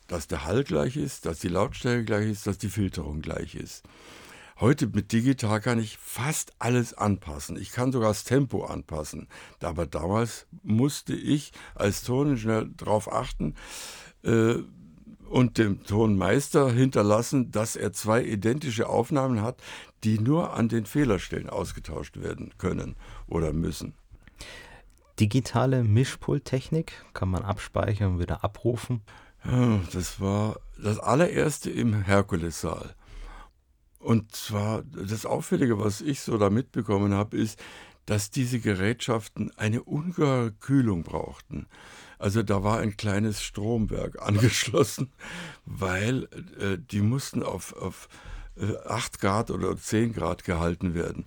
dass 0.08 0.28
der 0.28 0.46
Hall 0.46 0.64
gleich 0.64 0.96
ist, 0.96 1.26
dass 1.26 1.40
die 1.40 1.50
Lautstärke 1.50 2.06
gleich 2.06 2.30
ist, 2.30 2.48
dass 2.48 2.58
die 2.58 2.70
Filterung 2.70 3.22
gleich 3.22 3.56
ist. 3.56 3.84
Heute 4.60 4.88
mit 4.88 5.12
digital 5.12 5.60
kann 5.60 5.80
ich 5.80 5.98
fast 5.98 6.54
alles 6.58 6.96
anpassen. 6.96 7.58
Ich 7.58 7.72
kann 7.72 7.92
sogar 7.92 8.10
das 8.10 8.24
Tempo 8.24 8.66
anpassen. 8.66 9.28
Aber 9.62 9.86
damals 9.86 10.48
musste 10.64 11.14
ich 11.14 11.52
als 11.76 12.04
Toningenieur 12.04 12.66
darauf 12.66 13.12
achten 13.12 13.54
äh, 14.24 14.56
und 15.30 15.58
dem 15.58 15.84
Tonmeister 15.84 16.72
hinterlassen, 16.72 17.52
dass 17.52 17.76
er 17.76 17.94
zwei 17.94 18.24
identische 18.24 18.90
Aufnahmen 18.90 19.42
hat, 19.42 19.62
die 20.04 20.20
nur 20.20 20.54
an 20.54 20.70
den 20.70 20.86
Fehlerstellen 20.86 21.50
ausgetauscht 21.50 22.18
werden 22.18 22.54
können 22.58 22.96
oder 23.28 23.54
müssen. 23.54 23.94
Digitale 25.20 25.84
Mischpulttechnik 25.84 27.04
kann 27.14 27.30
man 27.30 27.44
abspeichern 27.44 28.14
und 28.14 28.20
wieder 28.20 28.44
abrufen. 28.44 29.02
Das 29.92 30.20
war 30.20 30.60
das 30.82 31.00
allererste 31.00 31.70
im 31.72 31.94
Herkulessaal. 32.04 32.94
Und 34.00 34.36
zwar 34.36 34.84
das 34.84 35.26
Auffällige, 35.26 35.80
was 35.80 36.02
ich 36.02 36.22
so 36.22 36.38
da 36.38 36.50
mitbekommen 36.50 37.14
habe, 37.14 37.38
ist, 37.38 37.60
dass 38.06 38.30
diese 38.30 38.60
Gerätschaften 38.60 39.52
eine 39.58 39.84
ungeheure 39.84 40.52
Kühlung 40.52 41.04
brauchten. 41.04 41.68
Also 42.20 42.44
da 42.44 42.64
war 42.64 42.80
ein 42.80 42.98
kleines 42.98 43.42
Stromwerk 43.42 44.22
angeschlossen, 44.26 45.12
weil 45.66 46.24
äh, 46.60 46.78
die 46.80 47.02
mussten 47.02 47.44
auf, 47.44 47.74
auf 47.74 48.10
äh, 48.58 48.76
8 48.88 49.20
Grad 49.20 49.52
oder 49.52 49.78
10 49.78 50.14
Grad 50.14 50.44
gehalten 50.44 50.94
werden, 50.94 51.26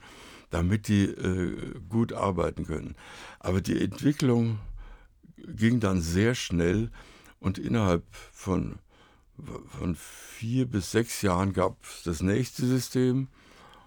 damit 0.50 0.88
die 0.88 1.04
äh, 1.04 1.74
gut 1.88 2.12
arbeiten 2.12 2.66
können. 2.66 2.96
Aber 3.38 3.60
die 3.60 3.80
Entwicklung 3.82 4.58
ging 5.36 5.80
dann 5.80 6.00
sehr 6.00 6.34
schnell 6.34 6.90
und 7.38 7.58
innerhalb 7.58 8.04
von, 8.32 8.78
von 9.78 9.96
vier 9.96 10.66
bis 10.66 10.90
sechs 10.90 11.22
Jahren 11.22 11.52
gab 11.52 11.82
es 11.84 12.02
das 12.04 12.20
nächste 12.20 12.66
System 12.66 13.28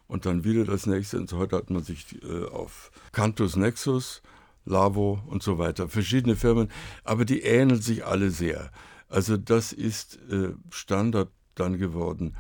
und 0.08 0.26
dann 0.26 0.43
wieder 0.43 0.66
das 0.66 0.86
nächste. 0.86 1.18
Und 1.18 1.32
heute 1.34 1.56
hat 1.56 1.70
man 1.70 1.84
sich 1.84 2.22
äh, 2.24 2.45
auf 2.45 2.91
Cantus 3.12 3.56
Nexus, 3.56 4.22
Lavo 4.66 5.22
und 5.28 5.43
so 5.43 5.57
weiter, 5.57 5.89
verschiedene 5.89 6.36
Firmen, 6.36 6.70
aber 7.03 7.26
die 7.26 7.41
ähneln 7.41 7.82
sich 7.82 8.05
alle 8.05 8.30
sehr. 8.30 8.72
Also 9.09 9.38
das 9.38 9.74
ist 9.74 10.18
äh, 10.30 10.53
Standard 10.70 11.30
dann 11.55 11.78
geworden. 11.78 12.36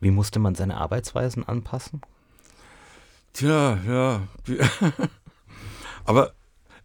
Wie 0.00 0.10
musste 0.10 0.38
man 0.38 0.54
seine 0.54 0.76
Arbeitsweisen 0.76 1.46
anpassen? 1.46 2.02
Tja, 3.32 3.78
ja. 3.86 4.28
aber 6.04 6.34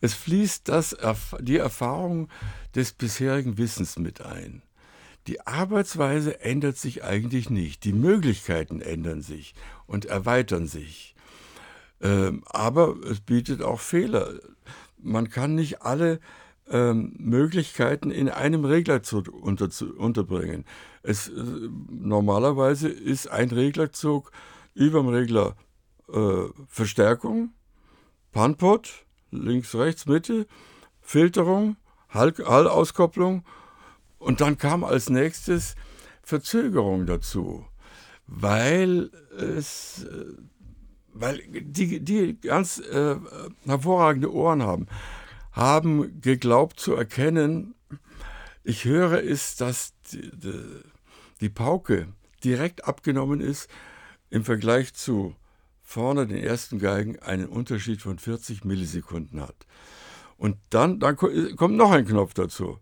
es 0.01 0.14
fließt 0.14 0.68
das, 0.70 0.95
die 1.39 1.58
Erfahrung 1.58 2.30
des 2.76 2.93
bisherigen 2.93 3.58
Wissens 3.58 3.97
mit 3.97 4.22
ein. 4.22 4.62
Die 5.28 5.41
Arbeitsweise 5.41 6.39
ändert 6.41 6.78
sich 6.78 7.03
eigentlich 7.03 7.49
nicht. 7.49 7.84
Die 7.84 7.93
Möglichkeiten 7.93 8.82
ändern 8.82 9.22
sich 9.22 9.56
und 9.88 10.06
erweitern 10.06 10.68
sich. 10.68 11.14
Ähm, 12.02 12.43
aber 12.48 12.96
es 13.10 13.22
bietet 13.22 13.62
auch 13.62 13.80
Fehler. 13.80 14.39
Man 15.02 15.30
kann 15.30 15.56
nicht 15.56 15.82
alle 15.82 16.20
ähm, 16.70 17.14
Möglichkeiten 17.18 18.12
in 18.12 18.30
einem 18.30 18.66
Reglerzug 18.66 19.28
unter, 19.30 19.70
unterbringen. 19.98 20.66
Es, 21.04 21.30
äh, 21.30 21.34
normalerweise 21.89 22.89
ist 22.89 23.28
ein 23.28 23.50
Reglerzug 23.50 24.32
über 24.74 25.00
dem 25.00 25.10
Regler 25.10 25.56
äh, 26.12 26.46
Verstärkung, 26.68 27.52
Panpot, 28.32 29.06
links, 29.32 29.76
rechts, 29.76 30.06
Mitte, 30.06 30.48
Filterung, 31.02 31.78
Hallauskopplung 32.10 33.43
und 34.18 34.41
dann 34.41 34.58
kam 34.58 34.84
als 34.84 35.10
nächstes 35.10 35.76
Verzögerung 36.24 37.06
dazu, 37.06 37.66
weil 38.26 39.12
es, 39.38 40.04
äh, 40.06 40.26
weil 41.16 41.41
die, 41.49 42.01
die 42.01 42.39
ganz 42.39 42.78
äh, 42.80 43.16
hervorragende 43.66 44.32
Ohren 44.32 44.61
haben, 44.61 44.88
haben 45.53 46.22
geglaubt 46.22 46.80
zu 46.80 46.93
erkennen, 46.93 47.74
ich 48.63 48.84
höre 48.84 49.24
es, 49.24 49.55
dass 49.55 49.93
die, 50.11 50.30
die, 50.32 50.82
die 51.39 51.49
Pauke 51.49 52.09
direkt 52.43 52.86
abgenommen 52.86 53.39
ist 53.39 53.70
im 54.30 54.43
Vergleich 54.43 54.93
zu 54.93 55.36
vorne 55.82 56.28
den 56.28 56.38
ersten 56.43 56.80
Geigen 56.80 57.20
einen 57.20 57.47
Unterschied 57.47 58.01
von 58.01 58.20
40 58.20 58.66
Millisekunden 58.66 59.39
hat. 59.39 59.55
Und 60.38 60.57
dann, 60.70 60.99
dann 60.99 61.16
kommt 61.16 61.78
noch 61.78 61.91
ein 61.91 62.05
Knopf 62.05 62.34
dazu. 62.34 62.80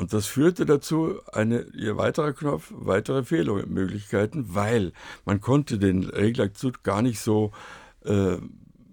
Und 0.00 0.14
das 0.14 0.24
führte 0.24 0.64
dazu, 0.64 1.20
eine, 1.30 1.66
ihr 1.74 1.98
weiterer 1.98 2.32
Knopf, 2.32 2.72
weitere 2.74 3.22
Fehlermöglichkeiten, 3.22 4.54
weil 4.54 4.94
man 5.26 5.42
konnte 5.42 5.78
den 5.78 6.04
Reglerzug 6.04 6.82
gar 6.82 7.02
nicht 7.02 7.20
so 7.20 7.52
äh, 8.06 8.38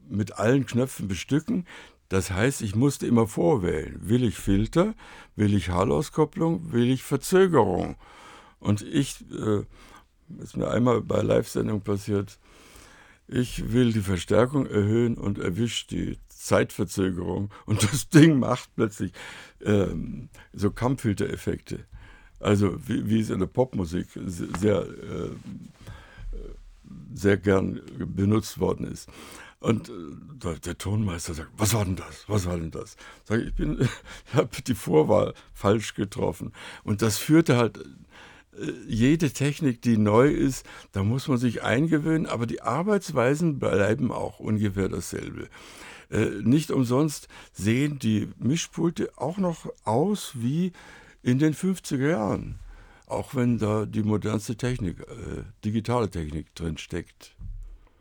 mit 0.10 0.38
allen 0.38 0.66
Knöpfen 0.66 1.08
bestücken. 1.08 1.66
Das 2.10 2.32
heißt, 2.32 2.62
ich 2.62 2.76
musste 2.76 3.08
immer 3.08 3.26
vorwählen. 3.26 3.98
Will 4.02 4.22
ich 4.22 4.36
Filter? 4.36 4.96
Will 5.38 5.54
ich 5.54 5.70
Hallauskopplung? 5.70 6.74
Will 6.74 6.92
ich 6.92 7.04
Verzögerung? 7.04 7.96
Und 8.60 8.82
ich, 8.82 9.24
äh, 9.32 9.64
ist 10.44 10.58
mir 10.58 10.70
einmal 10.70 11.00
bei 11.00 11.22
Live-Sendung 11.22 11.80
passiert, 11.80 12.38
ich 13.30 13.72
will 13.72 13.94
die 13.94 14.02
Verstärkung 14.02 14.66
erhöhen 14.66 15.18
und 15.18 15.38
erwischt 15.38 15.92
die 15.92 16.18
Zeitverzögerung 16.48 17.50
und 17.66 17.84
das 17.84 18.10
Ding 18.10 18.40
macht 18.40 18.70
plötzlich 18.76 19.12
ähm, 19.64 20.30
so 20.54 20.72
Kampffilter-Effekte. 20.72 21.86
Also 22.40 22.78
wie, 22.88 23.10
wie, 23.10 23.20
es 23.20 23.30
in 23.30 23.40
der 23.40 23.48
Popmusik 23.48 24.08
sehr 24.16 24.82
äh, 24.84 25.30
sehr 27.14 27.38
gern 27.38 27.82
benutzt 27.98 28.60
worden 28.60 28.88
ist. 28.88 29.10
Und 29.60 29.90
äh, 29.90 30.60
der 30.60 30.78
Tonmeister 30.78 31.34
sagt, 31.34 31.50
was 31.58 31.74
war 31.74 31.84
denn 31.84 31.96
das? 31.96 32.26
Was 32.28 32.46
war 32.46 32.58
denn 32.58 32.72
das? 32.72 32.96
Sag 33.24 33.40
ich, 33.40 33.48
ich 33.48 33.56
bin, 33.56 33.80
ich 34.28 34.34
habe 34.34 34.50
die 34.66 34.76
Vorwahl 34.76 35.34
falsch 35.54 35.96
getroffen. 35.96 36.54
Und 36.84 37.02
das 37.02 37.18
führte 37.18 37.58
halt 37.58 37.80
äh, 37.80 38.72
jede 38.88 39.32
Technik, 39.32 39.82
die 39.82 39.98
neu 39.98 40.30
ist, 40.30 40.66
da 40.92 41.04
muss 41.04 41.28
man 41.28 41.38
sich 41.38 41.64
eingewöhnen, 41.64 42.28
aber 42.28 42.46
die 42.46 42.62
Arbeitsweisen 42.62 43.58
bleiben 43.58 44.12
auch 44.12 44.40
ungefähr 44.40 44.90
dasselbe. 44.90 45.50
Äh, 46.10 46.42
nicht 46.44 46.72
umsonst 46.72 47.28
sehen 47.54 48.00
die 48.00 48.30
Mischpulte 48.38 49.12
auch 49.18 49.38
noch 49.38 49.68
aus 49.84 50.32
wie 50.36 50.72
in 51.22 51.40
den 51.40 51.54
50er 51.54 52.10
Jahren, 52.10 52.60
auch 53.08 53.36
wenn 53.36 53.58
da 53.58 53.86
die 53.86 54.04
modernste 54.04 54.56
Technik, 54.56 55.02
äh, 55.02 55.44
digitale 55.66 56.10
Technik 56.10 56.54
drin 56.56 56.78
steckt. 56.78 57.36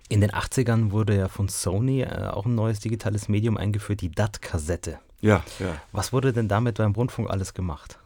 In 0.09 0.20
den 0.20 0.30
80ern 0.30 0.92
wurde 0.92 1.16
ja 1.16 1.28
von 1.28 1.48
Sony 1.48 2.02
äh, 2.02 2.28
auch 2.28 2.46
ein 2.46 2.54
neues 2.54 2.78
digitales 2.78 3.28
Medium 3.28 3.57
eingeführt, 3.57 4.00
die 4.00 4.11
DAT-Kassette. 4.11 5.00
Ja, 5.20 5.42
ja. 5.59 5.80
Was 5.90 6.12
wurde 6.12 6.32
denn 6.32 6.46
damit 6.46 6.76
beim 6.76 6.92
Rundfunk 6.92 7.28
alles 7.28 7.54
gemacht? 7.54 7.98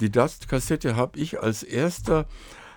Die 0.00 0.10
DAT-Kassette 0.10 0.94
habe 0.94 1.18
ich 1.18 1.40
als 1.40 1.62
erster 1.62 2.26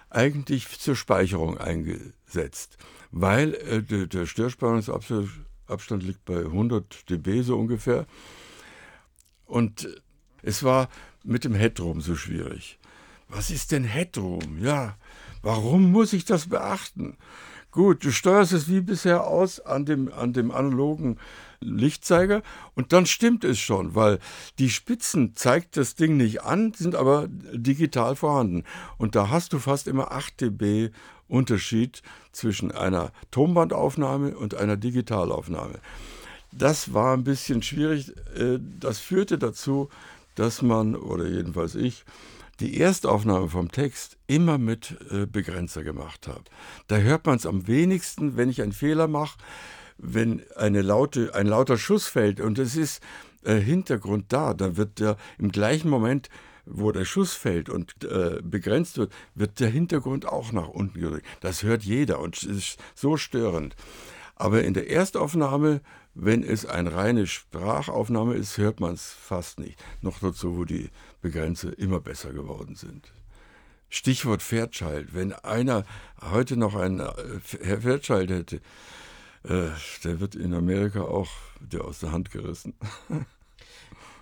eigentlich 0.10 0.80
zur 0.80 0.96
Speicherung 0.96 1.58
eingesetzt, 1.58 2.78
weil 3.12 3.56
äh, 3.56 3.84
der, 3.84 4.08
der 4.08 4.26
Störspannungsabstand 5.70 6.04
liegt 6.04 6.26
bei 6.26 6.40
100 6.40 7.10
dB 7.10 7.42
so 7.42 7.58
ungefähr. 7.58 8.06
Und 9.46 9.88
es 10.42 10.64
war 10.64 10.90
mit 11.24 11.44
dem 11.44 11.54
Headroom 11.54 12.02
so 12.02 12.16
schwierig. 12.16 12.80
Was 13.28 13.52
ist 13.52 13.72
denn 13.72 13.84
Headroom? 13.84 14.58
Ja, 14.60 14.98
warum 15.42 15.92
muss 15.92 16.14
ich 16.14 16.26
das 16.26 16.50
beachten? 16.50 17.18
Gut, 17.72 18.04
du 18.04 18.12
steuerst 18.12 18.52
es 18.52 18.68
wie 18.68 18.82
bisher 18.82 19.28
aus 19.28 19.60
an 19.60 19.86
dem, 19.86 20.12
an 20.12 20.34
dem 20.34 20.50
analogen 20.50 21.20
Lichtzeiger 21.60 22.42
und 22.74 22.94
dann 22.94 23.06
stimmt 23.06 23.44
es 23.44 23.60
schon, 23.60 23.94
weil 23.94 24.18
die 24.58 24.72
Spitzen 24.72 25.36
zeigt 25.36 25.78
das 25.78 25.94
Ding 25.94 26.18
nicht 26.18 26.42
an, 26.42 26.74
sind 26.74 26.96
aber 26.96 27.28
digital 27.28 28.16
vorhanden. 28.16 28.64
Und 28.98 29.14
da 29.14 29.30
hast 29.30 29.54
du 29.54 29.60
fast 29.60 29.88
immer 29.88 30.12
8 30.12 30.42
dB 30.42 30.90
Unterschied 31.30 32.02
zwischen 32.34 32.72
einer 32.72 33.12
Tonbandaufnahme 33.32 34.38
und 34.38 34.56
einer 34.56 34.76
Digitalaufnahme. 34.76 35.80
Das 36.52 36.94
war 36.94 37.16
ein 37.16 37.24
bisschen 37.24 37.62
schwierig. 37.62 38.10
Äh, 38.36 38.60
das 38.80 39.00
führte 39.00 39.38
dazu, 39.38 39.90
dass 40.36 40.62
man, 40.62 40.96
oder 40.96 41.28
jedenfalls 41.28 41.76
ich, 41.76 42.04
die 42.60 42.80
Erstaufnahme 42.80 43.48
vom 43.48 43.72
Text 43.72 44.18
immer 44.28 44.58
mit 44.58 44.98
äh, 45.12 45.26
Begrenzer 45.26 45.84
gemacht 45.84 46.28
habe. 46.28 46.44
Da 46.88 46.98
hört 46.98 47.26
man 47.26 47.38
es 47.38 47.46
am 47.46 47.68
wenigsten, 47.68 48.36
wenn 48.36 48.50
ich 48.50 48.62
einen 48.62 48.74
Fehler 48.74 49.08
mache, 49.08 49.38
wenn 49.98 50.42
eine 50.56 50.82
laute, 50.82 51.36
ein 51.36 51.48
lauter 51.48 51.78
Schuss 51.78 52.08
fällt 52.08 52.40
und 52.40 52.60
es 52.60 52.76
ist 52.76 53.02
äh, 53.44 53.56
Hintergrund 53.56 54.26
da, 54.30 54.54
dann 54.54 54.78
wird 54.78 55.00
der 55.00 55.18
im 55.38 55.52
gleichen 55.52 55.90
Moment, 55.90 56.30
wo 56.70 56.92
der 56.92 57.06
Schuss 57.06 57.34
fällt 57.34 57.70
und 57.70 58.04
äh, 58.04 58.40
begrenzt 58.42 58.98
wird, 58.98 59.12
wird 59.36 59.60
der 59.60 59.70
Hintergrund 59.70 60.26
auch 60.26 60.52
nach 60.52 60.68
unten 60.68 61.00
gedrückt. 61.00 61.26
Das 61.42 61.64
hört 61.64 61.84
jeder 61.84 62.20
und 62.20 62.42
ist 62.44 62.80
so 62.96 63.18
störend. 63.18 63.76
Aber 64.36 64.64
in 64.64 64.74
der 64.74 64.90
Erstaufnahme, 64.90 65.82
wenn 66.14 66.44
es 66.44 66.66
eine 66.66 66.94
reine 66.94 67.28
Sprachaufnahme 67.28 68.36
ist, 68.36 68.58
hört 68.58 68.80
man 68.80 68.94
es 68.94 69.12
fast 69.12 69.60
nicht. 69.60 69.84
Noch 70.02 70.20
dazu, 70.20 70.58
wo 70.58 70.66
die 70.66 70.90
Begrenze 71.22 71.70
immer 71.72 72.00
besser 72.00 72.32
geworden 72.32 72.76
sind. 72.76 73.12
Stichwort 73.90 74.42
Fairchild. 74.42 75.14
Wenn 75.14 75.34
einer 75.34 75.84
heute 76.22 76.56
noch 76.56 76.76
einen 76.76 77.00
äh, 77.00 77.40
Fairchild 77.42 78.30
hätte, 78.30 78.62
äh, 79.44 79.70
der 80.04 80.20
wird 80.20 80.36
in 80.36 80.54
Amerika 80.54 81.02
auch 81.02 81.30
der 81.60 81.84
aus 81.84 82.00
der 82.00 82.12
Hand 82.12 82.32
gerissen. 82.32 82.74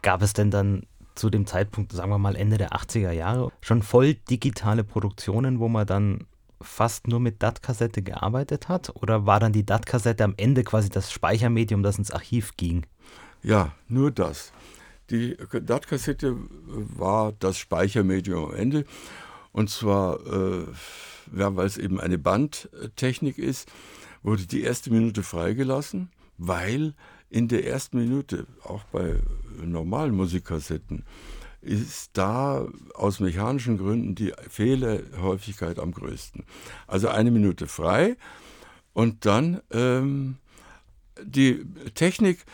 Gab 0.01 0.21
es 0.21 0.33
denn 0.33 0.51
dann 0.51 0.87
zu 1.17 1.29
dem 1.29 1.45
Zeitpunkt, 1.45 1.91
sagen 1.91 2.09
wir 2.09 2.17
mal 2.17 2.35
Ende 2.35 2.57
der 2.57 2.71
80er 2.71 3.11
Jahre, 3.11 3.51
schon 3.61 3.83
voll 3.83 4.13
digitale 4.13 4.83
Produktionen, 4.83 5.59
wo 5.59 5.67
man 5.67 5.87
dann 5.87 6.25
fast 6.61 7.07
nur 7.07 7.19
mit 7.19 7.43
DAT-Kassette 7.43 8.01
gearbeitet 8.01 8.69
hat? 8.69 8.95
Oder 8.95 9.25
war 9.25 9.39
dann 9.39 9.53
die 9.53 9.65
DAT-Kassette 9.65 10.23
am 10.23 10.33
Ende 10.37 10.63
quasi 10.63 10.89
das 10.89 11.11
Speichermedium, 11.11 11.83
das 11.83 11.97
ins 11.97 12.11
Archiv 12.11 12.57
ging? 12.57 12.85
Ja, 13.43 13.73
nur 13.87 14.11
das. 14.11 14.51
Die 15.09 15.37
DAT-Kassette 15.37 16.35
war 16.65 17.33
das 17.33 17.57
Speichermedium 17.57 18.45
am 18.45 18.55
Ende. 18.55 18.85
Und 19.51 19.69
zwar, 19.69 20.19
äh, 20.25 20.65
ja, 21.35 21.55
weil 21.55 21.65
es 21.65 21.77
eben 21.77 21.99
eine 21.99 22.17
Bandtechnik 22.17 23.37
ist, 23.37 23.71
wurde 24.23 24.45
die 24.45 24.61
erste 24.61 24.91
Minute 24.91 25.23
freigelassen, 25.23 26.11
weil 26.37 26.93
in 27.29 27.47
der 27.47 27.65
ersten 27.65 27.97
Minute, 27.97 28.47
auch 28.63 28.83
bei 28.85 29.15
normalen 29.61 30.15
Musikkassetten, 30.15 31.03
ist 31.61 32.11
da 32.13 32.67
aus 32.93 33.19
mechanischen 33.19 33.77
Gründen 33.77 34.15
die 34.15 34.33
Fehlerhäufigkeit 34.49 35.79
am 35.79 35.91
größten. 35.91 36.45
Also 36.85 37.09
eine 37.09 37.31
Minute 37.31 37.67
frei 37.67 38.15
und 38.93 39.25
dann 39.25 39.61
ähm, 39.71 40.37
die 41.23 41.65
Technik 41.93 42.45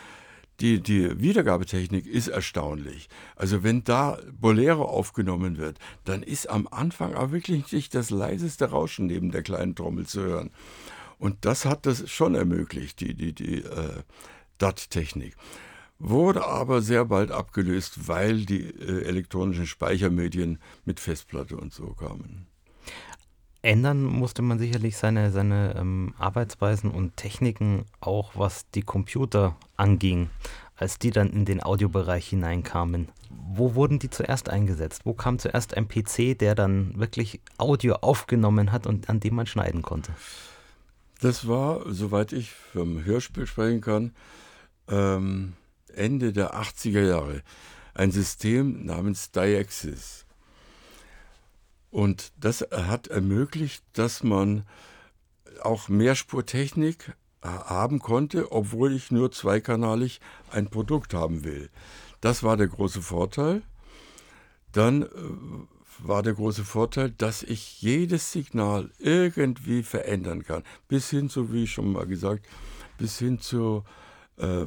die, 0.60 0.80
die 0.80 1.20
Wiedergabetechnik 1.20 2.06
ist 2.06 2.28
erstaunlich. 2.28 3.08
Also 3.34 3.62
wenn 3.64 3.82
da 3.82 4.18
Bolero 4.40 4.84
aufgenommen 4.84 5.58
wird, 5.58 5.78
dann 6.04 6.22
ist 6.22 6.48
am 6.48 6.68
Anfang 6.70 7.14
auch 7.14 7.32
wirklich 7.32 7.72
nicht 7.72 7.94
das 7.94 8.10
leiseste 8.10 8.66
Rauschen 8.70 9.06
neben 9.06 9.32
der 9.32 9.42
kleinen 9.42 9.74
Trommel 9.74 10.06
zu 10.06 10.22
hören. 10.22 10.50
Und 11.18 11.44
das 11.44 11.64
hat 11.64 11.86
das 11.86 12.08
schon 12.08 12.34
ermöglicht, 12.34 13.00
die, 13.00 13.14
die, 13.14 13.32
die 13.32 13.62
äh, 13.62 14.02
DAT-Technik. 14.58 15.36
Wurde 15.98 16.44
aber 16.44 16.82
sehr 16.82 17.04
bald 17.04 17.30
abgelöst, 17.30 18.08
weil 18.08 18.44
die 18.44 18.62
äh, 18.62 19.04
elektronischen 19.04 19.66
Speichermedien 19.66 20.58
mit 20.84 21.00
Festplatte 21.00 21.56
und 21.56 21.72
so 21.72 21.94
kamen. 21.94 22.46
Ändern 23.62 24.04
musste 24.04 24.42
man 24.42 24.58
sicherlich 24.58 24.98
seine, 24.98 25.30
seine 25.30 25.74
ähm, 25.78 26.12
Arbeitsweisen 26.18 26.90
und 26.90 27.16
Techniken 27.16 27.86
auch, 28.00 28.32
was 28.34 28.68
die 28.72 28.82
Computer 28.82 29.56
anging, 29.78 30.28
als 30.76 30.98
die 30.98 31.10
dann 31.10 31.30
in 31.30 31.46
den 31.46 31.62
Audiobereich 31.62 32.28
hineinkamen. 32.28 33.08
Wo 33.30 33.74
wurden 33.74 33.98
die 33.98 34.10
zuerst 34.10 34.50
eingesetzt? 34.50 35.02
Wo 35.04 35.14
kam 35.14 35.38
zuerst 35.38 35.76
ein 35.76 35.88
PC, 35.88 36.38
der 36.38 36.54
dann 36.54 36.98
wirklich 36.98 37.40
Audio 37.56 37.94
aufgenommen 37.94 38.70
hat 38.70 38.86
und 38.86 39.08
an 39.08 39.20
dem 39.20 39.36
man 39.36 39.46
schneiden 39.46 39.80
konnte? 39.80 40.12
Das 41.20 41.48
war, 41.48 41.80
soweit 41.86 42.32
ich 42.34 42.50
vom 42.50 43.02
Hörspiel 43.02 43.46
sprechen 43.46 43.80
kann, 43.80 44.12
ähm, 44.88 45.54
Ende 45.92 46.32
der 46.32 46.54
80er 46.54 47.06
Jahre. 47.06 47.42
Ein 47.94 48.10
System 48.10 48.84
namens 48.84 49.30
Diaxis. 49.30 50.26
Und 51.90 52.32
das 52.36 52.66
hat 52.72 53.06
ermöglicht, 53.06 53.84
dass 53.92 54.24
man 54.24 54.64
auch 55.62 55.88
Mehrspurtechnik 55.88 57.14
haben 57.42 57.98
konnte, 57.98 58.52
obwohl 58.52 58.92
ich 58.94 59.10
nur 59.10 59.30
zweikanalig 59.30 60.20
ein 60.50 60.68
Produkt 60.68 61.14
haben 61.14 61.44
will. 61.44 61.70
Das 62.20 62.42
war 62.42 62.56
der 62.56 62.68
große 62.68 63.02
Vorteil. 63.02 63.62
Dann 64.72 65.02
äh, 65.02 65.08
war 65.98 66.22
der 66.22 66.34
große 66.34 66.64
Vorteil, 66.64 67.10
dass 67.10 67.42
ich 67.42 67.80
jedes 67.80 68.32
Signal 68.32 68.90
irgendwie 68.98 69.82
verändern 69.82 70.42
kann. 70.42 70.64
Bis 70.88 71.10
hin 71.10 71.28
zu, 71.28 71.52
wie 71.52 71.66
schon 71.66 71.92
mal 71.92 72.06
gesagt, 72.06 72.46
bis 72.98 73.18
hin 73.18 73.38
zur 73.38 73.84
äh, 74.36 74.66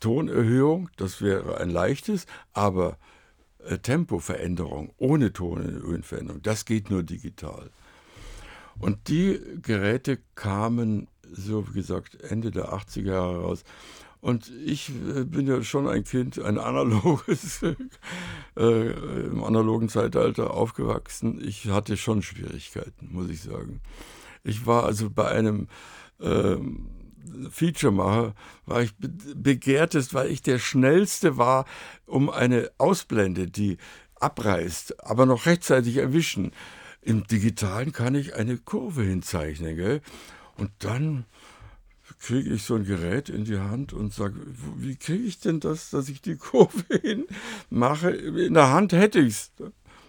Tonerhöhung. 0.00 0.90
Das 0.96 1.20
wäre 1.20 1.58
ein 1.58 1.70
leichtes, 1.70 2.26
aber 2.52 2.98
äh, 3.64 3.78
Tempoveränderung 3.78 4.92
ohne 4.98 5.32
Tonhöhenveränderung, 5.32 6.42
das 6.42 6.64
geht 6.64 6.90
nur 6.90 7.02
digital. 7.02 7.70
Und 8.78 9.08
die 9.08 9.40
Geräte 9.62 10.18
kamen, 10.34 11.08
so 11.32 11.66
wie 11.68 11.80
gesagt, 11.80 12.20
Ende 12.22 12.50
der 12.50 12.72
80er 12.72 13.06
Jahre 13.06 13.40
raus. 13.40 13.64
Und 14.20 14.50
ich 14.64 14.90
äh, 15.14 15.24
bin 15.24 15.46
ja 15.46 15.62
schon 15.62 15.88
ein 15.88 16.04
Kind, 16.04 16.38
ein 16.38 16.58
analoges, 16.58 17.62
äh, 18.56 18.90
im 19.26 19.42
analogen 19.42 19.88
Zeitalter 19.88 20.52
aufgewachsen. 20.52 21.40
Ich 21.42 21.68
hatte 21.68 21.96
schon 21.96 22.22
Schwierigkeiten, 22.22 23.08
muss 23.12 23.28
ich 23.30 23.42
sagen. 23.42 23.80
Ich 24.42 24.66
war 24.66 24.84
also 24.84 25.10
bei 25.10 25.28
einem 25.28 25.68
ähm, 26.20 26.88
Feature 27.50 27.92
mache, 27.92 28.34
war 28.66 28.82
ich 28.82 28.92
begehrtest, 28.98 30.14
weil 30.14 30.30
ich 30.30 30.42
der 30.42 30.58
Schnellste 30.58 31.36
war, 31.36 31.66
um 32.06 32.30
eine 32.30 32.70
Ausblende, 32.78 33.46
die 33.46 33.78
abreißt, 34.16 35.04
aber 35.04 35.26
noch 35.26 35.46
rechtzeitig 35.46 35.96
erwischen. 35.96 36.52
Im 37.02 37.26
Digitalen 37.26 37.92
kann 37.92 38.14
ich 38.14 38.34
eine 38.34 38.56
Kurve 38.58 39.02
hinzeichnen. 39.02 39.76
Gell? 39.76 40.00
Und 40.56 40.70
dann 40.80 41.24
kriege 42.18 42.50
ich 42.50 42.62
so 42.62 42.74
ein 42.74 42.84
Gerät 42.84 43.28
in 43.28 43.44
die 43.44 43.58
Hand 43.58 43.92
und 43.92 44.12
sage, 44.12 44.34
wie 44.76 44.96
kriege 44.96 45.24
ich 45.24 45.38
denn 45.38 45.60
das, 45.60 45.90
dass 45.90 46.08
ich 46.08 46.22
die 46.22 46.36
Kurve 46.36 46.84
hinmache? 47.00 48.10
In 48.10 48.54
der 48.54 48.70
Hand 48.70 48.92
hätte 48.92 49.20
ich 49.20 49.34
es. 49.34 49.52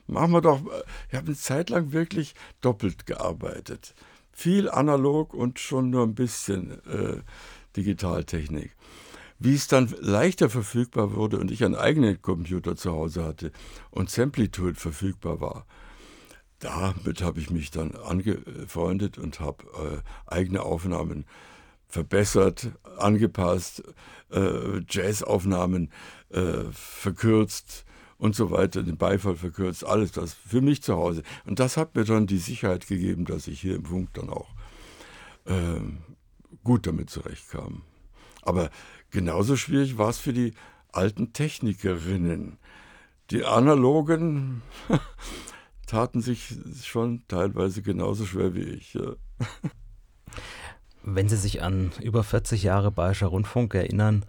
Machen 0.07 0.31
wir 0.31 0.41
doch. 0.41 0.61
Ich 1.09 1.15
habe 1.15 1.27
eine 1.27 1.35
Zeit 1.35 1.69
lang 1.69 1.91
wirklich 1.91 2.33
doppelt 2.61 3.05
gearbeitet 3.05 3.93
viel 4.37 4.69
analog 4.69 5.33
und 5.33 5.57
schon 5.57 5.89
nur 5.89 6.03
ein 6.03 6.13
bisschen 6.13 6.71
äh, 6.85 7.21
Digitaltechnik. 7.75 8.75
Wie 9.39 9.55
es 9.55 9.67
dann 9.67 9.91
leichter 9.99 10.51
verfügbar 10.51 11.15
wurde 11.15 11.39
und 11.39 11.49
ich 11.49 11.65
einen 11.65 11.73
eigenen 11.73 12.21
Computer 12.21 12.75
zu 12.75 12.91
Hause 12.91 13.23
hatte 13.23 13.51
und 13.89 14.11
Samplitude 14.11 14.75
verfügbar 14.75 15.41
war, 15.41 15.65
damit 16.59 17.23
habe 17.23 17.39
ich 17.39 17.49
mich 17.49 17.71
dann 17.71 17.95
angefreundet 17.95 19.17
und 19.17 19.39
habe 19.39 20.03
äh, 20.27 20.31
eigene 20.31 20.61
Aufnahmen 20.61 21.25
verbessert, 21.87 22.73
angepasst, 22.99 23.81
äh, 24.31 24.81
Jazzaufnahmen 24.87 25.91
äh, 26.29 26.65
verkürzt 26.71 27.86
und 28.17 28.35
so 28.35 28.51
weiter, 28.51 28.83
den 28.83 28.97
Beifall 28.97 29.35
verkürzt, 29.35 29.85
alles 29.85 30.11
das 30.11 30.33
für 30.33 30.61
mich 30.61 30.81
zu 30.81 30.95
Hause. 30.95 31.23
Und 31.45 31.59
das 31.59 31.77
hat 31.77 31.95
mir 31.95 32.03
dann 32.03 32.27
die 32.27 32.39
Sicherheit 32.39 32.87
gegeben, 32.87 33.25
dass 33.25 33.47
ich 33.47 33.61
hier 33.61 33.75
im 33.75 33.85
Funk 33.85 34.09
dann 34.13 34.29
auch 34.29 34.49
äh, 35.45 35.79
gut 36.63 36.87
damit 36.87 37.09
zurechtkam. 37.09 37.83
Aber 38.41 38.69
genauso 39.11 39.55
schwierig 39.55 39.97
war 39.97 40.09
es 40.09 40.17
für 40.17 40.33
die 40.33 40.53
alten 40.91 41.33
Technikerinnen. 41.33 42.57
Die 43.29 43.43
analogen 43.43 44.61
taten 45.85 46.21
sich 46.21 46.55
schon 46.83 47.23
teilweise 47.27 47.81
genauso 47.81 48.25
schwer 48.25 48.55
wie 48.55 48.63
ich. 48.63 48.97
Wenn 51.03 51.29
Sie 51.29 51.37
sich 51.37 51.61
an 51.61 51.91
über 52.01 52.23
40 52.23 52.63
Jahre 52.63 52.91
Bayerischer 52.91 53.27
Rundfunk 53.27 53.73
erinnern, 53.75 54.25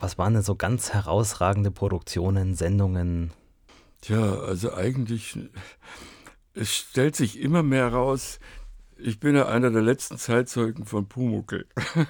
was 0.00 0.18
waren 0.18 0.34
denn 0.34 0.42
so 0.42 0.56
ganz 0.56 0.92
herausragende 0.92 1.70
Produktionen, 1.70 2.54
Sendungen? 2.54 3.32
Tja, 4.00 4.40
also 4.40 4.72
eigentlich, 4.72 5.38
es 6.54 6.74
stellt 6.74 7.16
sich 7.16 7.38
immer 7.38 7.62
mehr 7.62 7.92
raus, 7.92 8.40
ich 8.96 9.20
bin 9.20 9.34
ja 9.34 9.46
einer 9.46 9.70
der 9.70 9.82
letzten 9.82 10.18
Zeitzeugen 10.18 10.84
von 10.84 11.06
Pumuckel. 11.06 11.66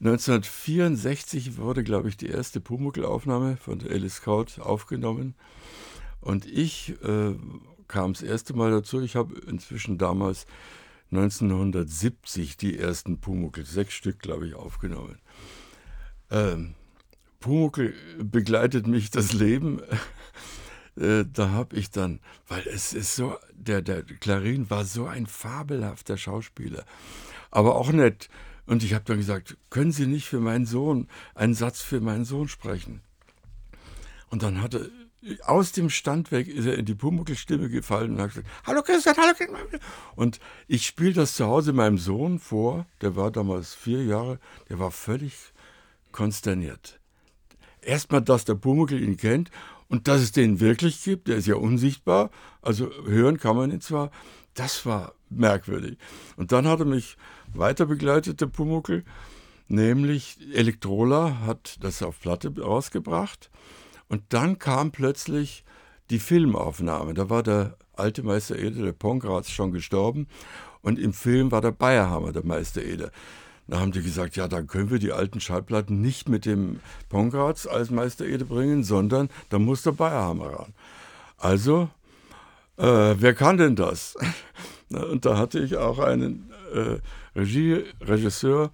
1964 0.00 1.58
wurde, 1.58 1.84
glaube 1.84 2.08
ich, 2.08 2.16
die 2.16 2.28
erste 2.28 2.60
Pumuckel-Aufnahme 2.60 3.56
von 3.56 3.82
Alice 3.82 4.16
Scout 4.16 4.60
aufgenommen. 4.60 5.34
Und 6.20 6.46
ich 6.46 6.94
äh, 7.02 7.34
kam 7.86 8.12
das 8.14 8.22
erste 8.22 8.54
Mal 8.54 8.70
dazu. 8.70 9.00
Ich 9.00 9.16
habe 9.16 9.38
inzwischen 9.40 9.98
damals 9.98 10.46
1970 11.10 12.56
die 12.56 12.78
ersten 12.78 13.20
Pumuckel, 13.20 13.66
sechs 13.66 13.94
Stück, 13.94 14.20
glaube 14.20 14.46
ich, 14.46 14.54
aufgenommen. 14.54 15.18
Ähm, 16.30 16.74
Pumuckel 17.40 17.94
begleitet 18.18 18.86
mich 18.86 19.10
das 19.10 19.32
Leben. 19.32 19.80
Äh, 20.96 21.24
da 21.32 21.50
habe 21.50 21.76
ich 21.76 21.90
dann, 21.90 22.20
weil 22.48 22.66
es 22.66 22.92
ist 22.92 23.16
so, 23.16 23.36
der, 23.54 23.80
der 23.80 24.02
Clarin 24.02 24.68
war 24.70 24.84
so 24.84 25.06
ein 25.06 25.26
fabelhafter 25.26 26.16
Schauspieler, 26.16 26.84
aber 27.50 27.76
auch 27.76 27.92
nett. 27.92 28.28
Und 28.66 28.82
ich 28.82 28.92
habe 28.92 29.04
dann 29.04 29.16
gesagt, 29.16 29.56
können 29.70 29.92
Sie 29.92 30.06
nicht 30.06 30.26
für 30.26 30.40
meinen 30.40 30.66
Sohn 30.66 31.08
einen 31.34 31.54
Satz 31.54 31.80
für 31.80 32.00
meinen 32.00 32.24
Sohn 32.24 32.48
sprechen? 32.48 33.00
Und 34.28 34.42
dann 34.42 34.60
hatte 34.60 34.90
aus 35.44 35.72
dem 35.72 35.90
Stand 35.90 36.32
weg 36.32 36.48
ist 36.48 36.66
er 36.66 36.78
in 36.78 36.86
die 36.86 36.94
Pumuckl-Stimme 36.94 37.68
gefallen 37.68 38.12
und 38.12 38.20
hat 38.20 38.30
gesagt, 38.30 38.48
hallo 38.64 38.82
Christian, 38.82 39.16
hallo 39.16 39.34
Christian. 39.34 39.80
Und 40.16 40.40
ich 40.66 40.86
spiele 40.86 41.12
das 41.12 41.34
zu 41.34 41.46
Hause 41.46 41.72
meinem 41.72 41.98
Sohn 41.98 42.38
vor, 42.38 42.86
der 43.00 43.16
war 43.16 43.30
damals 43.30 43.74
vier 43.74 44.04
Jahre, 44.04 44.38
der 44.68 44.78
war 44.78 44.90
völlig 44.90 45.34
konsterniert. 46.12 46.99
Erstmal, 47.82 48.22
dass 48.22 48.44
der 48.44 48.54
Pumuckl 48.54 49.02
ihn 49.02 49.16
kennt 49.16 49.50
und 49.88 50.08
dass 50.08 50.20
es 50.20 50.32
den 50.32 50.60
wirklich 50.60 51.02
gibt, 51.02 51.28
der 51.28 51.36
ist 51.36 51.46
ja 51.46 51.56
unsichtbar, 51.56 52.30
also 52.62 52.90
hören 53.04 53.38
kann 53.38 53.56
man 53.56 53.70
ihn 53.70 53.80
zwar, 53.80 54.10
das 54.54 54.84
war 54.86 55.14
merkwürdig. 55.28 55.98
Und 56.36 56.52
dann 56.52 56.66
hat 56.66 56.80
er 56.80 56.86
mich 56.86 57.16
weiter 57.54 57.86
begleitet, 57.86 58.40
der 58.40 58.46
Pumuckl, 58.46 59.04
nämlich 59.68 60.38
Elektrola 60.52 61.40
hat 61.46 61.76
das 61.80 62.02
auf 62.02 62.20
Platte 62.20 62.52
rausgebracht 62.60 63.50
und 64.08 64.22
dann 64.30 64.58
kam 64.58 64.90
plötzlich 64.90 65.64
die 66.10 66.18
Filmaufnahme. 66.18 67.14
Da 67.14 67.30
war 67.30 67.42
der 67.42 67.76
alte 67.94 68.22
Meister 68.22 68.58
Eder, 68.58 68.82
der 68.82 68.92
Pongratz, 68.92 69.50
schon 69.50 69.72
gestorben. 69.72 70.26
Und 70.82 70.98
im 70.98 71.12
Film 71.12 71.52
war 71.52 71.60
der 71.60 71.72
Bayerhammer, 71.72 72.32
der 72.32 72.44
Meister 72.44 72.82
Eder. 72.82 73.10
Da 73.70 73.78
haben 73.78 73.92
die 73.92 74.02
gesagt, 74.02 74.34
ja, 74.34 74.48
dann 74.48 74.66
können 74.66 74.90
wir 74.90 74.98
die 74.98 75.12
alten 75.12 75.40
Schallplatten 75.40 76.00
nicht 76.00 76.28
mit 76.28 76.44
dem 76.44 76.80
Pongratz 77.08 77.68
als 77.68 77.90
Meister 77.90 78.26
Ede 78.26 78.44
bringen, 78.44 78.82
sondern 78.82 79.28
da 79.48 79.60
muss 79.60 79.84
der 79.84 79.92
Bayerhammer 79.92 80.46
ran. 80.46 80.74
Also, 81.38 81.88
äh, 82.78 83.14
wer 83.16 83.32
kann 83.32 83.58
denn 83.58 83.76
das? 83.76 84.16
Und 84.90 85.24
da 85.24 85.38
hatte 85.38 85.60
ich 85.60 85.76
auch 85.76 86.00
einen 86.00 86.50
äh, 86.74 86.98
Regie, 87.38 87.84
Regisseur, 88.00 88.72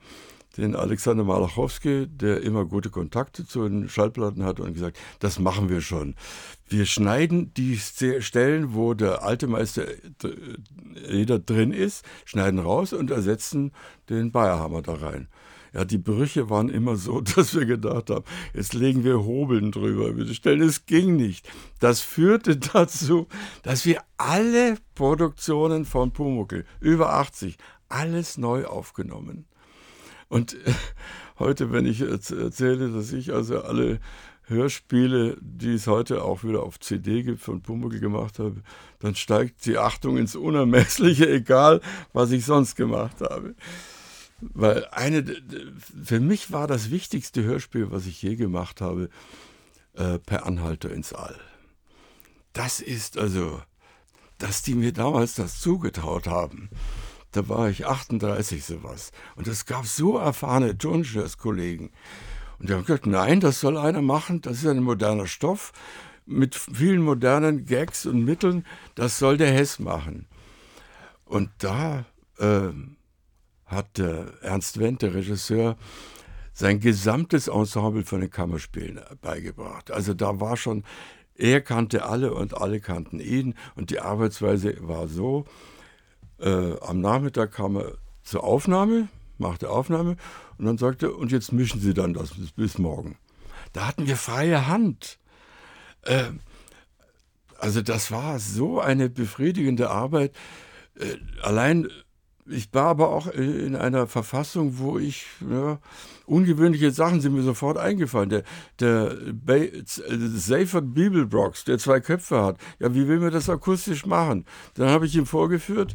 den 0.56 0.74
Alexander 0.74 1.24
Malachowski, 1.24 2.06
der 2.08 2.42
immer 2.42 2.64
gute 2.64 2.90
Kontakte 2.90 3.46
zu 3.46 3.68
den 3.68 3.88
Schallplatten 3.88 4.44
hat 4.44 4.60
und 4.60 4.72
gesagt, 4.72 4.98
das 5.18 5.38
machen 5.38 5.68
wir 5.68 5.80
schon. 5.80 6.14
Wir 6.68 6.86
schneiden 6.86 7.52
die 7.54 7.78
Stellen, 7.78 8.74
wo 8.74 8.94
der 8.94 9.22
alte 9.22 9.46
Meister 9.46 9.84
Eder 11.08 11.38
drin 11.38 11.72
ist, 11.72 12.04
schneiden 12.24 12.58
raus 12.58 12.92
und 12.92 13.10
ersetzen 13.10 13.72
den 14.08 14.32
Bayerhammer 14.32 14.82
da 14.82 14.94
rein. 14.94 15.28
Ja, 15.72 15.84
die 15.84 15.98
Brüche 15.98 16.48
waren 16.48 16.70
immer 16.70 16.96
so, 16.96 17.20
dass 17.36 17.54
wir 17.54 17.66
gedacht 17.66 18.08
haben, 18.08 18.24
jetzt 18.54 18.72
legen 18.72 19.04
wir 19.04 19.24
Hobeln 19.24 19.72
drüber. 19.72 20.16
Wir 20.16 20.32
stellen, 20.32 20.62
es 20.62 20.86
ging 20.86 21.16
nicht. 21.16 21.46
Das 21.80 22.00
führte 22.00 22.56
dazu, 22.72 23.28
dass 23.62 23.84
wir 23.84 24.02
alle 24.16 24.78
Produktionen 24.94 25.84
von 25.84 26.12
Pumuckl, 26.12 26.64
über 26.80 27.12
80, 27.12 27.58
alles 27.88 28.38
neu 28.38 28.64
aufgenommen 28.64 29.46
und 30.28 30.54
äh, 30.54 30.72
heute, 31.38 31.72
wenn 31.72 31.86
ich 31.86 32.00
erzähle, 32.00 32.90
dass 32.90 33.12
ich 33.12 33.32
also 33.32 33.62
alle 33.62 34.00
Hörspiele, 34.48 35.36
die 35.40 35.74
es 35.74 35.86
heute 35.86 36.22
auch 36.22 36.44
wieder 36.44 36.62
auf 36.62 36.78
CD 36.78 37.22
gibt, 37.22 37.40
von 37.40 37.62
Pumuckl 37.62 37.98
gemacht 37.98 38.38
habe, 38.38 38.62
dann 39.00 39.14
steigt 39.14 39.66
die 39.66 39.78
Achtung 39.78 40.16
ins 40.16 40.36
Unermessliche, 40.36 41.28
egal 41.32 41.80
was 42.12 42.30
ich 42.30 42.44
sonst 42.44 42.76
gemacht 42.76 43.20
habe. 43.20 43.54
Weil 44.40 44.86
eine, 44.92 45.24
für 46.04 46.20
mich 46.20 46.52
war 46.52 46.66
das 46.66 46.90
wichtigste 46.90 47.42
Hörspiel, 47.42 47.90
was 47.90 48.06
ich 48.06 48.22
je 48.22 48.36
gemacht 48.36 48.80
habe, 48.80 49.08
äh, 49.94 50.18
Per 50.18 50.46
Anhalter 50.46 50.92
ins 50.92 51.12
All. 51.12 51.36
Das 52.52 52.80
ist 52.80 53.18
also, 53.18 53.60
dass 54.38 54.62
die 54.62 54.74
mir 54.74 54.92
damals 54.92 55.34
das 55.34 55.60
zugetraut 55.60 56.26
haben 56.26 56.70
da 57.36 57.48
war 57.48 57.68
ich 57.68 57.86
38 57.86 58.64
sowas. 58.64 59.12
Und 59.34 59.46
es 59.46 59.66
gab 59.66 59.86
so 59.86 60.16
erfahrene 60.16 60.78
Tonschers-Kollegen. 60.78 61.90
Und 62.58 62.68
die 62.68 62.72
haben 62.72 62.84
gesagt, 62.84 63.06
nein, 63.06 63.40
das 63.40 63.60
soll 63.60 63.76
einer 63.76 64.00
machen, 64.00 64.40
das 64.40 64.58
ist 64.58 64.66
ein 64.66 64.82
moderner 64.82 65.26
Stoff 65.26 65.72
mit 66.24 66.54
vielen 66.54 67.02
modernen 67.02 67.66
Gags 67.66 68.06
und 68.06 68.24
Mitteln, 68.24 68.64
das 68.94 69.18
soll 69.18 69.36
der 69.36 69.52
Hess 69.52 69.78
machen. 69.78 70.26
Und 71.24 71.50
da 71.58 72.06
äh, 72.38 72.70
hat 73.66 73.98
der 73.98 74.32
Ernst 74.40 74.80
Wendt, 74.80 75.02
der 75.02 75.14
Regisseur, 75.14 75.76
sein 76.52 76.80
gesamtes 76.80 77.48
Ensemble 77.48 78.04
von 78.04 78.22
den 78.22 78.30
Kammerspielen 78.30 79.00
beigebracht. 79.20 79.90
Also 79.90 80.14
da 80.14 80.40
war 80.40 80.56
schon, 80.56 80.84
er 81.34 81.60
kannte 81.60 82.06
alle 82.06 82.32
und 82.32 82.56
alle 82.56 82.80
kannten 82.80 83.20
ihn 83.20 83.54
und 83.74 83.90
die 83.90 84.00
Arbeitsweise 84.00 84.76
war 84.80 85.06
so, 85.06 85.44
äh, 86.38 86.78
am 86.80 87.00
Nachmittag 87.00 87.52
kam 87.52 87.76
er 87.76 87.92
zur 88.22 88.44
Aufnahme, 88.44 89.08
machte 89.38 89.70
Aufnahme 89.70 90.16
und 90.58 90.64
dann 90.66 90.78
sagte, 90.78 91.12
und 91.12 91.32
jetzt 91.32 91.52
mischen 91.52 91.80
Sie 91.80 91.94
dann 91.94 92.14
das 92.14 92.30
bis, 92.34 92.52
bis 92.52 92.78
morgen. 92.78 93.16
Da 93.72 93.86
hatten 93.86 94.06
wir 94.06 94.16
freie 94.16 94.66
Hand. 94.66 95.18
Äh, 96.02 96.24
also 97.58 97.82
das 97.82 98.10
war 98.10 98.38
so 98.38 98.80
eine 98.80 99.08
befriedigende 99.08 99.90
Arbeit. 99.90 100.34
Äh, 100.98 101.16
allein, 101.42 101.88
ich 102.46 102.72
war 102.72 102.86
aber 102.86 103.10
auch 103.10 103.26
in 103.26 103.74
einer 103.76 104.06
Verfassung, 104.06 104.78
wo 104.78 104.98
ich, 104.98 105.26
ja, 105.50 105.78
ungewöhnliche 106.26 106.90
Sachen 106.90 107.20
sind 107.20 107.34
mir 107.34 107.42
sofort 107.42 107.76
eingefallen. 107.76 108.28
Der, 108.30 108.44
der 108.80 109.16
Safer 109.84 110.80
Bibelbrox, 110.80 111.64
der 111.64 111.78
zwei 111.78 112.00
Köpfe 112.00 112.42
hat, 112.42 112.58
ja, 112.78 112.94
wie 112.94 113.08
will 113.08 113.20
man 113.20 113.32
das 113.32 113.48
akustisch 113.48 114.06
machen? 114.06 114.44
Dann 114.74 114.90
habe 114.90 115.06
ich 115.06 115.16
ihm 115.16 115.26
vorgeführt, 115.26 115.94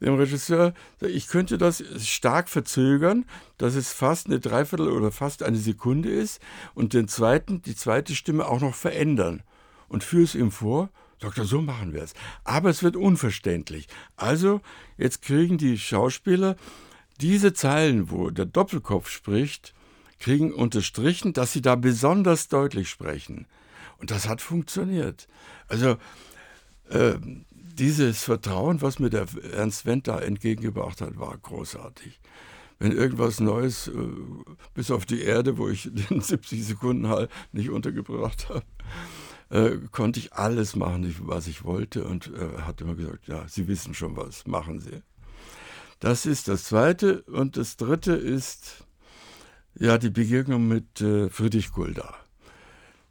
dem 0.00 0.14
Regisseur, 0.14 0.74
ich 1.00 1.28
könnte 1.28 1.58
das 1.58 1.82
stark 2.06 2.48
verzögern, 2.48 3.24
dass 3.58 3.74
es 3.74 3.92
fast 3.92 4.26
eine 4.26 4.40
Dreiviertel 4.40 4.90
oder 4.90 5.12
fast 5.12 5.42
eine 5.42 5.56
Sekunde 5.56 6.10
ist 6.10 6.40
und 6.74 6.92
den 6.92 7.08
zweiten, 7.08 7.62
die 7.62 7.76
zweite 7.76 8.14
Stimme 8.14 8.46
auch 8.46 8.60
noch 8.60 8.74
verändern. 8.74 9.42
Und 9.88 10.02
führe 10.02 10.24
es 10.24 10.34
ihm 10.34 10.50
vor, 10.50 10.90
sagt 11.20 11.38
er, 11.38 11.44
so 11.44 11.62
machen 11.62 11.92
wir 11.92 12.02
es. 12.02 12.14
Aber 12.42 12.70
es 12.70 12.82
wird 12.82 12.96
unverständlich. 12.96 13.86
Also, 14.16 14.60
jetzt 14.96 15.22
kriegen 15.22 15.58
die 15.58 15.78
Schauspieler 15.78 16.56
diese 17.20 17.52
Zeilen, 17.52 18.10
wo 18.10 18.30
der 18.30 18.46
Doppelkopf 18.46 19.08
spricht, 19.08 19.74
kriegen 20.18 20.52
unterstrichen, 20.52 21.32
dass 21.32 21.52
sie 21.52 21.62
da 21.62 21.76
besonders 21.76 22.48
deutlich 22.48 22.88
sprechen. 22.88 23.46
Und 23.98 24.10
das 24.10 24.28
hat 24.28 24.40
funktioniert. 24.40 25.28
Also, 25.68 25.96
äh, 26.90 27.14
dieses 27.74 28.24
Vertrauen, 28.24 28.82
was 28.82 28.98
mir 28.98 29.10
der 29.10 29.26
Ernst 29.52 29.86
Wendt 29.86 30.08
da 30.08 30.20
entgegengebracht 30.20 31.00
hat, 31.00 31.18
war 31.18 31.36
großartig. 31.36 32.20
Wenn 32.78 32.92
irgendwas 32.92 33.40
Neues, 33.40 33.88
äh, 33.88 33.92
bis 34.74 34.90
auf 34.90 35.06
die 35.06 35.22
Erde, 35.22 35.58
wo 35.58 35.68
ich 35.68 35.90
den 36.10 36.20
70 36.20 36.64
Sekunden 36.64 37.08
halt 37.08 37.30
nicht 37.52 37.70
untergebracht 37.70 38.48
habe, 38.48 38.64
äh, 39.50 39.78
konnte 39.90 40.20
ich 40.20 40.32
alles 40.32 40.76
machen, 40.76 41.14
was 41.20 41.46
ich 41.46 41.64
wollte 41.64 42.04
und 42.04 42.32
äh, 42.34 42.62
hat 42.62 42.80
immer 42.80 42.94
gesagt, 42.94 43.28
ja, 43.28 43.46
Sie 43.48 43.68
wissen 43.68 43.94
schon 43.94 44.16
was, 44.16 44.46
machen 44.46 44.80
Sie. 44.80 45.02
Das 46.00 46.26
ist 46.26 46.48
das 46.48 46.64
Zweite. 46.64 47.22
Und 47.22 47.56
das 47.56 47.76
Dritte 47.76 48.12
ist 48.12 48.84
ja 49.78 49.96
die 49.96 50.10
Begegnung 50.10 50.68
mit 50.68 50.98
Friedrich 50.98 51.72
Gulda. 51.72 52.14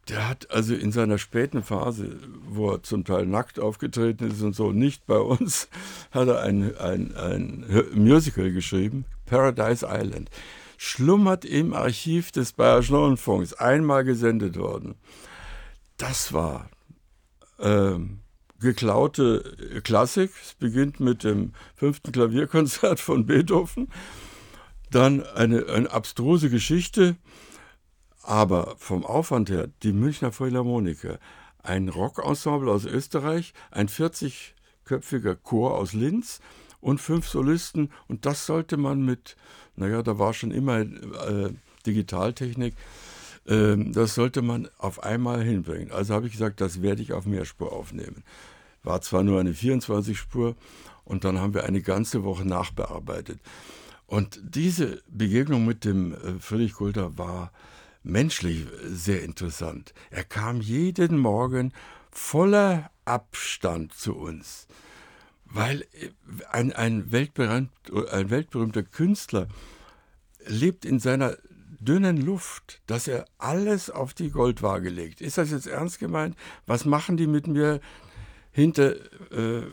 Der 0.09 0.27
hat 0.27 0.51
also 0.51 0.75
in 0.75 0.91
seiner 0.91 1.17
späten 1.17 1.63
Phase, 1.63 2.19
wo 2.45 2.71
er 2.71 2.83
zum 2.83 3.05
Teil 3.05 3.25
nackt 3.25 3.59
aufgetreten 3.59 4.29
ist 4.29 4.41
und 4.41 4.53
so, 4.53 4.73
nicht 4.73 5.05
bei 5.05 5.17
uns, 5.17 5.69
hat 6.11 6.27
er 6.27 6.41
ein, 6.41 6.75
ein, 6.77 7.15
ein 7.15 7.65
Musical 7.93 8.51
geschrieben, 8.51 9.05
Paradise 9.25 9.87
Island. 9.89 10.29
Schlummert 10.77 11.45
im 11.45 11.73
Archiv 11.73 12.31
des 12.31 12.51
Bayerischen 12.51 12.95
Rundfunks, 12.95 13.53
einmal 13.53 14.03
gesendet 14.03 14.57
worden. 14.57 14.95
Das 15.97 16.33
war 16.33 16.69
ähm, 17.59 18.19
geklaute 18.59 19.81
Klassik. 19.83 20.31
Es 20.43 20.53
beginnt 20.55 20.99
mit 20.99 21.23
dem 21.23 21.53
fünften 21.75 22.11
Klavierkonzert 22.11 22.99
von 22.99 23.25
Beethoven. 23.25 23.87
Dann 24.91 25.23
eine, 25.23 25.67
eine 25.67 25.89
abstruse 25.91 26.49
Geschichte 26.49 27.15
aber 28.23 28.75
vom 28.77 29.05
Aufwand 29.05 29.49
her, 29.49 29.69
die 29.83 29.93
Münchner 29.93 30.31
Philharmoniker, 30.31 31.19
ein 31.61 31.89
Rockensemble 31.89 32.71
aus 32.71 32.85
Österreich, 32.85 33.53
ein 33.71 33.87
40-köpfiger 33.87 35.35
Chor 35.35 35.77
aus 35.77 35.93
Linz 35.93 36.39
und 36.81 36.99
fünf 36.99 37.27
Solisten. 37.27 37.91
Und 38.07 38.25
das 38.25 38.45
sollte 38.45 38.77
man 38.77 39.03
mit, 39.03 39.35
naja, 39.75 40.03
da 40.03 40.19
war 40.19 40.33
schon 40.33 40.51
immer 40.51 40.79
äh, 40.79 41.53
Digitaltechnik, 41.85 42.75
äh, 43.45 43.75
das 43.77 44.15
sollte 44.15 44.41
man 44.41 44.69
auf 44.77 45.03
einmal 45.03 45.43
hinbringen. 45.43 45.91
Also 45.91 46.13
habe 46.13 46.27
ich 46.27 46.33
gesagt, 46.33 46.61
das 46.61 46.81
werde 46.81 47.01
ich 47.01 47.13
auf 47.13 47.25
Mehrspur 47.25 47.71
aufnehmen. 47.71 48.23
War 48.83 49.01
zwar 49.01 49.23
nur 49.23 49.39
eine 49.39 49.51
24-Spur 49.51 50.55
und 51.05 51.23
dann 51.23 51.39
haben 51.39 51.53
wir 51.53 51.63
eine 51.63 51.81
ganze 51.81 52.23
Woche 52.23 52.45
nachbearbeitet. 52.45 53.39
Und 54.05 54.39
diese 54.43 55.01
Begegnung 55.07 55.65
mit 55.65 55.85
dem 55.85 56.13
äh, 56.13 56.39
Friedrich 56.39 56.73
Gulda 56.73 57.17
war 57.17 57.51
menschlich 58.03 58.67
sehr 58.83 59.23
interessant. 59.23 59.93
Er 60.11 60.23
kam 60.23 60.61
jeden 60.61 61.17
Morgen 61.17 61.73
voller 62.11 62.91
Abstand 63.05 63.93
zu 63.93 64.15
uns, 64.15 64.67
weil 65.45 65.81
äh, 65.93 66.09
ein, 66.51 66.73
ein, 66.73 67.11
weltberühmt, 67.11 67.71
ein 68.11 68.29
weltberühmter 68.29 68.83
Künstler 68.83 69.47
lebt 70.45 70.85
in 70.85 70.99
seiner 70.99 71.37
dünnen 71.79 72.17
Luft, 72.17 72.81
dass 72.87 73.07
er 73.07 73.25
alles 73.37 73.89
auf 73.89 74.13
die 74.13 74.29
Goldwaage 74.29 74.89
legt. 74.89 75.21
Ist 75.21 75.37
das 75.37 75.51
jetzt 75.51 75.67
ernst 75.67 75.99
gemeint? 75.99 76.35
Was 76.65 76.85
machen 76.85 77.17
die 77.17 77.27
mit 77.27 77.47
mir? 77.47 77.81
Hinter 78.53 78.95
äh, 79.31 79.63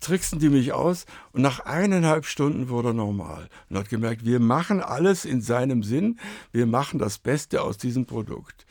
tricksen 0.00 0.38
die 0.38 0.48
mich 0.48 0.72
aus 0.72 1.04
und 1.32 1.42
nach 1.42 1.60
eineinhalb 1.60 2.24
Stunden 2.24 2.70
wurde 2.70 2.88
er 2.88 2.94
normal 2.94 3.48
und 3.68 3.76
hat 3.76 3.90
gemerkt, 3.90 4.24
wir 4.24 4.40
machen 4.40 4.80
alles 4.80 5.24
in 5.24 5.42
seinem 5.42 5.82
Sinn, 5.82 6.18
wir 6.50 6.66
machen 6.66 6.98
das 6.98 7.18
Beste 7.18 7.62
aus 7.62 7.76
diesem 7.76 8.06
Produkt. 8.06 8.66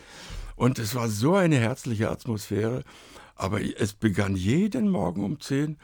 Und 0.55 0.79
es 0.79 0.95
war 0.95 1.07
so 1.07 1.35
eine 1.35 1.57
herzliche 1.57 2.09
Atmosphäre, 2.09 2.83
aber 3.35 3.61
es 3.61 3.93
begann 3.93 4.35
jeden 4.35 4.89
Morgen 4.89 5.23
um 5.23 5.39
zehn, 5.39 5.77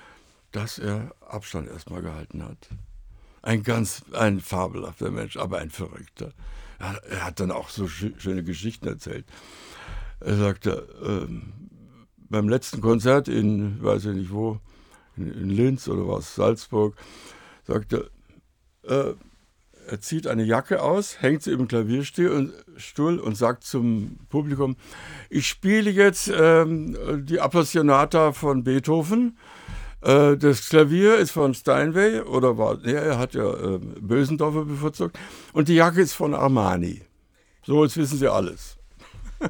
dass 0.51 0.79
er 0.79 1.13
Abstand 1.21 1.69
erstmal 1.69 2.01
gehalten 2.01 2.43
hat. 2.43 2.69
Ein 3.43 3.61
ganz, 3.61 4.01
ein 4.13 4.41
fabelhafter 4.41 5.11
Mensch, 5.11 5.37
aber 5.37 5.59
ein 5.59 5.69
Verrückter. 5.69 6.33
Er 6.79 7.25
hat 7.25 7.39
dann 7.39 7.51
auch 7.51 7.69
so 7.69 7.87
schöne 7.87 8.43
Geschichten 8.43 8.87
erzählt. 8.87 9.25
Er 10.19 10.35
sagte, 10.35 10.87
ähm, 11.05 11.64
beim 12.29 12.49
letzten 12.49 12.81
Konzert 12.81 13.27
in, 13.27 13.81
weiß 13.83 14.05
ich 14.05 14.15
nicht 14.15 14.31
wo, 14.31 14.59
in, 15.17 15.31
in 15.31 15.49
Linz 15.49 15.87
oder 15.87 16.07
was, 16.07 16.35
Salzburg, 16.35 16.95
sagte, 17.65 18.09
äh, 18.83 19.13
er 19.87 20.01
zieht 20.01 20.25
eine 20.27 20.43
Jacke 20.43 20.81
aus, 20.81 21.21
hängt 21.21 21.43
sie 21.43 21.51
im 21.51 21.67
Klavierstuhl 21.67 22.29
und, 22.29 22.53
Stuhl 22.77 23.19
und 23.19 23.35
sagt 23.35 23.63
zum 23.63 24.17
Publikum, 24.29 24.75
ich 25.29 25.47
spiele 25.47 25.91
jetzt 25.91 26.31
ähm, 26.35 26.97
die 27.25 27.39
Appassionata 27.39 28.33
von 28.33 28.63
Beethoven. 28.63 29.37
Äh, 30.01 30.37
das 30.37 30.69
Klavier 30.69 31.17
ist 31.17 31.31
von 31.31 31.53
Steinway 31.53 32.21
oder 32.21 32.57
war, 32.57 32.83
ja, 32.85 32.99
er 32.99 33.19
hat 33.19 33.35
ja 33.35 33.47
äh, 33.47 33.77
Bösendorfer 33.77 34.65
bevorzugt 34.65 35.19
und 35.53 35.67
die 35.67 35.75
Jacke 35.75 36.01
ist 36.01 36.13
von 36.13 36.33
Armani. 36.33 37.03
So, 37.63 37.83
jetzt 37.83 37.97
wissen 37.97 38.17
Sie 38.17 38.31
alles. 38.31 38.77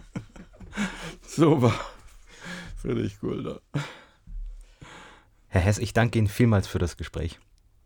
so 1.28 1.62
war 1.62 1.95
Friedrich 2.86 3.20
Gulda. 3.20 3.62
Herr 5.48 5.62
Hess, 5.62 5.80
ich 5.80 5.94
danke 5.94 6.20
Ihnen 6.20 6.28
vielmals 6.28 6.68
für 6.68 6.78
das 6.78 6.98
Gespräch. 6.98 7.40